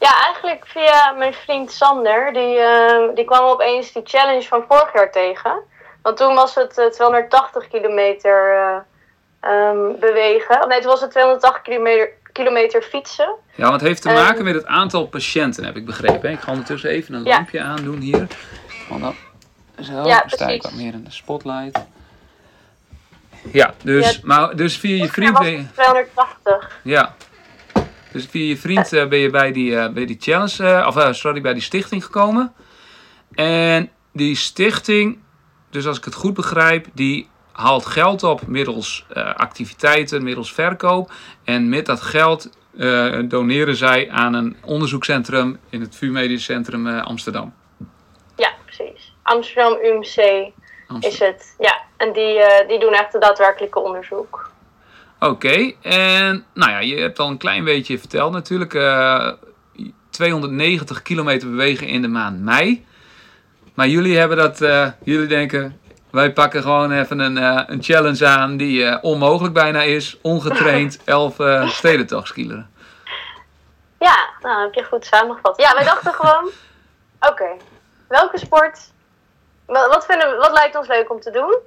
Ja, 0.00 0.22
eigenlijk 0.24 0.66
via 0.66 1.12
mijn 1.12 1.34
vriend 1.34 1.72
Sander. 1.72 2.32
Die, 2.32 2.58
eh, 2.58 3.14
die 3.14 3.24
kwam 3.24 3.44
opeens 3.44 3.92
die 3.92 4.02
challenge 4.04 4.42
van 4.42 4.64
vorig 4.68 4.92
jaar 4.92 5.10
tegen. 5.12 5.52
Want 6.02 6.16
toen 6.16 6.34
was 6.34 6.54
het 6.54 6.78
eh, 6.78 6.86
280 6.86 7.68
kilometer 7.68 8.52
eh, 8.54 8.76
ehm, 9.50 9.98
bewegen. 10.00 10.68
Nee, 10.68 10.80
toen 10.80 10.90
was 10.90 11.00
het 11.00 11.10
280 11.10 11.62
kilometer, 11.62 12.08
kilometer 12.32 12.82
fietsen. 12.82 13.34
Ja, 13.54 13.62
want 13.68 13.72
het 13.80 13.82
heeft 13.88 14.02
te 14.02 14.08
Ehm. 14.08 14.22
maken 14.24 14.44
met 14.44 14.54
het 14.54 14.66
aantal 14.66 15.06
patiënten, 15.06 15.64
heb 15.64 15.76
ik 15.76 15.86
begrepen. 15.86 16.28
hè? 16.28 16.34
Ik 16.34 16.40
ga 16.40 16.50
ondertussen 16.50 16.90
even 16.90 17.14
een 17.14 17.24
Ja. 17.24 17.34
lampje 17.36 17.60
aandoen 17.62 17.98
hier. 18.00 18.26
Want 18.88 19.00
dan 19.02 19.14
zo, 19.82 19.92
Ja, 20.06 20.22
sta 20.26 20.46
ik 20.46 20.62
wat 20.62 20.72
meer 20.72 20.92
in 20.92 21.04
de 21.04 21.10
spotlight. 21.10 21.80
Ja, 23.52 23.74
dus, 23.82 24.10
Ja. 24.14 24.18
maar, 24.22 24.56
dus 24.56 24.78
via 24.78 25.02
je 25.04 25.08
vriend 25.10 25.32
was 25.32 25.40
ben 25.42 25.50
je... 25.50 25.58
het 25.58 25.74
280. 25.74 26.78
Ja. 26.82 27.14
Dus 28.12 28.26
via 28.26 28.48
je 28.48 28.56
vriend 28.56 28.92
eh, 28.92 29.06
ben 29.06 29.18
je 29.18 29.30
bij 29.30 29.52
die, 29.52 29.76
eh, 29.76 29.92
bij 29.92 30.06
die 30.06 30.16
challenge, 30.20 30.64
eh, 30.64 30.86
of 30.86 31.14
sorry, 31.16 31.40
bij 31.40 31.52
die 31.52 31.62
stichting 31.62 32.04
gekomen. 32.04 32.52
En 33.34 33.90
die 34.12 34.36
stichting, 34.36 35.18
dus 35.70 35.86
als 35.86 35.98
ik 35.98 36.04
het 36.04 36.14
goed 36.14 36.34
begrijp, 36.34 36.86
die 36.92 37.28
haalt 37.52 37.86
geld 37.86 38.22
op 38.22 38.46
middels 38.46 39.06
activiteiten, 39.34 40.22
middels 40.22 40.52
verkoop. 40.52 41.12
En 41.44 41.68
met 41.68 41.86
dat 41.86 42.00
geld 42.00 42.50
doneren 43.28 43.76
zij 43.76 44.10
aan 44.10 44.34
een 44.34 44.56
onderzoekscentrum 44.64 45.58
in 45.70 45.80
het 45.80 45.96
VU 45.96 46.10
Medisch 46.10 46.44
Centrum 46.44 46.86
Amsterdam. 46.86 47.54
Ja, 48.36 48.52
precies. 48.64 49.14
Amsterdam 49.22 49.78
UMC 49.82 50.50
is 51.00 51.18
het. 51.18 51.54
Ja, 51.58 51.80
en 51.96 52.12
die, 52.12 52.40
die 52.68 52.78
doen 52.78 52.92
echt 52.92 53.12
het 53.12 53.22
daadwerkelijke 53.22 53.78
onderzoek. 53.78 54.50
Oké, 55.20 55.72
en 55.82 56.44
nou 56.54 56.70
ja, 56.70 56.78
je 56.78 56.96
hebt 56.96 57.18
al 57.18 57.28
een 57.28 57.38
klein 57.38 57.64
beetje 57.64 57.98
verteld 57.98 58.32
natuurlijk. 58.32 58.74
eh 58.74 59.32
290 60.10 61.02
kilometer 61.02 61.50
bewegen 61.50 61.86
in 61.86 62.02
de 62.02 62.08
maand 62.08 62.40
mei. 62.40 62.86
Maar 63.74 63.88
jullie 63.88 64.18
hebben 64.18 64.36
dat, 64.36 64.60
eh, 64.60 64.88
jullie 65.04 65.26
denken, 65.26 65.80
wij 66.10 66.32
pakken 66.32 66.62
gewoon 66.62 66.92
even 66.92 67.18
een, 67.18 67.38
eh, 67.38 67.62
een 67.66 67.82
challenge 67.82 68.26
aan 68.26 68.56
die 68.56 68.84
eh, 68.84 68.98
onmogelijk 69.04 69.54
bijna 69.54 69.82
is. 69.82 70.18
Ongetraind 70.22 70.98
11 71.04 71.40
eh 71.40 71.68
stedentocht 71.68 72.28
skileren. 72.28 72.70
Ja, 73.98 74.16
nou, 74.40 74.62
heb 74.62 74.74
je 74.74 74.84
goed 74.84 75.06
samengevat. 75.06 75.60
Ja, 75.60 75.74
wij 75.74 75.84
dachten 75.84 76.14
gewoon, 76.14 76.50
oké, 77.20 77.56
welke 78.08 78.38
sport, 78.38 78.92
wat, 79.66 80.06
vinden 80.06 80.36
wat 80.36 80.52
lijkt 80.52 80.76
ons 80.76 80.88
leuk 80.88 81.10
om 81.10 81.20
te 81.20 81.30
doen? 81.30 81.58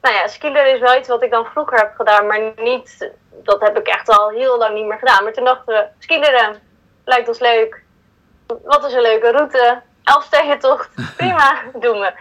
Nou 0.00 0.14
ja, 0.14 0.26
skileren 0.26 0.74
is 0.74 0.80
wel 0.80 0.98
iets 0.98 1.08
wat 1.08 1.22
ik 1.22 1.30
dan 1.30 1.44
vroeger 1.46 1.78
heb 1.78 1.92
gedaan, 1.96 2.26
maar 2.26 2.40
niet, 2.56 3.10
dat 3.42 3.60
heb 3.60 3.78
ik 3.78 3.86
echt 3.86 4.08
al 4.08 4.28
heel 4.28 4.58
lang 4.58 4.74
niet 4.74 4.86
meer 4.86 4.98
gedaan. 4.98 5.24
Maar 5.24 5.32
toen 5.32 5.44
dachten 5.44 5.74
we, 5.74 5.86
skileren 5.98 6.56
lijkt 7.04 7.28
ons 7.28 7.38
leuk. 7.38 7.82
Wat 8.64 8.84
is 8.84 8.92
een 8.92 9.00
leuke 9.02 9.30
route? 9.30 9.80
Elfstedentocht, 10.04 10.88
prima, 11.16 11.54
doen 11.80 12.00
we. 12.00 12.12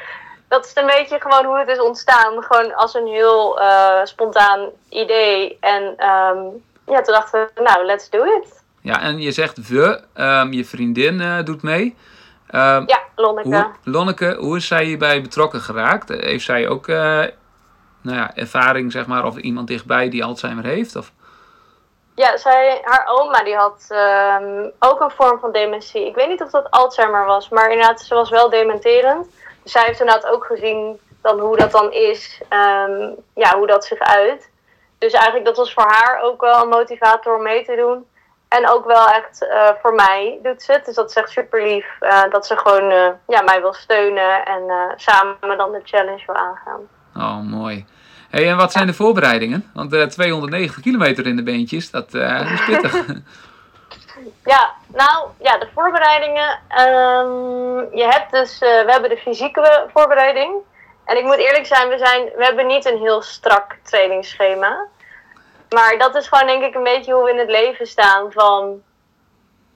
Dat 0.48 0.65
is 0.65 0.72
een 0.76 0.86
beetje 0.86 1.20
gewoon 1.22 1.46
hoe 1.46 1.58
het 1.60 1.70
is 1.70 1.80
ontstaan. 1.80 2.44
Gewoon 2.44 2.76
als 2.76 2.94
een 2.94 3.08
heel 3.08 3.60
eh, 3.60 4.00
spontaan 4.04 4.70
idee. 4.89 5.58
En 5.60 5.94
ehm, 5.98 6.38
ja, 6.86 7.02
toen 7.02 7.13
dachten 7.13 7.50
we, 7.56 7.62
nou, 7.62 7.86
let's 7.86 8.10
do 8.10 8.24
it. 8.24 8.63
Ja, 8.82 9.02
en 9.02 9.22
je 9.22 9.32
zegt 9.32 9.68
we, 9.68 10.02
ehm, 10.13 10.52
je 10.52 10.65
vriendin 10.65 11.22
eh, 11.22 11.44
doet 11.44 11.62
mee. 11.63 11.96
Ehm, 12.50 12.84
Ja, 12.88 13.00
Lonneke. 13.15 13.48
hoe, 13.50 13.72
Lonneke, 13.84 14.36
hoe 14.39 14.58
is 14.58 14.68
zij 14.68 14.84
hierbij 14.84 15.22
betrokken 15.22 15.62
geraakt? 15.62 16.10
Eh, 16.10 16.20
Heeft 16.20 16.46
zij 16.46 16.68
ook 16.68 16.88
eh, 16.88 17.24
nou 18.01 18.17
ja, 18.17 18.35
ervaring, 18.35 18.91
zeg 18.91 19.07
maar, 19.07 19.25
of 19.25 19.38
iemand 19.38 19.67
dichtbij 19.67 20.09
die 20.09 20.23
Alzheimer 20.23 20.63
heeft? 20.63 20.95
Of? 20.95 21.12
Ja, 22.15 22.38
zij, 22.38 22.81
haar 22.83 23.07
oma 23.07 23.43
die 23.43 23.55
had 23.55 23.85
ehm, 23.89 24.69
ook 24.79 24.99
een 25.01 25.12
vorm 25.12 25.39
van 25.39 25.51
dementie. 25.51 26.07
Ik 26.07 26.15
weet 26.15 26.27
niet 26.27 26.41
of 26.41 26.51
dat 26.51 26.71
Alzheimer 26.71 27.25
was, 27.25 27.49
maar 27.49 27.71
inderdaad, 27.71 28.01
ze 28.01 28.13
was 28.13 28.29
wel 28.29 28.49
dementerend. 28.49 29.27
Dus 29.63 29.71
zij 29.71 29.83
heeft 29.85 29.99
inderdaad 29.99 30.31
ook 30.31 30.45
gezien 30.45 30.99
dan 31.21 31.39
hoe 31.39 31.57
dat 31.57 31.71
dan 31.71 31.91
is, 31.91 32.41
ehm, 32.49 33.09
ja, 33.33 33.57
hoe 33.57 33.67
dat 33.67 33.85
zich 33.85 33.99
uit. 33.99 34.49
Dus 34.97 35.13
eigenlijk 35.13 35.45
dat 35.45 35.57
was 35.57 35.73
voor 35.73 35.88
haar 35.88 36.21
ook 36.21 36.41
wel 36.41 36.62
een 36.62 36.69
motivator 36.69 37.35
om 37.35 37.41
mee 37.41 37.65
te 37.65 37.75
doen. 37.75 38.07
En 38.47 38.69
ook 38.69 38.85
wel 38.85 39.07
echt 39.07 39.47
eh, 39.47 39.69
voor 39.81 39.93
mij 39.93 40.39
doet 40.43 40.62
ze 40.62 40.71
het. 40.71 40.85
Dus 40.85 40.95
dat 40.95 41.09
is 41.09 41.15
echt 41.15 41.29
super 41.29 41.63
lief. 41.63 41.85
eh, 41.99 42.23
dat 42.29 42.45
ze 42.47 42.57
gewoon 42.57 42.91
eh, 42.91 43.09
ja, 43.27 43.41
mij 43.41 43.62
wil 43.62 43.73
steunen 43.73 44.45
en 44.45 44.93
samen 44.95 45.57
dan 45.57 45.71
de 45.71 45.81
challenge 45.83 46.23
wil 46.25 46.35
aangaan. 46.35 46.88
Oh, 47.15 47.39
mooi. 47.39 47.86
Hey, 48.30 48.50
en 48.50 48.58
wat 48.58 48.72
zijn 48.72 48.88
de 48.88 48.93
voorbereidingen? 48.93 49.72
Want 49.74 49.93
eh 49.93 50.04
290 50.04 50.82
kilometer 50.82 51.28
in 51.28 51.36
de 51.36 51.43
beentjes, 51.43 51.91
dat 51.91 52.13
eh, 52.13 52.52
is 52.52 52.65
pittig. 52.65 53.06
Ja, 54.45 54.74
nou 54.88 55.28
ja, 55.41 55.58
de 55.58 55.67
voorbereidingen. 55.74 56.60
ehm, 56.67 57.98
je 57.98 58.06
hebt 58.10 58.32
dus, 58.32 58.60
eh, 58.62 58.86
we 58.86 58.91
hebben 58.91 59.10
de 59.10 59.17
fysieke 59.17 59.88
voorbereiding. 59.93 60.54
En 61.06 61.17
ik 61.17 61.24
moet 61.24 61.38
eerlijk 61.38 61.65
zijn, 61.65 61.89
we, 61.89 61.98
zijn, 61.98 62.24
we 62.24 62.43
hebben 62.43 62.67
niet 62.67 62.86
een 62.86 62.98
heel 62.98 63.22
strak 63.22 63.76
trainingsschema. 63.84 64.88
Maar 65.69 65.98
dat 65.98 66.15
is 66.15 66.28
gewoon 66.28 66.48
denk 66.48 66.63
ik 66.63 66.76
een 66.76 66.84
beetje 66.84 67.13
hoe 67.13 67.24
we 67.24 67.32
in 67.32 67.38
het 67.39 67.50
leven 67.50 67.88
staan 67.88 68.32
van... 68.32 68.82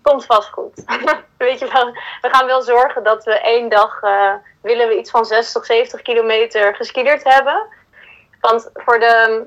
Komt 0.03 0.25
vast 0.25 0.49
goed. 0.49 0.83
Weet 1.37 1.59
je 1.59 1.71
wel, 1.71 1.85
we 2.21 2.29
gaan 2.31 2.45
wel 2.45 2.61
zorgen 2.61 3.03
dat 3.03 3.23
we 3.23 3.39
één 3.39 3.69
dag... 3.69 4.01
eh, 4.01 4.33
willen 4.61 4.87
we 4.87 4.97
iets 4.97 5.11
van 5.11 5.25
60, 5.25 5.65
70 5.65 6.01
kilometer 6.01 6.75
geskiederd 6.75 7.23
hebben. 7.23 7.63
Want 8.39 8.69
voor 8.73 8.99
de 8.99 9.43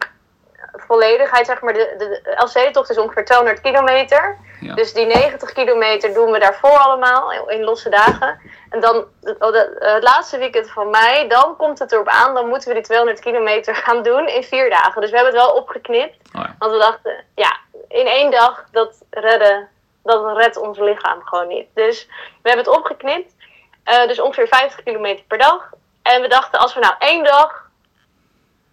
volledigheid, 0.73 1.47
zeg 1.47 1.61
maar, 1.61 1.73
de, 1.73 1.95
de, 1.99 2.35
LC-tocht 2.45 2.91
is 2.91 2.99
ongeveer 2.99 3.25
200 3.25 3.61
kilometer. 3.61 4.37
Ja. 4.61 4.75
Dus 4.75 4.93
die 4.93 5.07
90 5.07 5.53
kilometer 5.53 6.15
doen 6.15 6.31
we 6.31 6.39
daarvoor 6.39 6.79
allemaal 6.79 7.33
in- 7.49 7.65
losse 7.65 7.89
dagen. 7.89 8.41
En 8.71 8.81
dan 8.81 9.05
het, 9.23 9.37
het, 9.39 9.69
het 9.79 10.03
laatste 10.03 10.39
weekend 10.39 10.71
van 10.71 10.91
mei, 10.91 11.29
dan 11.29 11.57
komt 11.57 11.79
het 11.79 11.93
erop 11.93 12.09
aan, 12.09 12.35
dan 12.35 12.49
moeten 12.49 12.69
we 12.69 12.75
die 12.75 12.83
200 12.83 13.21
kilometer 13.21 13.75
gaan 13.75 14.03
doen 14.03 14.29
in 14.29 14.43
vier 14.43 14.71
dagen. 14.71 15.01
Dus 15.01 15.11
we 15.11 15.17
hebben 15.17 15.35
het 15.35 15.43
wel 15.45 15.55
opgeknipt. 15.55 16.17
Oh 16.35 16.43
ja. 16.43 16.55
Want 16.59 16.73
we 16.73 16.79
dachten, 16.79 17.25
ja, 17.35 17.57
in 17.89 18.07
één 18.07 18.31
dag, 18.31 18.65
dat 18.71 19.03
redden, 19.11 19.69
dat 20.07 20.37
redt 20.37 20.57
ons 20.57 20.79
lichaam 20.79 21.21
gewoon 21.25 21.49
niet. 21.49 21.67
Dus 21.75 22.07
we 22.43 22.49
hebben 22.49 22.65
het 22.67 22.77
opgeknipt. 22.77 23.35
Eh, 23.85 24.07
dus 24.07 24.21
ongeveer 24.21 24.49
50 24.49 24.83
kilometer 24.83 25.25
per 25.29 25.39
dag. 25.39 25.71
En 26.03 26.21
we 26.23 26.29
dachten, 26.29 26.61
als 26.61 26.75
we 26.75 26.81
nou 26.81 26.95
één 26.99 27.25
dag 27.25 27.65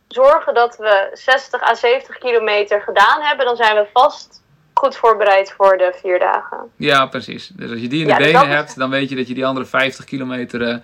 zorgen 0.07 0.53
dat 0.53 0.77
we 0.77 1.09
60 1.13 1.61
à 1.63 1.73
70 1.73 2.17
kilometer 2.17 2.81
gedaan 2.81 3.21
hebben, 3.21 3.45
dan 3.45 3.55
zijn 3.55 3.75
we 3.75 3.87
vast 3.93 4.41
goed 4.73 4.95
voorbereid 4.95 5.51
voor 5.57 5.77
de 5.77 5.93
vier 6.01 6.19
dagen. 6.19 6.71
Ja, 6.77 7.05
precies. 7.05 7.47
Dus 7.47 7.71
als 7.71 7.79
je 7.79 7.87
die 7.87 7.99
in 8.01 8.05
de 8.07 8.11
Ja, 8.11 8.17
dus 8.17 8.25
benen 8.31 8.47
is- 8.47 8.53
hebt, 8.55 8.77
dan 8.77 8.89
weet 8.89 9.09
je 9.09 9.15
dat 9.15 9.27
je 9.27 9.33
die 9.33 9.45
andere 9.45 9.65
50 9.65 10.05
kilometer 10.05 10.67
eh, 10.67 10.75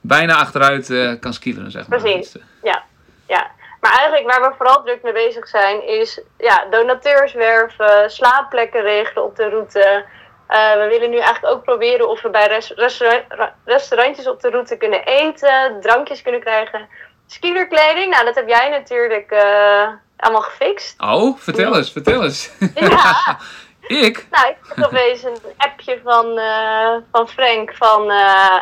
bijna 0.00 0.36
achteruit 0.36 0.90
eh, 0.90 1.12
kan 1.20 1.32
skileren, 1.32 1.70
zeg 1.70 1.88
maar. 1.88 2.00
Precies. 2.00 2.32
Dus, 2.32 2.42
Ja, 2.62 2.82
ja. 3.28 3.50
Maar 3.80 3.92
eigenlijk 3.92 4.30
waar 4.30 4.50
we 4.50 4.56
vooral 4.56 4.82
druk 4.82 5.02
mee 5.02 5.12
bezig 5.12 5.48
zijn, 5.48 5.86
is 5.86 6.20
ja, 6.38 6.66
donateurs 6.70 7.32
werven, 7.32 8.10
slaapplekken 8.10 8.82
regelen 8.82 9.24
op 9.24 9.36
de 9.36 9.48
route. 9.48 10.04
Eh, 10.46 10.72
we 10.72 10.86
willen 10.88 11.10
nu 11.10 11.18
eigenlijk 11.18 11.54
ook 11.54 11.64
proberen 11.64 12.08
of 12.08 12.22
we 12.22 12.30
bij 12.30 12.46
res- 12.46 12.72
restaura- 12.76 13.24
ra- 13.28 13.54
restaurantjes 13.64 14.28
op 14.28 14.40
de 14.40 14.50
route 14.50 14.76
kunnen 14.76 15.04
eten, 15.04 15.78
drankjes 15.80 16.22
kunnen 16.22 16.40
krijgen. 16.40 16.88
Skielerkleding, 17.26 18.12
nou 18.12 18.24
dat 18.24 18.34
heb 18.34 18.48
jij 18.48 18.68
natuurlijk 18.68 19.30
eh, 19.30 19.88
allemaal 20.16 20.42
gefixt. 20.42 21.00
Oh, 21.02 21.38
vertel 21.38 21.76
eens, 21.76 21.92
vertel 21.92 22.22
eens. 22.24 22.50
Ja. 22.74 23.38
ik? 24.06 24.26
Nou, 24.30 24.48
ik 24.48 24.56
heb 24.74 24.84
opeens 24.84 25.22
een 25.22 25.38
appje 25.56 26.00
van, 26.04 26.38
eh, 26.38 26.96
van 27.12 27.28
Frank 27.28 27.74
van 27.74 28.04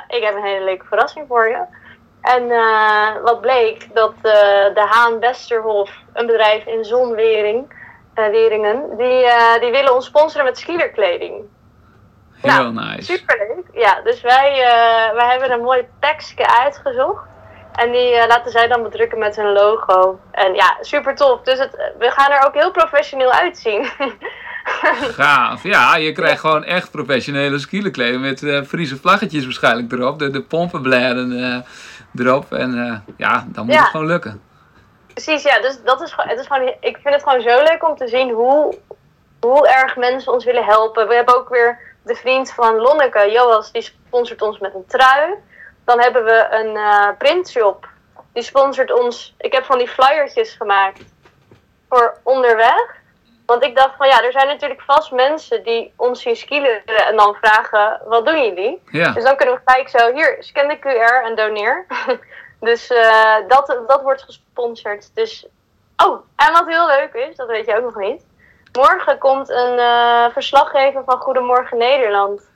ik 0.08 0.22
heb 0.22 0.34
een 0.34 0.44
hele 0.44 0.64
leuke 0.64 0.84
verrassing 0.88 1.24
voor 1.28 1.48
je. 1.48 1.64
En 2.34 2.50
eh, 2.50 3.22
wat 3.22 3.40
bleek, 3.40 3.88
dat 3.94 4.14
eh, 4.22 4.74
de 4.74 4.86
Haan 4.90 5.18
Westerhof, 5.18 5.90
een 6.12 6.26
bedrijf 6.26 6.66
in 6.66 6.84
Zonwering, 6.84 7.72
eh, 8.14 8.28
Weringen, 8.28 8.96
die, 8.96 9.26
die 9.60 9.70
willen 9.70 9.94
ons 9.94 10.06
sponsoren 10.06 10.44
met 10.44 10.58
skielerkleding. 10.58 11.34
Heel 12.32 12.72
Nou, 12.72 12.72
nice. 12.72 13.12
Superleuk. 13.12 13.64
Ja, 13.72 14.00
dus 14.04 14.20
wij, 14.20 14.52
wij 15.14 15.28
hebben 15.28 15.50
een 15.50 15.62
mooi 15.62 15.86
pakje 16.00 16.58
uitgezocht. 16.58 17.24
En 17.72 17.90
die 17.92 18.26
laten 18.26 18.50
zij 18.50 18.68
dan 18.68 18.82
bedrukken 18.82 19.18
met 19.18 19.36
hun 19.36 19.52
logo. 19.52 20.20
En 20.30 20.54
ja, 20.54 20.76
super 20.80 21.14
tof. 21.14 21.42
Dus 21.42 21.58
het, 21.58 21.92
we 21.98 22.10
gaan 22.10 22.30
er 22.30 22.46
ook 22.46 22.54
heel 22.54 22.70
professioneel 22.70 23.32
uitzien. 23.32 23.88
Gaaf. 25.20 25.62
Ja, 25.62 25.96
je 25.96 26.12
krijgt 26.12 26.40
gewoon 26.40 26.64
echt 26.64 26.90
professionele 26.90 27.58
skielerkleding 27.58 28.20
met 28.20 28.66
Friese 28.66 28.96
vlaggetjes 28.96 29.44
waarschijnlijk 29.44 29.92
erop. 29.92 30.18
De, 30.18 30.30
de 30.30 30.42
pompenbladen 30.42 31.64
erop. 32.14 32.52
En 32.52 32.78
eh, 32.86 33.14
ja, 33.16 33.44
dan 33.48 33.64
moet 33.64 33.74
Ja. 33.74 33.80
het 33.80 33.90
gewoon 33.90 34.06
lukken. 34.06 34.42
Precies, 35.12 35.42
ja. 35.42 35.60
Dus 35.60 35.82
dat 35.82 36.00
is, 36.00 36.14
het 36.16 36.38
is 36.40 36.46
gewoon, 36.46 36.74
ik 36.80 36.98
vind 37.02 37.14
het 37.14 37.22
gewoon 37.22 37.40
zo 37.40 37.62
leuk 37.62 37.88
om 37.88 37.96
te 37.96 38.08
zien 38.08 38.30
hoe, 38.30 38.78
hoe 39.40 39.68
erg 39.68 39.96
mensen 39.96 40.32
ons 40.32 40.44
willen 40.44 40.64
helpen. 40.64 41.08
We 41.08 41.14
hebben 41.14 41.36
ook 41.36 41.48
weer 41.48 41.78
de 42.02 42.14
vriend 42.14 42.52
van 42.52 42.76
Lonneke, 42.76 43.30
Joas, 43.30 43.72
die 43.72 43.82
sponsort 43.82 44.42
ons 44.42 44.58
met 44.58 44.74
een 44.74 44.86
trui. 44.86 45.34
Dan 45.84 46.00
hebben 46.00 46.24
we 46.24 46.46
een 46.50 46.76
eh, 46.76 47.08
printshop. 47.18 47.88
Die 48.32 48.42
sponsort 48.42 48.92
ons. 48.92 49.34
Ik 49.38 49.52
heb 49.52 49.64
van 49.64 49.78
die 49.78 49.88
flyertjes 49.88 50.52
gemaakt 50.52 51.02
voor 51.88 52.18
onderweg. 52.22 52.96
Want 53.48 53.64
ik 53.64 53.76
dacht 53.76 53.96
van 53.96 54.06
ja, 54.08 54.22
er 54.22 54.32
zijn 54.32 54.46
natuurlijk 54.46 54.80
vast 54.80 55.12
mensen 55.12 55.62
die 55.62 55.92
ons 55.96 56.22
zien 56.22 56.36
skileren 56.36 57.06
en 57.06 57.16
dan 57.16 57.34
vragen: 57.40 58.00
wat 58.04 58.26
doen 58.26 58.44
jullie? 58.44 58.82
Ja, 58.90 59.10
Dus 59.12 59.24
dan 59.24 59.36
kunnen 59.36 59.54
we 59.54 59.60
gelijk 59.64 59.88
zo, 59.88 60.12
hier, 60.14 60.36
scan 60.40 60.68
de 60.68 60.78
QR 60.78 61.24
en 61.24 61.34
doneer. 61.34 61.86
dus 62.60 62.86
eh, 62.90 63.34
dat, 63.48 63.80
dat 63.86 64.02
wordt 64.02 64.22
gesponsord. 64.22 65.14
Dus, 65.14 65.46
oh, 65.96 66.18
en 66.36 66.52
wat 66.52 66.66
heel 66.66 66.86
leuk 66.86 67.12
is, 67.12 67.36
dat 67.36 67.48
weet 67.48 67.66
je 67.66 67.76
ook 67.76 67.82
nog 67.82 67.96
niet. 67.96 68.26
Morgen 68.72 69.18
komt 69.18 69.48
een 69.48 69.78
eh, 69.78 70.24
verslaggever 70.32 71.02
van 71.04 71.18
Goedemorgen 71.18 71.78
Nederland. 71.78 72.50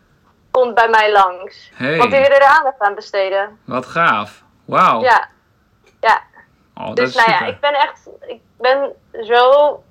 Komt 0.51 0.75
bij 0.75 0.89
mij 0.89 1.13
langs. 1.13 1.71
Hey. 1.75 1.97
Want 1.99 2.11
die 2.11 2.21
willen 2.21 2.41
er 2.41 2.57
aandacht 2.57 2.79
aan 2.81 2.95
besteden. 2.95 3.59
wat 3.65 3.87
gaaf. 3.87 4.43
Wauw. 4.65 5.01
Ja, 5.03 5.29
ja. 6.01 6.21
Oh, 6.75 6.87
dat 6.87 6.97
Dus 6.97 7.09
is 7.09 7.15
nou 7.15 7.31
ja, 7.31 7.37
super. 7.37 7.53
ik 7.55 7.61
ben 7.61 7.75
echt, 7.75 8.09
ik 8.27 8.41
ben 8.59 8.93
zo 9.23 9.83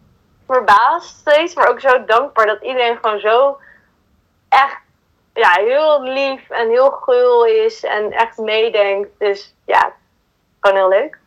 verbaasd 0.52 1.20
steeds, 1.20 1.56
maar 1.56 1.70
ook 1.70 1.80
zo 1.80 2.06
dankbaar 2.06 2.46
dat 2.46 2.62
iedereen 2.62 2.98
gewoon 3.02 3.20
zo 3.20 3.58
echt, 4.50 4.78
ja, 5.34 5.52
heel 5.54 6.04
lief 6.04 6.50
en 6.50 6.70
heel 6.70 6.92
gul 6.92 7.46
is 7.46 7.84
en 7.84 8.12
echt 8.12 8.38
meedenkt. 8.38 9.10
Dus 9.18 9.56
ja, 9.66 9.94
gewoon 10.60 10.78
heel 10.78 10.90
leuk. 10.90 11.20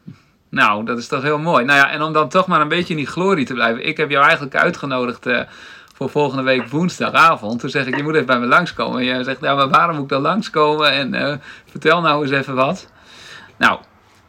Nou, 0.49 0.85
dat 0.85 0.99
is 0.99 1.09
toch 1.09 1.23
heel 1.23 1.39
mooi. 1.39 1.65
Nou 1.65 1.79
ja, 1.79 1.91
en 1.91 2.03
om 2.03 2.13
dan 2.13 2.29
toch 2.29 2.47
maar 2.47 2.61
een 2.61 2.69
beetje 2.69 2.95
in 2.95 2.99
die 2.99 3.07
glorie 3.07 3.47
te 3.47 3.55
blijven. 3.55 3.87
Ik 3.87 3.97
heb 3.97 4.11
jou 4.11 4.25
eigenlijk 4.25 4.55
uitgenodigd 4.55 5.27
eh, 5.27 5.41
voor 5.95 6.11
volgende 6.11 6.43
week 6.43 6.69
woensdagavond. 6.69 7.61
Toen 7.61 7.71
zeg 7.71 7.87
ik, 7.87 7.97
je 7.97 8.03
moet 8.03 8.15
even 8.15 8.27
bij 8.27 8.39
me 8.39 8.47
langskomen. 8.47 8.99
En 8.99 9.05
jij 9.05 9.23
zegt, 9.23 9.41
ja, 9.41 9.55
maar 9.55 9.69
waarom 9.69 9.95
moet 9.95 10.05
ik 10.05 10.11
dan 10.11 10.23
langskomen? 10.23 10.93
En 10.93 11.15
eh, 11.15 11.37
vertel 11.71 12.01
nou 12.01 12.23
eens 12.23 12.31
even 12.31 12.55
wat. 12.55 12.89
Nou, 13.57 13.79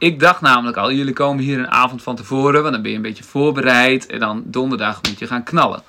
ik 0.06 0.20
dacht 0.20 0.42
namelijk 0.42 0.78
al, 0.78 0.92
jullie 0.92 1.14
komen 1.14 1.44
hier 1.44 1.60
een 1.60 1.72
avond 1.72 2.04
van 2.04 2.16
tevoren, 2.16 2.62
want 2.62 2.74
dan 2.74 2.82
ben 2.82 2.92
je 2.92 2.98
een 2.98 3.04
beetje 3.04 3.24
voorbereid. 3.24 4.06
En 4.06 4.20
dan 4.20 4.44
donderdag 4.46 5.00
moet 5.10 5.20
je 5.20 5.28
gaan 5.28 5.44
knallen. 5.44 5.84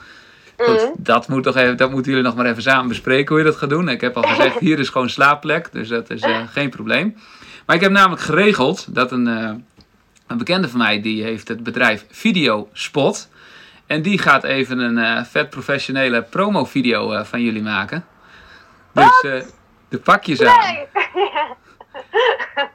Goed, 0.57 0.77
Mhm. 0.77 0.91
dat, 0.97 1.29
moet 1.29 1.43
toch 1.43 1.57
even, 1.57 1.77
dat 1.77 1.91
moeten 1.91 2.11
jullie 2.11 2.27
nog 2.27 2.37
maar 2.37 2.47
even 2.47 2.63
samen 2.63 2.89
bespreken 2.89 3.29
hoe 3.29 3.39
je 3.39 3.51
dat 3.51 3.57
gaat 3.57 3.69
doen. 3.71 3.89
Ik 3.89 4.01
heb 4.01 4.17
al 4.17 4.23
gezegd, 4.23 4.59
hier 4.67 4.79
is 4.79 4.89
gewoon 4.89 5.11
slaapplek, 5.11 5.69
dus 5.73 5.89
dat 5.89 6.11
is 6.11 6.21
eh, 6.21 6.39
geen 6.49 6.71
probleem. 6.71 7.17
Maar 7.67 7.77
ik 7.77 7.83
heb 7.83 7.93
namelijk 7.93 8.23
geregeld 8.23 8.95
dat 8.95 9.13
een, 9.13 9.27
eh, 9.29 9.51
een 10.27 10.39
bekende 10.39 10.69
van 10.69 10.79
mij, 10.79 11.01
die 11.03 11.23
heeft 11.23 11.49
het 11.49 11.63
bedrijf 11.63 12.05
Video 12.11 12.69
Spot. 12.73 13.29
En 13.87 14.03
die 14.03 14.19
gaat 14.19 14.45
even 14.45 14.79
een 14.79 14.99
eh, 14.99 15.25
vet 15.25 15.51
professionele 15.51 16.23
promo-video 16.23 17.23
van 17.25 17.43
jullie 17.43 17.63
maken. 17.63 18.05
Dus 18.93 19.21
de 19.89 19.99
pakjes 19.99 20.43
aan. 20.43 20.59
Nee! 20.59 20.87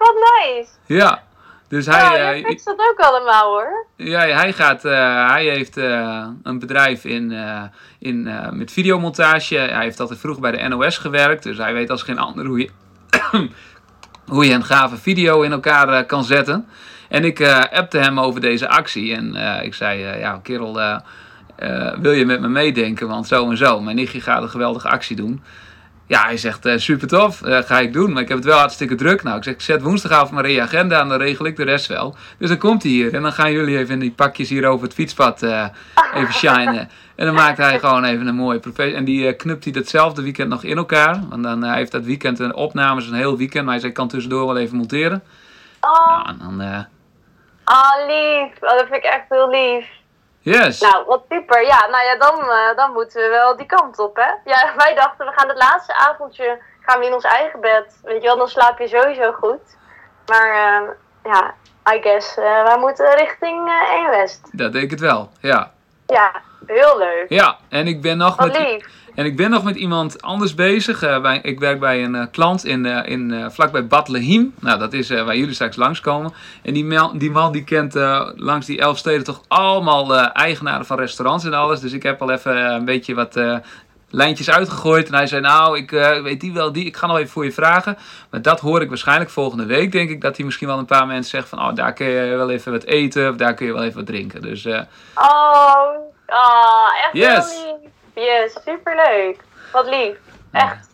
Wat 0.00 0.14
nice! 0.14 0.70
Ja, 0.86 1.22
dus 1.68 1.86
hij, 1.86 2.18
jij 2.18 2.42
eh, 2.42 2.48
fixt 2.48 2.64
dat 2.64 2.78
ook 2.90 2.98
allemaal 2.98 3.44
hoor. 3.44 3.86
Ja, 3.96 4.20
hij, 4.20 4.52
gaat, 4.52 4.84
eh, 4.84 5.30
hij 5.30 5.44
heeft 5.44 5.76
eh, 5.76 6.26
een 6.42 6.58
bedrijf 6.58 7.04
in, 7.04 7.34
in, 7.98 8.22
met 8.50 8.72
videomontage. 8.72 9.56
Hij 9.56 9.82
heeft 9.82 10.00
altijd 10.00 10.18
vroeger 10.18 10.42
bij 10.42 10.50
de 10.50 10.68
NOS 10.68 10.98
gewerkt. 10.98 11.42
Dus 11.42 11.58
hij 11.58 11.72
weet 11.72 11.90
als 11.90 12.02
geen 12.02 12.18
ander 12.18 12.46
hoe 12.46 12.58
je, 12.58 12.70
hoe 14.34 14.46
je 14.46 14.54
een 14.54 14.64
gave 14.64 14.96
video 14.96 15.42
in 15.42 15.52
elkaar 15.52 16.04
kan 16.04 16.24
zetten. 16.24 16.68
En 17.08 17.24
ik 17.24 17.42
appte 17.72 17.98
hem 17.98 18.20
over 18.20 18.40
deze 18.40 18.68
actie. 18.68 19.14
En 19.14 19.34
ik 19.64 19.74
zei, 19.74 20.18
ja 20.18 20.40
kerel, 20.42 21.00
wil 22.00 22.12
je 22.12 22.26
met 22.26 22.40
me 22.40 22.48
meedenken? 22.48 23.08
Want 23.08 23.26
zo 23.26 23.50
en 23.50 23.56
zo. 23.56 23.80
Mijn 23.80 23.96
nichtje 23.96 24.20
gaat 24.20 24.42
een 24.42 24.50
geweldige 24.50 24.88
actie 24.88 25.16
doen. 25.16 25.42
Ja, 26.10 26.24
hij 26.24 26.36
zegt 26.36 26.66
eh, 26.66 26.76
super 26.76 27.08
tof, 27.08 27.42
eh, 27.42 27.58
ga 27.58 27.78
ik 27.78 27.92
doen. 27.92 28.12
Maar 28.12 28.22
ik 28.22 28.28
heb 28.28 28.36
het 28.36 28.46
wel 28.46 28.58
hartstikke 28.58 28.94
druk. 28.94 29.22
Nou, 29.22 29.36
ik 29.36 29.42
zeg, 29.42 29.62
zet 29.62 29.82
woensdagavond 29.82 30.30
maar 30.30 30.44
in 30.44 30.52
je 30.52 30.60
agenda 30.60 31.00
en 31.00 31.08
dan 31.08 31.18
regel 31.18 31.46
ik 31.46 31.56
de 31.56 31.64
rest 31.64 31.86
wel. 31.86 32.16
Dus 32.38 32.48
dan 32.48 32.58
komt 32.58 32.82
hij 32.82 32.92
hier 32.92 33.14
en 33.14 33.22
dan 33.22 33.32
gaan 33.32 33.52
jullie 33.52 33.78
even 33.78 33.94
in 33.94 34.00
die 34.00 34.10
pakjes 34.10 34.48
hier 34.48 34.66
over 34.66 34.84
het 34.84 34.94
fietspad 34.94 35.42
eh, 35.42 35.66
even 36.14 36.34
shinen. 36.42 36.90
En 37.14 37.26
dan 37.26 37.34
maakt 37.34 37.58
hij 37.58 37.78
gewoon 37.78 38.04
even 38.04 38.26
een 38.26 38.34
mooie 38.34 38.58
professie. 38.58 38.96
En 38.96 39.04
die 39.04 39.32
knupt 39.32 39.64
hij 39.64 39.72
datzelfde 39.72 40.22
weekend 40.22 40.48
nog 40.48 40.64
in 40.64 40.76
elkaar. 40.76 41.20
Want 41.28 41.42
dan 41.42 41.64
heeft 41.64 41.92
dat 41.92 42.04
weekend 42.04 42.38
een 42.38 42.54
opnames, 42.54 43.06
een 43.06 43.14
heel 43.14 43.36
weekend. 43.36 43.64
Maar 43.64 43.72
hij 43.72 43.80
zei, 43.80 43.92
ik 43.92 43.98
kan 43.98 44.08
tussendoor 44.08 44.46
wel 44.46 44.58
even 44.58 44.76
monteren. 44.76 45.22
Oh, 45.80 46.06
Nou, 46.06 46.28
en 46.28 46.38
dan, 46.38 46.86
oh, 47.64 48.06
lief. 48.06 48.52
Oh, 48.60 48.78
dat 48.78 48.86
vind 48.88 48.94
ik 48.94 49.04
echt 49.04 49.24
heel 49.28 49.50
lief. 49.50 49.99
Yes. 50.40 50.80
Nou, 50.80 51.04
wat 51.06 51.22
super. 51.28 51.66
Ja, 51.66 51.86
nou 51.90 52.04
ja, 52.04 52.16
dan, 52.16 52.40
eh, 52.40 52.76
dan 52.76 52.92
moeten 52.92 53.22
we 53.22 53.28
wel 53.28 53.56
die 53.56 53.66
kant 53.66 53.98
op, 53.98 54.16
hè? 54.16 54.50
Ja, 54.50 54.72
wij 54.84 54.94
dachten, 54.94 55.26
we 55.26 55.32
gaan 55.34 55.48
het 55.48 55.58
laatste 55.58 55.94
avondje 55.94 56.58
gaan 56.80 57.00
we 57.00 57.06
in 57.06 57.14
ons 57.14 57.24
eigen 57.24 57.60
bed. 57.60 57.98
Weet 58.02 58.22
je 58.22 58.26
wel, 58.28 58.36
dan 58.36 58.48
slaap 58.48 58.78
je 58.78 58.88
sowieso 58.88 59.32
goed. 59.32 59.76
Maar 60.26 60.50
eh, 60.50 60.88
ja, 61.32 61.54
I 61.94 62.00
guess, 62.02 62.36
eh, 62.36 62.62
wij 62.62 62.78
moeten 62.78 63.16
richting 63.16 63.68
eh 63.68 63.94
1 63.94 64.10
West. 64.10 64.48
Dat 64.52 64.72
denk 64.72 64.84
ik 64.84 64.90
het 64.90 65.00
wel, 65.00 65.30
ja. 65.40 65.72
Ja, 66.06 66.32
heel 66.66 66.98
leuk. 66.98 67.24
Ja, 67.28 67.56
en 67.68 67.86
ik 67.86 68.02
ben 68.02 68.16
nog 68.16 68.36
Wat 68.36 68.46
met... 68.46 68.58
lief. 68.58 68.86
En 69.20 69.26
ik 69.26 69.36
ben 69.36 69.50
nog 69.50 69.62
met 69.64 69.76
iemand 69.76 70.22
anders 70.22 70.54
bezig. 70.54 71.02
Eh, 71.02 71.20
bij, 71.20 71.40
ik 71.42 71.58
werk 71.58 71.80
bij 71.80 72.04
een 72.04 72.14
eh, 72.14 72.26
klant 72.30 72.64
in, 72.64 72.86
eh, 72.86 73.10
in, 73.10 73.50
vlakbij 73.50 73.86
Bad. 73.86 74.08
Nou, 74.08 74.78
dat 74.78 74.92
is 74.92 75.08
waar 75.08 75.36
jullie 75.36 75.54
straks 75.54 75.76
langskomen. 75.76 76.32
En 76.62 76.74
die, 76.74 76.84
mel- 76.84 77.18
die 77.18 77.30
man 77.30 77.52
die 77.52 77.64
kent 77.64 77.94
langs 78.36 78.66
die 78.66 78.80
elf 78.80 78.98
steden 78.98 79.24
toch 79.24 79.42
allemaal 79.48 80.16
eigenaren 80.16 80.86
van 80.86 80.98
restaurants 80.98 81.44
en 81.44 81.54
alles. 81.54 81.80
Dus 81.80 81.92
ik 81.92 82.02
heb 82.02 82.22
al 82.22 82.30
even 82.30 82.56
een 82.72 82.84
beetje 82.84 83.14
wat 83.14 83.40
lijntjes 84.10 84.50
uitgegooid. 84.50 85.08
En 85.08 85.14
hij 85.14 85.26
zei, 85.26 85.40
nou, 85.40 85.76
ik 85.78 85.90
weet 86.22 86.40
die 86.40 86.52
wel, 86.52 86.72
die. 86.72 86.84
Ik 86.84 86.96
ga 86.96 87.06
nog 87.06 87.16
even 87.16 87.30
voor 87.30 87.44
je 87.44 87.52
vragen. 87.52 87.96
Maar 88.30 88.42
dat 88.42 88.60
hoor 88.60 88.82
ik 88.82 88.88
waarschijnlijk 88.88 89.30
volgende 89.30 89.66
week. 89.66 89.92
Denk 89.92 90.10
ik 90.10 90.20
dat 90.20 90.36
hij 90.36 90.44
misschien 90.44 90.68
wel 90.68 90.78
een 90.78 90.84
paar 90.84 91.06
mensen 91.06 91.30
zegt 91.30 91.48
van... 91.48 91.58
Oh, 91.58 91.74
daar 91.74 91.92
kun 91.92 92.06
je 92.06 92.36
wel 92.36 92.50
even 92.50 92.72
wat 92.72 92.84
eten 92.84 93.30
of 93.30 93.36
daar 93.36 93.54
kun 93.54 93.66
je 93.66 93.72
wel 93.72 93.82
even 93.84 93.96
wat 93.96 94.06
drinken. 94.06 94.42
Dus 94.42 94.66
Oh, 94.66 94.82
oh 96.26 96.88
echt 97.04 97.12
Yes. 97.12 97.50
heel 97.62 97.78
lief. 97.82 97.89
Yes, 98.20 98.52
superleuk. 98.64 99.36
Wat 99.72 99.86
lief. 99.88 100.16
Echt. 100.52 100.88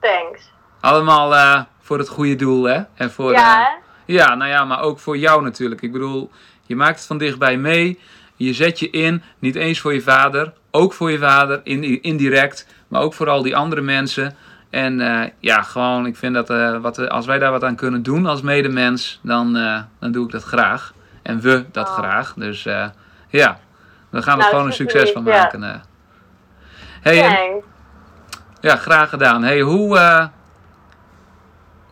Thanks. 0.00 0.50
allemaal 0.80 1.34
eh, 1.34 1.62
voor 1.80 1.98
het 1.98 2.08
goede 2.08 2.34
doel, 2.36 2.64
hè? 2.64 2.82
En 2.94 3.10
voor, 3.10 3.32
eh, 3.32 3.38
Ja, 3.38 3.58
hè? 3.58 3.68
Ja, 4.06 4.34
nou 4.34 4.50
ja, 4.50 4.64
maar 4.64 4.80
ook 4.80 4.98
voor 4.98 5.16
jou 5.16 5.42
natuurlijk. 5.42 5.82
Ik 5.82 5.92
bedoel, 5.92 6.30
je 6.62 6.76
maakt 6.76 6.96
het 6.98 7.06
van 7.06 7.18
dichtbij 7.18 7.56
mee. 7.56 8.00
Je 8.36 8.52
zet 8.52 8.78
je 8.78 8.90
in, 8.90 9.22
niet 9.38 9.54
eens 9.56 9.80
voor 9.80 9.94
je 9.94 10.00
vader, 10.02 10.52
ook 10.70 10.92
voor 10.92 11.10
je 11.10 11.18
vader, 11.18 11.60
in, 11.64 12.02
indirect, 12.02 12.66
maar 12.88 13.00
ook 13.02 13.14
voor 13.14 13.28
al 13.28 13.42
die 13.42 13.56
andere 13.56 13.80
mensen. 13.80 14.36
En 14.70 15.00
eh, 15.00 15.30
ja, 15.38 15.62
gewoon, 15.62 16.06
ik 16.06 16.16
vind 16.16 16.34
dat 16.34 16.50
eh, 16.50 16.76
wat, 16.80 17.08
als 17.08 17.26
wij 17.26 17.38
daar 17.38 17.50
wat 17.50 17.64
aan 17.64 17.76
kunnen 17.76 18.02
doen 18.02 18.26
als 18.26 18.42
medemens, 18.42 19.20
dan, 19.22 19.56
eh, 19.56 19.80
dan 20.00 20.12
doe 20.12 20.26
ik 20.26 20.32
dat 20.32 20.42
graag. 20.42 20.92
En 21.22 21.40
we 21.40 21.64
dat 21.72 21.88
Oh. 21.88 21.94
graag. 21.94 22.34
Dus 22.36 22.66
eh, 22.66 22.86
ja, 23.28 23.58
we 24.10 24.22
gaan 24.22 24.32
er 24.34 24.38
Nou, 24.38 24.50
gewoon 24.50 24.66
een 24.66 24.72
succes 24.72 25.10
van 25.12 25.24
ja. 25.24 25.30
maken. 25.42 25.62
eh. 25.62 25.74
Hey, 27.04 27.22
en- 27.22 27.62
ja, 28.60 28.76
graag 28.76 29.08
gedaan. 29.08 29.42
Hey, 29.42 29.60
hoe, 29.60 29.98
eh, 29.98 30.26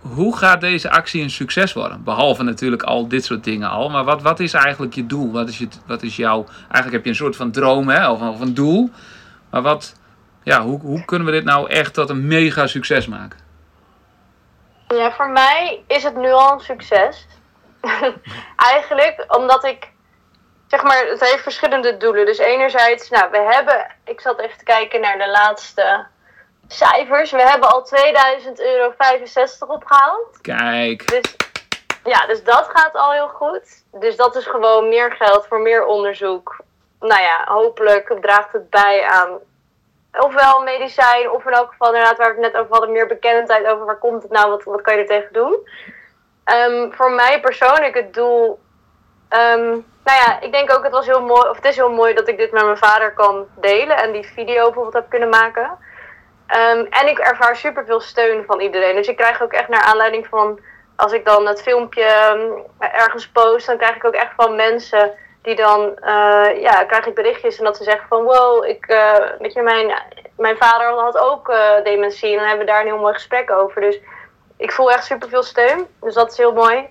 hoe 0.01 0.37
gaat 0.37 0.61
deze 0.61 0.91
actie 0.91 1.23
een 1.23 1.31
succes 1.31 1.73
worden? 1.73 2.05
Behalve 2.05 2.43
natuurlijk 2.43 2.83
al 2.83 3.09
dit 3.09 3.25
soort 3.25 3.45
dingen 3.45 3.71
al. 3.71 3.91
Maar 3.91 4.05
wat, 4.05 4.23
wat 4.23 4.41
is 4.41 4.55
eigenlijk 4.55 4.95
je 4.95 5.07
doel? 5.07 5.33
Wat 5.33 5.49
is, 5.49 5.59
je, 5.59 5.69
wat 5.87 6.03
is 6.03 6.17
jouw... 6.17 6.45
Eigenlijk 6.59 6.93
heb 6.93 7.05
je 7.05 7.11
een 7.11 7.17
soort 7.17 7.37
van 7.37 7.51
droom 7.51 7.89
hè? 7.89 8.11
Of, 8.11 8.21
of 8.21 8.41
een 8.41 8.55
doel. 8.55 8.91
Maar 9.51 9.63
wat... 9.63 9.95
Ja, 10.43 10.63
hoe, 10.63 10.81
hoe 10.81 11.05
kunnen 11.05 11.27
we 11.27 11.33
dit 11.33 11.45
nou 11.45 11.71
echt 11.71 11.95
tot 11.95 12.11
een 12.11 12.27
mega 12.27 12.67
succes 12.67 13.07
maken? 13.07 13.39
Ja, 14.89 15.13
voor 15.13 15.31
mij 15.31 15.83
is 15.87 16.03
het 16.03 16.17
nu 16.17 16.31
al 16.31 16.53
een 16.53 16.61
succes. 16.61 17.27
Eigenlijk 18.73 19.25
omdat 19.29 19.65
ik, 19.65 19.92
zeg 20.73 20.83
maar, 20.83 21.07
het 21.07 21.21
heeft 21.21 21.43
verschillende 21.43 21.97
doelen. 21.97 22.27
Dus 22.27 22.39
enerzijds, 22.39 23.09
nou, 23.09 23.31
we 23.31 23.39
hebben, 23.39 23.87
ik 24.05 24.21
zat 24.21 24.41
even 24.41 24.59
te 24.59 24.65
kijken 24.65 25.01
naar 25.01 25.19
de 25.19 25.31
laatste 25.31 26.07
cijfers. 26.69 27.31
We 27.31 27.43
hebben 27.43 27.69
al 27.69 27.83
2000 27.83 28.61
euro 28.61 28.93
65 28.99 29.69
opgehaald. 29.69 30.41
Kijk. 30.41 31.09
Dus 31.09 31.37
ja, 32.05 32.27
dus 32.27 32.45
dat 32.45 32.69
gaat 32.73 32.95
al 32.95 33.13
heel 33.13 33.29
goed. 33.29 33.85
Dus 33.91 34.17
dat 34.17 34.37
is 34.37 34.47
gewoon 34.47 34.89
meer 34.89 35.13
geld 35.13 35.47
voor 35.47 35.61
meer 35.61 35.85
onderzoek. 35.85 36.57
Nou 37.01 37.23
ja, 37.23 37.45
hopelijk 37.45 38.17
draagt 38.21 38.53
het 38.53 38.71
bij 38.71 39.05
aan 39.05 39.39
ofwel 40.13 40.63
medicijn, 40.63 41.31
of 41.31 41.47
in 41.47 41.53
elk 41.53 41.71
geval 41.71 41.89
inderdaad 41.89 42.17
waar 42.17 42.37
we 42.37 42.43
het 42.43 42.53
net 42.53 42.61
over 42.61 42.73
hadden, 42.73 42.93
meer 42.93 43.07
bekendheid 43.07 43.67
over 43.67 43.85
waar 43.85 43.99
komt 43.99 44.23
het 44.23 44.31
nou, 44.31 44.51
wat, 44.51 44.65
wat 44.65 44.83
kan 44.83 44.95
je 44.95 45.01
er 45.01 45.07
tegen 45.07 45.33
doen. 45.33 45.69
Ehm, 46.45 46.91
voor 46.91 47.11
mij 47.11 47.41
persoonlijk 47.41 47.95
het 47.95 48.15
doel, 48.15 48.61
ehm, 49.29 49.79
nou 50.05 50.19
ja, 50.19 50.41
ik 50.41 50.53
denk 50.53 50.73
ook 50.73 50.83
het 50.83 50.93
was 50.93 51.07
heel 51.07 51.23
mooi, 51.23 51.49
of 51.49 51.57
het 51.57 51.65
is 51.65 51.77
heel 51.77 51.93
mooi 51.93 52.15
dat 52.15 52.29
ik 52.29 52.37
dit 52.37 52.53
met 52.53 52.65
mijn 52.65 52.77
vader 52.77 53.13
kan 53.13 53.47
delen 53.61 53.97
en 53.97 54.13
die 54.13 54.27
video 54.27 54.65
bijvoorbeeld 54.65 54.95
heb 54.95 55.09
kunnen 55.09 55.29
maken. 55.29 55.79
Ehm, 56.47 56.85
en 56.91 57.09
ik 57.09 57.19
ervaar 57.19 57.57
superveel 57.57 58.01
steun 58.01 58.45
van 58.45 58.61
iedereen. 58.61 58.95
Dus 58.95 59.09
ik 59.09 59.17
krijg 59.17 59.43
ook 59.43 59.53
echt 59.53 59.69
naar 59.69 59.83
aanleiding 59.83 60.27
van 60.27 60.61
als 60.97 61.13
ik 61.13 61.25
dan 61.25 61.47
het 61.47 61.63
filmpje 61.63 62.05
ehm, 62.05 62.41
ergens 62.79 63.29
post, 63.29 63.67
dan 63.67 63.77
krijg 63.77 63.97
ik 63.97 64.05
ook 64.05 64.15
echt 64.15 64.33
van 64.37 64.57
mensen 64.57 65.13
die 65.43 65.57
dan, 65.57 65.99
eh, 65.99 66.61
ja, 66.61 66.85
krijg 66.85 67.07
ik 67.07 67.15
berichtjes 67.15 67.59
en 67.59 67.65
dat 67.65 67.77
ze 67.77 67.85
zeggen 67.85 68.09
van 68.09 68.23
wow, 68.23 68.65
ik, 68.65 68.87
eh, 68.87 69.31
weet 69.39 69.53
je, 69.53 69.63
mijn, 69.63 69.93
mijn 70.37 70.57
vader 70.57 70.87
had 70.87 71.19
ook 71.19 71.49
eh, 71.49 71.85
dementie 71.85 72.31
en 72.31 72.37
dan 72.37 72.47
hebben 72.47 72.67
we 72.67 72.73
daar 72.73 72.81
een 72.81 72.87
heel 72.87 72.99
mooi 72.99 73.15
gesprek 73.15 73.51
over. 73.51 73.81
Dus 73.81 74.01
ik 74.57 74.73
voel 74.73 74.93
echt 74.93 75.05
superveel 75.05 75.43
steun, 75.43 75.87
dus 76.01 76.15
dat 76.15 76.31
is 76.31 76.37
heel 76.37 76.53
mooi. 76.53 76.89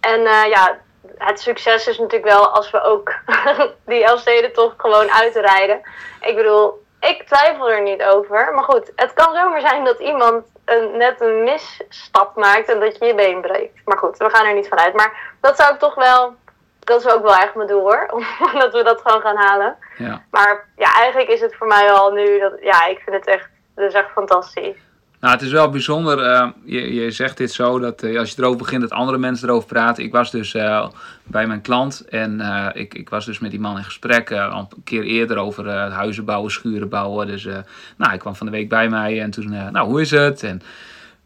En 0.00 0.20
ja, 0.48 0.78
het 1.16 1.40
succes 1.40 1.86
is 1.86 1.98
natuurlijk 1.98 2.32
wel 2.32 2.48
als 2.48 2.70
we 2.70 2.82
ook 2.82 3.14
die 3.86 4.04
Elfsteden 4.04 4.52
toch 4.52 4.74
gewoon 4.76 5.10
uitrijden. 5.10 5.80
Ik 6.20 6.36
bedoel, 6.36 6.82
ik 7.00 7.22
twijfel 7.22 7.70
er 7.70 7.82
niet 7.82 8.02
over. 8.02 8.54
Maar 8.54 8.64
goed, 8.64 8.92
het 8.96 9.12
kan 9.12 9.34
zomaar 9.34 9.60
zijn 9.60 9.84
dat 9.84 9.98
iemand 9.98 10.44
een, 10.64 10.96
net 10.96 11.20
een 11.20 11.42
misstap 11.42 12.36
maakt 12.36 12.68
en 12.68 12.80
dat 12.80 12.96
je 12.98 13.04
je 13.04 13.14
been 13.14 13.40
breekt. 13.40 13.80
Maar 13.84 13.98
goed, 13.98 14.16
we 14.16 14.30
gaan 14.30 14.46
er 14.46 14.54
niet 14.54 14.68
vanuit. 14.68 14.94
Maar 14.94 15.34
dat 15.40 15.56
zou 15.56 15.72
ik 15.72 15.78
toch 15.78 15.94
wel, 15.94 16.34
dat 16.80 17.04
is 17.04 17.12
ook 17.12 17.22
wel 17.22 17.34
echt 17.34 17.54
mijn 17.54 17.68
doel 17.68 17.80
hoor. 17.80 18.06
dat 18.62 18.72
we 18.72 18.82
dat 18.82 19.00
gewoon 19.00 19.20
gaan 19.20 19.36
halen. 19.36 19.76
Ja. 19.96 20.24
Maar 20.30 20.68
ja, 20.76 20.94
eigenlijk 20.94 21.30
is 21.30 21.40
het 21.40 21.54
voor 21.54 21.66
mij 21.66 21.92
al 21.92 22.12
nu, 22.12 22.38
dat, 22.38 22.52
ja, 22.60 22.86
ik 22.86 22.98
vind 22.98 23.16
het 23.16 23.26
echt, 23.26 23.48
dat 23.74 23.84
is 23.84 23.94
echt 23.94 24.10
fantastisch. 24.10 24.76
Nou, 25.20 25.32
het 25.32 25.42
is 25.42 25.52
wel 25.52 25.70
bijzonder. 25.70 26.18
eh, 26.18 26.48
je, 26.64 26.94
je 26.94 27.10
zegt 27.10 27.36
dit 27.36 27.52
zo 27.52 27.78
dat 27.78 28.02
eh, 28.02 28.18
als 28.18 28.30
je 28.30 28.36
erover 28.38 28.58
begint, 28.58 28.80
dat 28.80 28.90
andere 28.90 29.18
mensen 29.18 29.48
erover 29.48 29.68
praten. 29.68 30.04
Ik 30.04 30.12
was 30.12 30.30
dus 30.30 30.54
eh, 30.54 30.88
bij 31.24 31.46
mijn 31.46 31.60
klant 31.60 32.08
en 32.08 32.40
ik, 32.74 32.94
ik 32.94 33.08
was 33.08 33.24
dus 33.24 33.38
met 33.38 33.50
die 33.50 33.60
man 33.60 33.76
in 33.76 33.84
gesprek 33.84 34.30
een 34.30 34.68
keer 34.84 35.02
eerder 35.02 35.36
over 35.36 35.70
huizen 35.70 36.24
bouwen, 36.24 36.50
schuren 36.50 36.88
bouwen. 36.88 37.26
Dus 37.26 37.44
nou, 37.44 37.64
hij 37.96 38.16
kwam 38.16 38.36
van 38.36 38.46
de 38.46 38.52
week 38.52 38.68
bij 38.68 38.88
mij 38.88 39.20
en 39.22 39.30
toen, 39.30 39.48
nou, 39.48 39.88
hoe 39.88 40.00
is 40.00 40.10
het? 40.10 40.42
En 40.42 40.62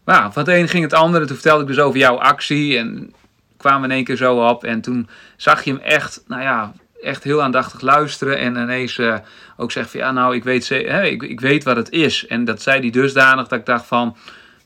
nou, 0.05 0.33
van 0.33 0.43
het 0.43 0.53
een 0.53 0.69
ging 0.69 0.83
het 0.83 0.93
andere. 0.93 1.25
Toen 1.25 1.37
vertelde 1.37 1.63
ik 1.63 1.69
dus 1.69 1.79
over 1.79 1.99
jouw 1.99 2.19
actie 2.19 2.79
en 2.79 3.13
kwamen 3.57 3.81
we 3.81 3.87
in 3.87 3.95
één 3.95 4.05
keer 4.05 4.17
zo 4.17 4.49
op. 4.49 4.65
En 4.65 4.81
toen 4.81 5.09
zag 5.37 5.65
je 5.65 5.71
hem 5.71 5.81
echt, 5.81 6.25
nou 6.27 6.43
ja, 6.43 6.73
echt 7.05 7.25
heel 7.25 7.43
aandachtig 7.43 7.81
luisteren. 7.81 8.39
En 8.39 8.57
ineens 8.57 8.99
eh, 8.99 9.17
ook 9.57 9.73
zeggen 9.73 9.93
van 9.93 10.01
ja, 10.01 10.13
nou, 10.13 10.35
ik 10.35 10.45
weet, 10.45 10.65
ze- 10.65 10.75
hè, 10.89 11.05
ik, 11.05 11.23
ik 11.23 11.41
weet 11.41 11.65
wat 11.65 11.77
het 11.77 11.91
is. 11.91 12.27
En 12.27 12.45
dat 12.45 12.63
zei 12.63 12.81
hij 12.81 12.91
dusdanig 12.91 13.49
dat 13.49 13.59
ik 13.59 13.67
dacht 13.67 13.87
van, 13.87 14.17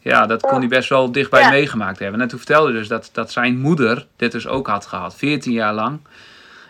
ja, 0.00 0.26
dat 0.26 0.40
kon 0.42 0.58
hij 0.58 0.68
best 0.68 0.88
wel 0.88 1.12
dichtbij 1.12 1.40
Ja. 1.42 1.50
meegemaakt 1.50 1.98
hebben. 1.98 2.20
En 2.20 2.28
toen 2.28 2.38
vertelde 2.38 2.70
hij 2.70 2.78
dus 2.78 2.88
dat, 2.88 3.10
dat 3.12 3.32
zijn 3.32 3.58
moeder 3.58 4.06
dit 4.16 4.32
dus 4.32 4.46
ook 4.46 4.66
had 4.66 4.86
gehad, 4.86 5.16
14 5.16 5.52
jaar 5.52 5.74
lang. 5.74 5.98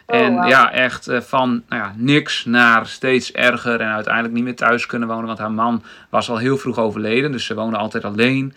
En 0.07 0.35
wauw. 0.35 0.49
ja, 0.49 0.73
echt 0.73 1.09
eh, 1.09 1.21
van 1.21 1.63
nou 1.69 1.83
ja, 1.83 1.93
niks 1.97 2.45
naar 2.45 2.87
steeds 2.87 3.33
erger 3.33 3.81
en 3.81 3.89
uiteindelijk 3.93 4.35
niet 4.35 4.45
meer 4.45 4.57
thuis 4.57 4.87
kunnen 4.87 5.09
wonen, 5.09 5.27
want 5.27 5.39
haar 5.39 5.53
man 5.53 5.83
was 6.09 6.31
al 6.31 6.37
heel 6.39 6.57
vroeg 6.57 6.79
overleden, 6.79 7.33
dus 7.33 7.45
ze 7.45 7.55
woonde 7.55 7.77
altijd 7.77 8.05
alleen. 8.05 8.55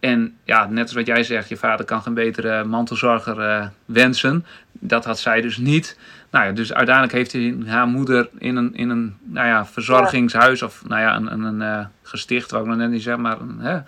En 0.00 0.36
ja, 0.44 0.66
net 0.70 0.82
als 0.84 0.92
wat 0.92 1.06
jij 1.06 1.22
zegt, 1.24 1.48
je 1.48 1.56
vader 1.56 1.84
kan 1.86 2.02
geen 2.02 2.14
betere 2.14 2.64
mantelzorger 2.64 3.40
eh, 3.40 3.66
wensen. 3.84 4.46
Dat 4.72 5.04
had 5.04 5.18
zij 5.18 5.40
dus 5.40 5.56
niet. 5.56 5.98
Nou 6.32 6.44
ja, 6.46 6.52
dus 6.52 6.72
uiteindelijk 6.72 7.14
heeft 7.14 7.32
hij 7.32 7.56
haar 7.66 7.86
moeder 7.86 8.28
in 8.38 8.56
een, 8.56 8.74
in 8.74 8.90
een 8.90 9.16
nou 9.22 9.46
ja, 9.46 9.66
verzorgingshuis 9.66 10.62
of 10.62 10.82
nou 10.86 11.00
ja, 11.00 11.16
een, 11.16 11.32
een, 11.32 11.42
een 11.42 11.62
eh, 11.62 11.86
gesticht, 12.02 12.50
wou 12.50 12.62
ik 12.62 12.68
nog 12.68 12.78
net 12.78 12.90
niet 12.90 13.02
zeggen, 13.02 13.22
maar 13.22 13.40
een, 13.40 13.58
hè, 13.58 13.80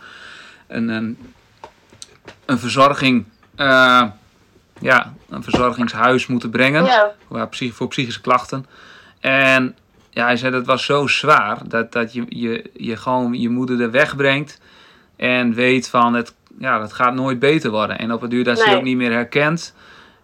een, 0.67 0.89
een, 0.89 1.19
een 2.47 2.59
verzorging, 2.59 3.25
eh, 3.57 4.03
ja, 4.81 5.13
een 5.29 5.43
verzorgingshuis 5.43 6.27
moeten 6.27 6.51
brengen 6.51 6.85
Ja, 6.85 7.13
voor 7.73 7.89
psychische 7.89 8.21
klachten. 8.21 8.67
En 9.21 9.77
ja, 10.11 10.25
hij 10.25 10.37
zei 10.37 10.53
dat 10.53 10.67
was 10.67 10.85
zo 10.85 11.07
zwaar 11.07 11.59
dat, 11.69 11.93
dat 11.93 12.13
je, 12.13 12.25
je, 12.29 12.71
je 12.75 12.97
gewoon 12.97 13.41
je 13.41 13.49
moeder 13.49 13.81
er 13.81 13.91
wegbrengt 13.91 14.61
en 15.17 15.55
weet 15.55 15.89
van 15.89 16.15
het, 16.15 16.35
ja, 16.59 16.79
dat 16.79 16.93
gaat 16.93 17.15
nooit 17.15 17.39
beter 17.39 17.71
worden. 17.71 17.99
En 17.99 18.13
op 18.13 18.21
het 18.21 18.31
duur 18.31 18.45
dat 18.45 18.59
ze 18.59 18.65
je 18.65 18.71
Nee. 18.71 18.79
ook 18.79 18.85
niet 18.85 18.97
meer 18.97 19.13
herkent. 19.13 19.75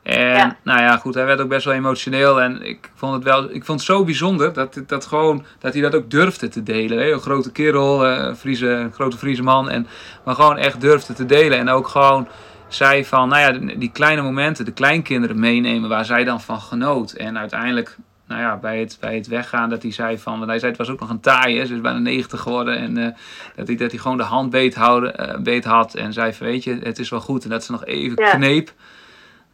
En 0.02 0.20
Ja. 0.28 0.56
nou 0.62 0.80
ja, 0.80 0.96
goed, 0.96 1.14
hij 1.14 1.24
werd 1.26 1.40
ook 1.40 1.48
best 1.48 1.64
wel 1.64 1.74
emotioneel. 1.74 2.40
En 2.40 2.62
ik 2.62 2.90
vond 2.94 3.12
het 3.14 3.22
wel, 3.24 3.44
ik 3.54 3.64
vond 3.64 3.78
het 3.80 3.88
zo 3.88 4.04
bijzonder 4.04 4.52
dat, 4.52 4.82
dat, 4.86 5.06
gewoon, 5.06 5.44
dat 5.58 5.72
hij 5.72 5.82
dat 5.82 5.94
ook 5.94 6.10
durfde 6.10 6.48
te 6.48 6.62
delen. 6.62 6.98
Hè? 6.98 7.12
Een 7.12 7.20
grote 7.20 7.52
kerel, 7.52 8.06
eh, 8.06 8.24
een 8.26 8.36
Friese, 8.36 8.66
een 8.68 8.92
grote 8.92 9.16
Friese 9.18 9.42
man. 9.42 9.70
En, 9.70 9.86
maar 10.24 10.34
gewoon 10.34 10.56
echt 10.56 10.80
durfde 10.80 11.12
te 11.12 11.26
delen. 11.26 11.58
En 11.58 11.68
ook 11.68 11.88
gewoon 11.88 12.28
zei 12.68 13.04
van, 13.04 13.28
nou 13.28 13.40
ja, 13.68 13.74
die 13.76 13.90
kleine 13.92 14.22
momenten, 14.22 14.64
de 14.64 14.72
kleinkinderen 14.72 15.40
meenemen 15.40 15.88
waar 15.88 16.04
zij 16.04 16.24
dan 16.24 16.40
van 16.40 16.60
genoot. 16.60 17.12
En 17.12 17.38
uiteindelijk, 17.38 17.96
nou 18.26 18.40
ja, 18.40 18.56
bij 18.56 18.80
het, 18.80 18.96
bij 19.00 19.14
het 19.14 19.26
weggaan, 19.26 19.68
dat 19.70 19.82
hij 19.82 19.92
zei 19.92 20.18
van, 20.18 20.36
want 20.38 20.50
hij 20.50 20.58
zei 20.58 20.70
het 20.70 20.80
was 20.80 20.90
ook 20.90 21.00
nog 21.00 21.10
een 21.10 21.20
taai, 21.20 21.58
hè, 21.58 21.66
ze 21.66 21.74
is 21.74 21.80
bijna 21.80 21.98
90 21.98 22.40
geworden. 22.40 22.76
En 22.76 22.96
eh, 22.96 23.08
dat, 23.56 23.66
hij, 23.66 23.76
dat 23.76 23.90
hij 23.90 24.00
gewoon 24.00 24.16
de 24.16 24.22
hand 24.22 24.50
beet, 24.50 24.74
houden, 24.74 25.16
eh, 25.16 25.38
beet 25.38 25.64
had 25.64 25.94
en 25.94 26.12
zei 26.12 26.32
van, 26.32 26.46
weet 26.46 26.64
je, 26.64 26.78
het 26.82 26.98
is 26.98 27.10
wel 27.10 27.20
goed. 27.20 27.44
En 27.44 27.50
dat 27.50 27.64
ze 27.64 27.72
nog 27.72 27.84
even 27.84 28.22
Ja. 28.24 28.30
kneep. 28.30 28.72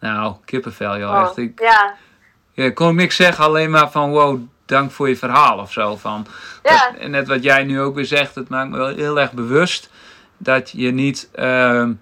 Nou, 0.01 0.35
kippenvel 0.45 0.99
joh, 0.99 1.11
oh, 1.11 1.21
echt. 1.21 1.37
Ik, 1.37 1.61
ja, 1.61 1.95
ja, 2.53 2.65
ik 2.65 2.75
kon 2.75 2.95
niks 2.95 3.17
zeggen, 3.17 3.45
alleen 3.45 3.71
maar 3.71 3.91
van, 3.91 4.11
wow, 4.11 4.41
dank 4.67 4.91
voor 4.91 5.09
je 5.09 5.17
verhaal 5.17 5.59
of 5.59 5.73
zo. 5.73 5.97
Van, 5.97 6.27
ja, 6.63 6.95
en 6.99 7.11
net 7.11 7.29
wat 7.29 7.43
jij 7.43 7.65
nu 7.65 7.81
ook 7.81 7.95
weer 7.95 8.05
zegt, 8.05 8.35
het 8.35 8.49
maakt 8.49 8.71
me 8.71 8.77
wel 8.77 8.95
heel 8.95 9.21
erg 9.21 9.33
bewust 9.33 9.91
dat 10.39 10.71
je 10.71 10.91
niet 10.91 11.29
ehm, 11.35 11.93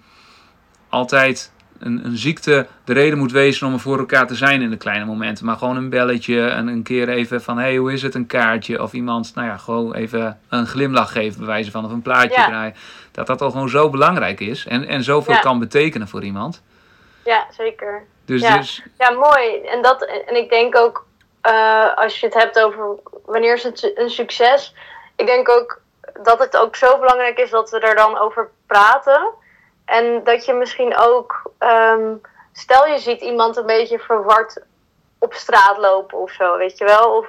altijd 0.89 1.53
een, 1.79 2.05
een 2.05 2.17
ziekte 2.19 2.67
de 2.85 2.93
reden 2.93 3.19
moet 3.19 3.33
wezen 3.33 3.67
om 3.67 3.73
er 3.73 3.81
voor 3.81 3.99
elkaar 3.99 4.27
te 4.27 4.35
zijn 4.35 4.63
in 4.63 4.71
de 4.71 4.77
kleine 4.77 5.05
momenten. 5.05 5.45
Maar 5.45 5.57
gewoon 5.57 5.77
een 5.77 5.89
belletje 5.89 6.47
en 6.47 6.67
een 6.67 6.83
keer 6.83 7.09
even 7.09 7.43
van, 7.43 7.57
hé, 7.57 7.63
hey, 7.63 7.77
hoe 7.77 7.93
is 7.93 8.03
het, 8.03 8.15
een 8.15 8.27
kaartje? 8.27 8.83
Of 8.83 8.93
iemand, 8.93 9.33
nou 9.35 9.49
ja, 9.49 9.57
gewoon 9.57 9.95
even 9.95 10.39
een 10.49 10.67
glimlach 10.67 11.13
geven, 11.13 11.39
bij 11.39 11.47
wijze 11.49 11.71
van, 11.71 11.85
of 11.85 11.91
een 11.91 12.03
plaatje 12.03 12.41
Ja. 12.41 12.47
draaien. 12.47 12.75
Dat 13.13 13.27
dat 13.27 13.41
al 13.41 13.51
gewoon 13.51 13.69
zo 13.69 13.91
belangrijk 13.91 14.41
is 14.41 14.67
en, 14.67 14.87
en 14.87 15.03
zoveel 15.03 15.35
Ja. 15.35 15.41
kan 15.41 15.59
betekenen 15.59 16.09
voor 16.09 16.25
iemand. 16.25 16.63
Ja, 17.25 17.47
zeker. 17.51 18.07
Dus, 18.27 18.41
Ja. 18.41 18.57
dus 18.57 18.83
Ja, 18.99 19.11
mooi. 19.11 19.61
En, 19.61 19.83
dat, 19.83 20.03
en 20.05 20.37
ik 20.37 20.51
denk 20.51 20.77
ook, 20.77 21.07
eh, 21.41 21.97
als 21.97 22.21
je 22.21 22.27
het 22.27 22.35
hebt 22.35 22.61
over 22.61 22.99
wanneer 23.25 23.55
is 23.55 23.63
het 23.63 23.99
een 23.99 24.11
succes. 24.11 24.75
Ik 25.17 25.27
denk 25.27 25.49
ook 25.49 25.81
dat 26.23 26.39
het 26.39 26.57
ook 26.57 26.77
zo 26.77 26.99
belangrijk 26.99 27.39
is 27.39 27.51
dat 27.51 27.71
we 27.71 27.79
er 27.79 27.95
dan 27.95 28.19
over 28.19 28.51
praten. 28.67 29.33
En 29.85 30.25
dat 30.25 30.45
je 30.45 30.53
misschien 30.53 30.97
ook, 30.97 31.51
ehm, 31.59 32.15
stel 32.53 32.87
je 32.87 32.99
ziet 32.99 33.21
iemand 33.21 33.57
een 33.57 33.67
beetje 33.67 33.99
verward 33.99 34.63
op 35.19 35.35
straat 35.35 35.79
lopen 35.79 36.19
of 36.19 36.31
zo, 36.31 36.57
weet 36.57 36.79
je 36.79 36.85
wel. 36.85 37.17
Of 37.17 37.27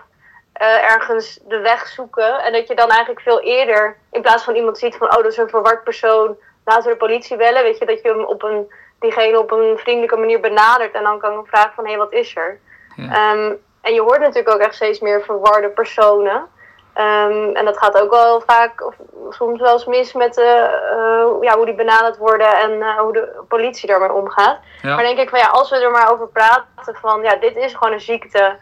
eh, 0.53 0.91
ergens 0.91 1.39
de 1.47 1.59
weg 1.59 1.87
zoeken. 1.87 2.43
En 2.43 2.53
dat 2.53 2.67
je 2.67 2.75
dan 2.75 2.89
eigenlijk 2.89 3.21
veel 3.21 3.41
eerder, 3.41 3.97
in 4.11 4.21
plaats 4.21 4.43
van 4.43 4.55
iemand 4.55 4.77
ziet 4.77 4.95
van, 4.95 5.07
oh 5.07 5.15
dat 5.15 5.31
is 5.31 5.37
een 5.37 5.49
verward 5.49 5.83
persoon, 5.83 6.37
laten 6.65 6.83
we 6.83 6.89
de 6.89 6.97
politie 6.97 7.37
bellen. 7.37 7.63
Weet 7.63 7.77
je, 7.77 7.85
dat 7.85 8.01
je 8.01 8.07
hem 8.07 8.23
op 8.23 8.43
een, 8.43 8.71
diegene 8.99 9.39
op 9.39 9.51
een 9.51 9.77
vriendelijke 9.77 10.17
manier 10.17 10.39
benadert 10.39 10.93
en 10.93 11.03
dan 11.03 11.19
kan 11.19 11.45
vragen 11.45 11.73
van, 11.75 11.83
hé, 11.83 11.89
hey, 11.89 11.99
wat 11.99 12.13
is 12.13 12.35
er? 12.35 12.59
Ja. 12.95 13.03
Ehm, 13.03 13.53
en 13.81 13.93
je 13.93 14.01
hoort 14.01 14.19
natuurlijk 14.19 14.49
ook 14.49 14.61
echt 14.61 14.75
steeds 14.75 14.99
meer 14.99 15.21
verwarde 15.21 15.69
personen. 15.69 16.47
Ehm, 16.93 17.49
en 17.53 17.65
dat 17.65 17.77
gaat 17.77 18.01
ook 18.01 18.09
wel 18.09 18.41
vaak, 18.41 18.85
of 18.85 18.95
soms 19.29 19.61
wel 19.61 19.73
eens 19.73 19.85
mis 19.85 20.13
met 20.13 20.37
eh, 20.37 20.63
eh, 20.63 21.27
ja, 21.41 21.55
hoe 21.55 21.65
die 21.65 21.75
benaderd 21.75 22.17
worden 22.17 22.57
en 22.57 22.81
eh, 22.81 22.97
hoe 22.97 23.13
de 23.13 23.43
politie 23.47 23.87
daarmee 23.87 24.13
omgaat. 24.13 24.59
ja. 24.81 24.95
Maar 24.95 25.03
denk 25.03 25.19
ik 25.19 25.29
van 25.29 25.39
ja, 25.39 25.47
als 25.47 25.69
we 25.69 25.75
er 25.75 25.91
maar 25.91 26.11
over 26.11 26.27
praten 26.27 26.95
van 27.01 27.21
ja, 27.21 27.35
dit 27.35 27.55
is 27.55 27.73
gewoon 27.73 27.93
een 27.93 28.01
ziekte. 28.01 28.57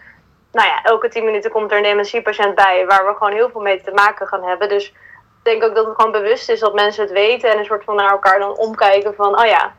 Nou 0.51 0.67
ja, 0.67 0.83
elke 0.83 1.09
tien 1.09 1.25
minuten 1.25 1.51
komt 1.51 1.71
er 1.71 1.77
een 1.77 1.83
dementiepatiënt 1.83 2.55
bij 2.55 2.85
waar 2.85 3.05
we 3.05 3.13
gewoon 3.13 3.33
heel 3.33 3.49
veel 3.49 3.61
mee 3.61 3.81
te 3.81 3.91
maken 3.91 4.27
gaan 4.27 4.43
hebben. 4.43 4.69
Dus 4.69 4.87
ik 4.87 5.43
denk 5.43 5.63
ook 5.63 5.75
dat 5.75 5.85
het 5.85 5.95
gewoon 5.95 6.11
bewust 6.11 6.49
is 6.49 6.59
dat 6.59 6.73
mensen 6.73 7.03
het 7.03 7.11
weten 7.11 7.51
en 7.51 7.57
een 7.57 7.65
soort 7.65 7.83
van 7.83 7.95
naar 7.95 8.11
elkaar 8.11 8.39
dan 8.39 8.57
omkijken 8.57 9.15
van 9.15 9.39
oh 9.39 9.45
ja, 9.45 9.73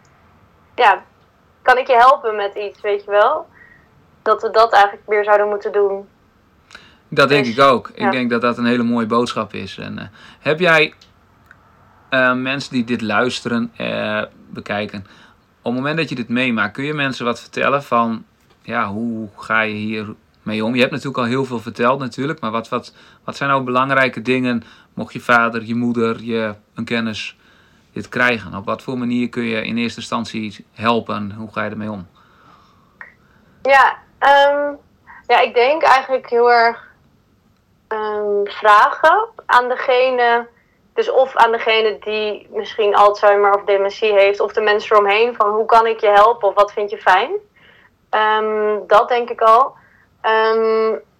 ja, 0.74 1.02
kan 1.62 1.78
ik 1.78 1.86
je 1.86 1.96
helpen 1.96 2.36
met 2.36 2.54
iets, 2.54 2.80
weet 2.80 3.04
je 3.04 3.10
wel? 3.10 3.46
Dat 4.22 4.42
we 4.42 4.50
dat 4.50 4.72
eigenlijk 4.72 5.08
meer 5.08 5.24
zouden 5.24 5.48
moeten 5.48 5.72
doen. 5.72 6.08
Dat 7.08 7.28
denk 7.28 7.44
Dus, 7.44 7.54
ik 7.54 7.60
ook. 7.60 7.90
Ik 7.94 8.10
denk 8.10 8.30
dat 8.30 8.40
dat 8.40 8.58
een 8.58 8.64
hele 8.64 8.82
mooie 8.82 9.06
boodschap 9.06 9.52
is. 9.52 9.78
En, 9.78 9.98
eh, 9.98 10.04
heb 10.40 10.60
jij 10.60 10.94
eh, 12.08 12.34
mensen 12.34 12.72
die 12.72 12.84
dit 12.84 13.00
luisteren, 13.00 13.72
eh, 13.76 14.22
bekijken, 14.50 15.06
op 15.58 15.72
het 15.72 15.74
moment 15.74 15.96
dat 15.96 16.08
je 16.08 16.14
dit 16.14 16.28
meemaakt, 16.28 16.72
kun 16.72 16.84
je 16.84 16.94
mensen 16.94 17.24
wat 17.24 17.40
vertellen 17.40 17.82
van, 17.82 18.24
ja, 18.62 18.86
hoe 18.86 19.28
ga 19.36 19.60
je 19.60 19.74
hier 19.74 20.14
mee 20.42 20.64
om? 20.64 20.74
Je 20.74 20.80
hebt 20.80 20.92
natuurlijk 20.92 21.18
al 21.18 21.24
heel 21.24 21.44
veel 21.44 21.60
verteld 21.60 21.98
natuurlijk, 21.98 22.40
maar 22.40 22.50
wat, 22.50 22.68
wat, 22.68 22.94
wat 23.24 23.36
zijn 23.36 23.50
nou 23.50 23.62
belangrijke 23.62 24.22
dingen, 24.22 24.62
mocht 24.94 25.12
je 25.12 25.20
vader, 25.20 25.62
je 25.64 25.74
moeder, 25.74 26.22
je, 26.22 26.54
een 26.74 26.84
kennis 26.84 27.36
dit 27.94 28.08
krijgen? 28.08 28.54
Op 28.54 28.64
wat 28.64 28.82
voor 28.82 28.98
manier 28.98 29.28
kun 29.28 29.42
je 29.42 29.64
in 29.64 29.76
eerste 29.76 30.00
instantie 30.00 30.66
helpen? 30.72 31.32
Hoe 31.32 31.52
ga 31.52 31.64
je 31.64 31.70
ermee 31.70 31.90
om? 31.90 32.06
Ja, 33.62 33.96
ehm, 34.18 34.72
ja, 35.26 35.40
ik 35.40 35.54
denk 35.54 35.82
eigenlijk 35.82 36.30
heel 36.30 36.52
erg 36.52 36.92
ehm, 37.88 38.44
vragen 38.44 39.28
aan 39.46 39.68
degene, 39.68 40.46
dus 40.94 41.10
of 41.10 41.36
aan 41.36 41.52
degene 41.52 41.98
die 41.98 42.48
misschien 42.50 42.94
Alzheimer 42.94 43.54
of 43.54 43.64
dementie 43.64 44.12
heeft, 44.12 44.40
of 44.40 44.52
de 44.52 44.60
mensen 44.60 44.92
eromheen, 44.92 45.34
van 45.34 45.50
hoe 45.50 45.66
kan 45.66 45.86
ik 45.86 46.00
je 46.00 46.08
helpen 46.08 46.48
of 46.48 46.54
wat 46.54 46.72
vind 46.72 46.90
je 46.90 46.98
fijn. 46.98 47.30
Ehm, 48.10 48.78
dat 48.86 49.08
denk 49.08 49.30
ik 49.30 49.40
al. 49.40 49.74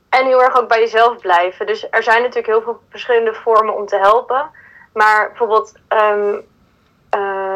En 0.08 0.26
heel 0.26 0.42
erg 0.42 0.56
ook 0.56 0.68
bij 0.68 0.80
jezelf 0.80 1.18
blijven. 1.18 1.66
Dus 1.66 1.86
er 1.90 2.02
zijn 2.02 2.20
natuurlijk 2.20 2.46
heel 2.46 2.62
veel 2.62 2.80
verschillende 2.90 3.34
vormen 3.34 3.76
om 3.76 3.86
te 3.86 3.96
helpen. 3.96 4.50
Maar 4.92 5.28
bijvoorbeeld, 5.28 5.72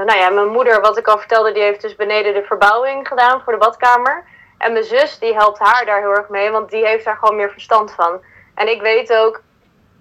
nou 0.05 0.19
ja, 0.19 0.31
mijn 0.31 0.49
moeder, 0.49 0.81
wat 0.81 0.99
ik 0.99 1.07
al 1.07 1.19
vertelde, 1.19 1.53
die 1.53 1.63
heeft 1.63 1.81
dus 1.81 1.97
beneden 1.97 2.35
de 2.35 2.43
verbouwing 2.43 3.09
gedaan 3.09 3.41
voor 3.41 3.53
de 3.53 3.59
badkamer. 3.59 4.25
En 4.59 4.73
mijn 4.73 4.85
zus, 4.85 5.19
die 5.19 5.35
helpt 5.35 5.59
haar 5.59 5.85
daar 5.87 6.01
heel 6.01 6.15
erg 6.15 6.29
mee, 6.29 6.51
want 6.51 6.71
die 6.71 6.87
heeft 6.87 7.05
daar 7.05 7.17
gewoon 7.17 7.37
meer 7.37 7.51
verstand 7.51 7.93
van. 7.93 8.21
En 8.55 8.69
ik 8.69 8.81
weet 8.81 9.13
ook, 9.15 9.43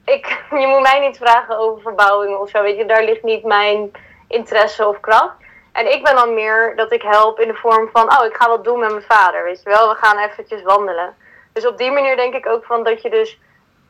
ik, 0.06 0.44
je 0.62 0.68
moet 0.68 0.82
mij 0.82 1.00
niet 1.00 1.18
vragen 1.18 1.58
over 1.58 1.82
verbouwingen 1.82 2.40
of 2.40 2.50
zo, 2.50 2.62
weet 2.62 2.78
je, 2.78 2.86
daar 2.86 3.04
ligt 3.04 3.24
niet 3.24 3.44
mijn 3.44 3.92
interesse 4.28 4.88
of 4.88 5.00
kracht. 5.00 5.36
En 5.72 5.94
ik 5.94 6.04
ben 6.04 6.16
dan 6.16 6.34
meer 6.34 6.76
dat 6.76 6.92
ik 6.92 7.02
help 7.02 7.40
in 7.40 7.48
de 7.48 7.54
vorm 7.54 7.90
van, 7.94 8.20
oh, 8.20 8.26
ik 8.26 8.36
ga 8.36 8.50
wat 8.50 8.64
doen 8.64 8.80
met 8.80 8.90
mijn 8.92 9.04
vader, 9.08 9.44
weet 9.44 9.62
je 9.64 9.70
wel, 9.70 9.90
we 9.90 9.96
gaan 9.96 10.18
eventjes 10.18 10.64
wandelen. 10.64 11.16
Dus 11.54 11.68
op 11.68 11.78
die 11.78 11.92
manier 11.92 12.16
denk 12.16 12.34
ik 12.34 12.48
ook 12.48 12.66
van 12.66 12.84
dat 12.84 13.02
je 13.02 13.10
dus 13.10 13.40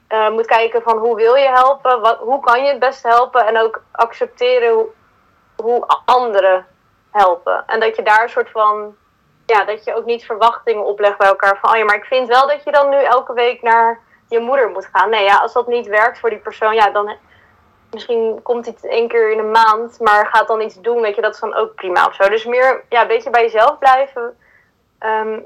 eh, 0.08 0.30
moet 0.30 0.46
kijken 0.46 0.82
van 0.82 0.98
hoe 0.98 1.16
wil 1.16 1.36
je 1.36 1.50
helpen, 1.50 2.18
hoe 2.20 2.40
kan 2.40 2.64
je 2.64 2.70
het 2.70 2.80
best 2.80 3.04
helpen 3.04 3.48
en 3.48 3.58
ook 3.58 3.82
accepteren 3.92 4.86
hoe, 5.58 5.88
anderen 6.06 6.66
helpen. 7.12 7.64
En 7.68 7.80
dat 7.80 7.96
je 7.96 8.04
daar 8.04 8.24
een 8.24 8.30
soort 8.30 8.52
van 8.52 8.96
ja, 9.46 9.66
dat 9.66 9.84
je 9.84 9.96
ook 9.96 10.06
niet 10.06 10.26
verwachtingen 10.26 10.86
oplegt 10.86 11.18
bij 11.18 11.28
elkaar. 11.28 11.58
Van, 11.62 11.70
oh 11.70 11.78
ja, 11.78 11.84
maar 11.84 11.96
ik 11.96 12.06
vind 12.06 12.28
wel 12.28 12.48
dat 12.48 12.64
je 12.64 12.72
dan 12.72 12.90
nu 12.90 12.98
elke 12.98 13.34
week 13.34 13.62
naar 13.62 14.00
je 14.30 14.40
moeder 14.40 14.70
moet 14.70 14.90
gaan. 14.92 15.10
Nee, 15.10 15.24
ja, 15.24 15.38
als 15.38 15.54
dat 15.54 15.68
niet 15.68 15.88
werkt 15.88 16.20
voor 16.20 16.30
die 16.30 16.40
persoon, 16.40 16.76
ja, 16.76 16.90
dan 16.90 17.16
misschien 17.92 18.40
komt 18.44 18.66
hij 18.66 18.90
één 18.90 19.08
keer 19.08 19.32
in 19.32 19.40
een 19.40 19.52
maand, 19.52 20.00
maar 20.00 20.28
gaat 20.28 20.48
dan 20.48 20.62
iets 20.62 20.82
doen, 20.82 21.02
weet 21.02 21.16
je, 21.16 21.22
dat 21.22 21.34
is 21.34 21.40
dan 21.40 21.56
ook 21.56 21.76
prima 21.76 22.06
of 22.06 22.16
zo. 22.16 22.30
Dus 22.30 22.46
meer, 22.46 22.84
ja, 22.90 23.02
een 23.02 23.08
beetje 23.08 23.30
bij 23.30 23.42
jezelf 23.42 23.78
blijven. 23.78 24.38
Ehm, 25.00 25.40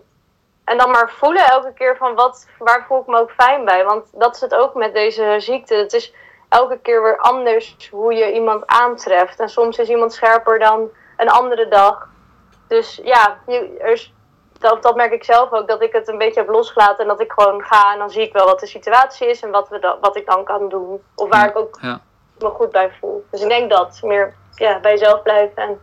en 0.63 0.77
dan 0.77 0.91
maar 0.91 1.11
voelen 1.11 1.45
elke 1.45 1.73
keer 1.73 1.97
van, 1.97 2.15
wat, 2.15 2.47
waar 2.57 2.85
voel 2.87 3.01
ik 3.01 3.07
me 3.07 3.19
ook 3.19 3.31
fijn 3.31 3.65
bij? 3.65 3.85
Want 3.85 4.09
dat 4.13 4.35
is 4.35 4.41
het 4.41 4.55
ook 4.55 4.73
met 4.73 4.93
deze 4.93 5.35
ziekte. 5.39 5.75
Het 5.75 5.93
is 5.93 6.13
elke 6.51 6.77
keer 6.81 7.03
weer 7.03 7.17
anders 7.17 7.89
hoe 7.91 8.13
je 8.13 8.33
iemand 8.33 8.67
aantreft. 8.67 9.39
En 9.39 9.49
soms 9.49 9.77
is 9.77 9.89
iemand 9.89 10.13
scherper 10.13 10.59
dan 10.59 10.89
een 11.17 11.29
andere 11.29 11.67
dag. 11.67 12.07
Dus 12.67 12.99
ja, 13.03 13.37
je, 13.47 13.77
er 13.79 13.91
is, 13.91 14.13
dat, 14.59 14.83
dat 14.83 14.95
merk 14.95 15.11
ik 15.11 15.23
zelf 15.23 15.51
ook, 15.51 15.67
dat 15.67 15.81
ik 15.81 15.93
het 15.93 16.07
een 16.07 16.17
beetje 16.17 16.39
heb 16.39 16.49
losgelaten 16.49 16.97
en 16.97 17.07
dat 17.07 17.21
ik 17.21 17.31
gewoon 17.31 17.61
ga 17.63 17.93
en 17.93 17.99
dan 17.99 18.09
zie 18.09 18.21
ik 18.21 18.33
wel 18.33 18.45
wat 18.45 18.59
de 18.59 18.67
situatie 18.67 19.27
is 19.29 19.41
en 19.41 19.51
wat, 19.51 19.69
we 19.69 19.79
da- 19.79 19.97
wat 20.01 20.15
ik 20.15 20.25
dan 20.25 20.43
kan 20.43 20.69
doen. 20.69 21.01
Of 21.15 21.29
waar 21.29 21.49
ik 21.49 21.57
ook 21.57 21.77
Ja. 21.81 21.99
me 22.39 22.49
goed 22.49 22.71
bij 22.71 22.91
voel. 22.99 23.25
Dus 23.31 23.41
ik 23.41 23.49
denk 23.49 23.69
dat, 23.69 23.99
meer 24.03 24.33
ja, 24.55 24.79
bij 24.79 24.91
jezelf 24.91 25.21
blijven 25.21 25.55
en 25.63 25.81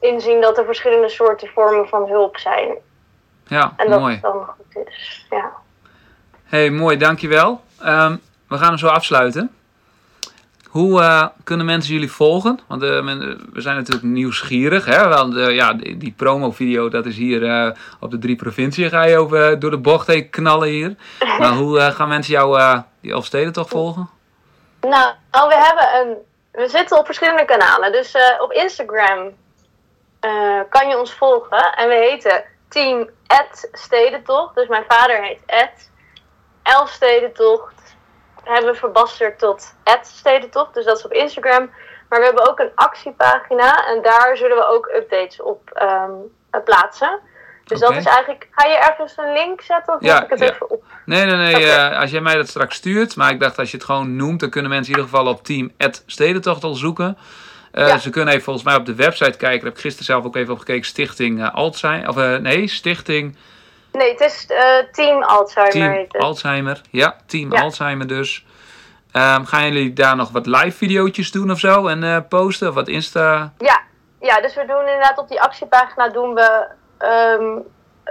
inzien 0.00 0.40
dat 0.40 0.58
er 0.58 0.64
verschillende 0.64 1.08
soorten 1.08 1.48
vormen 1.48 1.88
van 1.88 2.08
hulp 2.08 2.36
zijn. 2.36 2.76
Ja, 3.46 3.72
En 3.76 3.90
dat 3.90 4.00
mooi. 4.00 4.12
het 4.12 4.22
dan 4.22 4.46
goed 4.46 4.86
is. 4.86 5.26
Ja. 5.30 5.52
hey, 6.44 6.70
mooi, 6.70 6.96
dankjewel. 6.96 7.60
Ehm 7.80 8.16
we 8.52 8.58
gaan 8.58 8.68
hem 8.68 8.78
zo 8.78 8.86
afsluiten. 8.86 9.50
Hoe 10.68 11.00
eh, 11.00 11.26
kunnen 11.44 11.66
mensen 11.66 11.92
jullie 11.92 12.12
volgen? 12.12 12.60
Want 12.68 12.82
eh, 12.82 13.02
men- 13.02 13.50
we 13.52 13.60
zijn 13.60 13.76
natuurlijk 13.76 14.04
nieuwsgierig. 14.04 14.84
Hè? 14.84 15.08
Want 15.08 15.36
eh, 15.36 15.54
ja, 15.54 15.72
die, 15.72 15.96
die 15.96 16.14
promo-video, 16.16 16.88
dat 16.88 17.06
is 17.06 17.16
hier 17.16 17.74
op 18.00 18.10
de 18.10 18.18
drie 18.18 18.36
provinciën. 18.36 18.90
Ga 18.90 19.04
je 19.04 19.18
over, 19.18 19.58
door 19.58 19.70
de 19.70 19.78
bocht 19.78 20.06
heen 20.06 20.30
knallen 20.30 20.68
hier. 20.68 20.96
Maar 21.38 21.52
hoe 21.52 21.80
gaan 21.80 22.08
mensen 22.08 22.32
jou, 22.32 22.80
die 23.00 23.12
Elfsteden 23.12 23.52
toch 23.52 23.68
volgen? 23.68 24.10
Nou, 24.80 25.12
nou, 25.30 25.48
we 25.48 25.54
hebben 25.54 26.00
een. 26.00 26.16
We 26.52 26.68
zitten 26.68 26.98
op 26.98 27.04
verschillende 27.06 27.44
kanalen. 27.44 27.92
Dus 27.92 28.16
op 28.38 28.52
Instagram 28.52 29.30
kan 30.68 30.88
je 30.88 30.98
ons 30.98 31.12
volgen. 31.12 31.74
En 31.76 31.88
we 31.88 31.94
heten 31.94 32.44
Team 32.68 33.08
Stedentocht. 33.72 34.54
Dus 34.54 34.68
mijn 34.68 34.84
vader 34.88 35.22
heet 35.22 35.40
Ed. 35.46 35.90
Elfstedentocht 36.62 37.81
hebben 38.44 38.72
we 38.72 38.78
verbasterd 38.78 39.38
tot 39.38 39.74
Stedentocht. 40.02 40.74
Dus 40.74 40.84
dat 40.84 40.98
is 40.98 41.04
op 41.04 41.12
Instagram. 41.12 41.70
Maar 42.08 42.18
we 42.18 42.24
hebben 42.26 42.48
ook 42.50 42.58
een 42.58 42.70
actiepagina. 42.74 43.86
En 43.86 44.02
daar 44.02 44.36
zullen 44.36 44.56
we 44.56 44.66
ook 44.66 44.90
updates 44.96 45.42
op 45.42 45.70
ehm, 45.70 46.10
plaatsen. 46.64 47.20
Dus 47.64 47.80
dat 47.80 47.96
is 47.96 48.04
eigenlijk. 48.04 48.48
Ga 48.50 48.68
je 48.68 48.76
ergens 48.76 49.14
een 49.16 49.32
link 49.32 49.60
zetten? 49.60 49.94
Of 49.94 50.00
Ja, 50.00 50.14
moet 50.14 50.22
ik 50.24 50.30
het 50.30 50.38
ja. 50.38 50.50
even 50.50 50.70
op? 50.70 50.84
Nee, 51.04 51.24
nee, 51.24 51.36
nee. 51.36 51.70
Eh, 51.70 52.00
als 52.00 52.10
jij 52.10 52.20
mij 52.20 52.34
dat 52.34 52.48
straks 52.48 52.76
stuurt. 52.76 53.16
Maar 53.16 53.30
ik 53.30 53.40
dacht, 53.40 53.58
als 53.58 53.70
je 53.70 53.76
het 53.76 53.86
gewoon 53.86 54.16
noemt, 54.16 54.40
dan 54.40 54.50
kunnen 54.50 54.70
mensen 54.70 54.92
in 54.92 54.98
ieder 54.98 55.16
geval 55.16 55.32
op 55.32 55.44
team 55.44 55.70
Stedentocht 56.06 56.64
al 56.64 56.74
zoeken. 56.74 57.18
Eh, 57.72 57.86
Ja. 57.88 57.98
Ze 57.98 58.10
kunnen 58.10 58.32
even 58.32 58.44
volgens 58.44 58.64
mij 58.64 58.74
op 58.76 58.86
de 58.86 58.94
website 58.94 59.38
kijken. 59.38 59.48
Daar 59.58 59.64
heb 59.64 59.74
ik 59.74 59.80
gisteren 59.80 60.04
zelf 60.04 60.24
ook 60.24 60.36
even 60.36 60.52
op 60.52 60.58
gekeken. 60.58 60.84
Stichting 60.84 61.50
Alzheimer. 61.52 62.08
Of 62.08 62.16
nee, 62.40 62.68
Stichting 62.68 63.36
Nee, 63.92 64.10
het 64.10 64.20
is 64.20 64.46
eh, 64.46 64.78
Team 64.92 65.22
Alzheimer. 65.22 65.72
Team 65.74 65.92
heet 65.92 66.12
het. 66.12 66.22
Alzheimer. 66.22 66.80
Ja, 66.90 67.16
Team 67.26 67.52
Ja. 67.52 67.60
Alzheimer 67.62 68.06
dus. 68.06 68.46
Ehm, 69.12 69.44
gaan 69.44 69.64
jullie 69.64 69.92
daar 69.92 70.16
nog 70.16 70.30
wat 70.30 70.46
live 70.46 70.76
video's 70.76 71.30
doen 71.30 71.50
of 71.50 71.58
zo? 71.58 71.86
En 71.86 72.04
eh, 72.04 72.18
posten? 72.28 72.68
Of 72.68 72.74
wat 72.74 72.88
Insta? 72.88 73.52
Ja, 73.58 73.80
ja, 74.20 74.40
dus 74.40 74.54
we 74.54 74.64
doen 74.66 74.78
inderdaad 74.80 75.18
op 75.18 75.28
die 75.28 75.40
actiepagina 75.40 76.08
doen 76.08 76.34
we 76.34 76.66
ehm, 76.98 77.58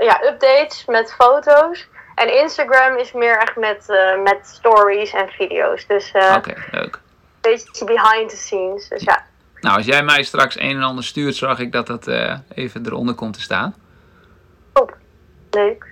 ja, 0.05 0.23
updates 0.23 0.85
met 0.85 1.13
foto's. 1.13 1.87
En 2.15 2.39
Instagram 2.41 2.97
is 2.97 3.11
meer 3.11 3.37
echt 3.37 3.55
met, 3.55 3.89
eh, 3.89 4.21
met 4.23 4.39
stories 4.47 5.11
en 5.13 5.27
video's. 5.29 5.87
Dus 5.87 6.11
Oké, 6.35 6.53
leuk. 6.71 6.95
een 6.95 7.01
beetje 7.41 7.85
behind 7.85 8.29
the 8.29 8.37
scenes. 8.37 8.87
Dus 8.87 9.03
ja, 9.03 9.25
Nou, 9.61 9.77
als 9.77 9.85
jij 9.85 10.03
mij 10.03 10.23
straks 10.23 10.59
een 10.59 10.75
en 10.75 10.83
ander 10.83 11.03
stuurt, 11.03 11.35
zorg 11.35 11.59
ik 11.59 11.71
dat 11.71 11.87
dat 11.87 12.07
even 12.55 12.85
eronder 12.85 13.15
komt 13.15 13.33
te 13.33 13.41
staan. 13.41 13.75
Leuk. 15.55 15.91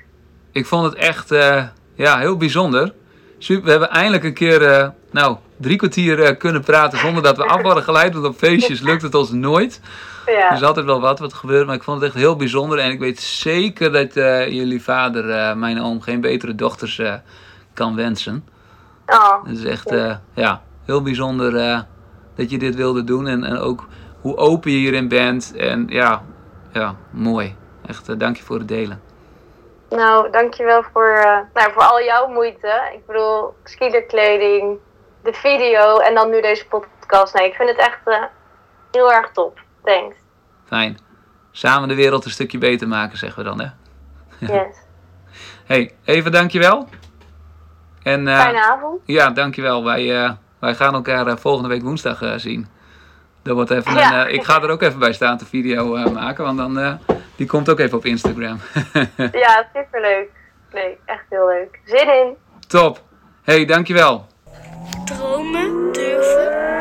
Ik 0.51 0.65
vond 0.65 0.85
het 0.85 0.95
echt 0.95 1.31
eh, 1.31 1.63
ja, 1.93 2.17
heel 2.17 2.37
bijzonder. 2.37 2.93
Super, 3.37 3.63
we 3.63 3.69
hebben 3.69 3.89
eindelijk 3.89 4.23
een 4.23 4.33
keer 4.33 4.61
eh, 4.61 4.89
nou, 5.11 5.37
drie 5.57 5.77
kwartier 5.77 6.23
eh, 6.23 6.37
kunnen 6.37 6.63
praten 6.63 6.99
zonder 6.99 7.23
dat 7.23 7.37
we 7.37 7.45
af 7.45 7.61
worden 7.61 7.83
geleid. 7.83 8.13
Want 8.13 8.25
op 8.25 8.37
feestjes 8.37 8.81
lukt 8.81 9.01
het 9.01 9.15
ons 9.15 9.31
nooit. 9.31 9.81
Ja, 10.25 10.49
Er 10.49 10.55
is 10.55 10.63
altijd 10.63 10.85
wel 10.85 11.01
wat 11.01 11.19
wat 11.19 11.33
gebeurt, 11.33 11.65
maar 11.65 11.75
ik 11.75 11.83
vond 11.83 12.01
het 12.01 12.09
echt 12.09 12.19
heel 12.19 12.35
bijzonder. 12.35 12.79
En 12.79 12.91
ik 12.91 12.99
weet 12.99 13.19
zeker 13.19 13.91
dat 13.91 14.13
jullie 14.53 14.83
vader, 14.83 15.57
mijn 15.57 15.81
oom, 15.81 16.01
geen 16.01 16.21
betere 16.21 16.55
dochters 16.55 17.01
kan 17.73 17.95
wensen. 17.95 18.45
oh, 19.05 19.45
Het 19.45 19.57
is 19.57 19.63
echt 19.63 19.93
ja, 20.33 20.61
heel 20.85 21.01
bijzonder 21.01 21.51
dat 22.35 22.49
je 22.49 22.57
dit 22.57 22.75
wilde 22.75 23.03
doen. 23.03 23.27
En, 23.27 23.43
en 23.43 23.57
ook 23.57 23.87
hoe 24.21 24.37
open 24.37 24.71
je 24.71 24.77
hierin 24.77 25.07
bent. 25.07 25.55
En 25.55 25.85
ja, 25.87 26.21
ja 26.73 26.95
mooi. 27.11 27.55
Echt, 27.85 28.19
dank 28.19 28.37
je 28.37 28.43
voor 28.43 28.57
het 28.57 28.67
delen. 28.67 29.08
Nou, 29.89 30.31
dankjewel 30.31 30.83
voor, 30.93 31.07
eh, 31.07 31.39
nou, 31.53 31.71
voor 31.71 31.81
al 31.83 32.03
jouw 32.03 32.27
moeite. 32.27 32.91
Ik 32.93 33.05
bedoel, 33.05 33.53
skielerkleding, 33.63 34.77
de 35.23 35.33
video 35.33 35.97
en 35.97 36.13
dan 36.13 36.29
nu 36.29 36.41
deze 36.41 36.67
podcast. 36.67 37.33
Nee, 37.33 37.47
ik 37.47 37.53
vind 37.53 37.69
het 37.69 37.77
echt 37.77 37.99
eh, 38.03 38.23
heel 38.91 39.13
erg 39.13 39.31
top. 39.31 39.59
Thanks. 39.83 40.15
Fijn. 40.65 40.97
Samen 41.51 41.87
de 41.87 41.95
wereld 41.95 42.25
een 42.25 42.31
stukje 42.31 42.57
beter 42.57 42.87
maken, 42.87 43.17
zeggen 43.17 43.43
we 43.43 43.49
dan, 43.49 43.59
hè? 43.59 43.67
Yes. 44.53 44.75
hey, 45.65 45.95
even 46.03 46.31
dankjewel. 46.31 46.87
En 48.03 48.27
eh, 48.27 48.41
Fijne 48.41 48.63
avond. 48.63 49.01
ja, 49.05 49.29
dankjewel. 49.29 49.83
Wij, 49.83 50.37
wij 50.59 50.75
gaan 50.75 50.93
elkaar 50.93 51.37
volgende 51.37 51.69
week 51.69 51.81
woensdag 51.81 52.21
zien. 52.35 52.67
Dat 53.49 53.57
wordt 53.57 53.87
eh, 53.87 54.33
ik 54.33 54.43
ga 54.43 54.61
er 54.61 54.69
ook 54.69 54.81
even 54.81 54.99
bij 54.99 55.13
staan 55.13 55.37
te 55.37 55.45
video 55.45 55.95
eh, 55.95 56.05
maken, 56.05 56.43
want 56.43 56.57
dan, 56.57 56.79
eh, 56.79 56.93
die 57.35 57.47
komt 57.47 57.69
ook 57.69 57.79
even 57.79 57.97
op 57.97 58.05
Instagram. 58.05 58.59
ja, 59.43 59.67
superleuk. 59.73 60.29
Nee, 60.73 60.97
echt 61.05 61.23
heel 61.29 61.47
leuk. 61.47 61.79
Zin 61.85 62.07
in. 62.07 62.35
Top. 62.67 63.01
Hey, 63.43 63.65
dankjewel. 63.65 64.27
Dromen 65.05 65.91
durven. 65.91 66.77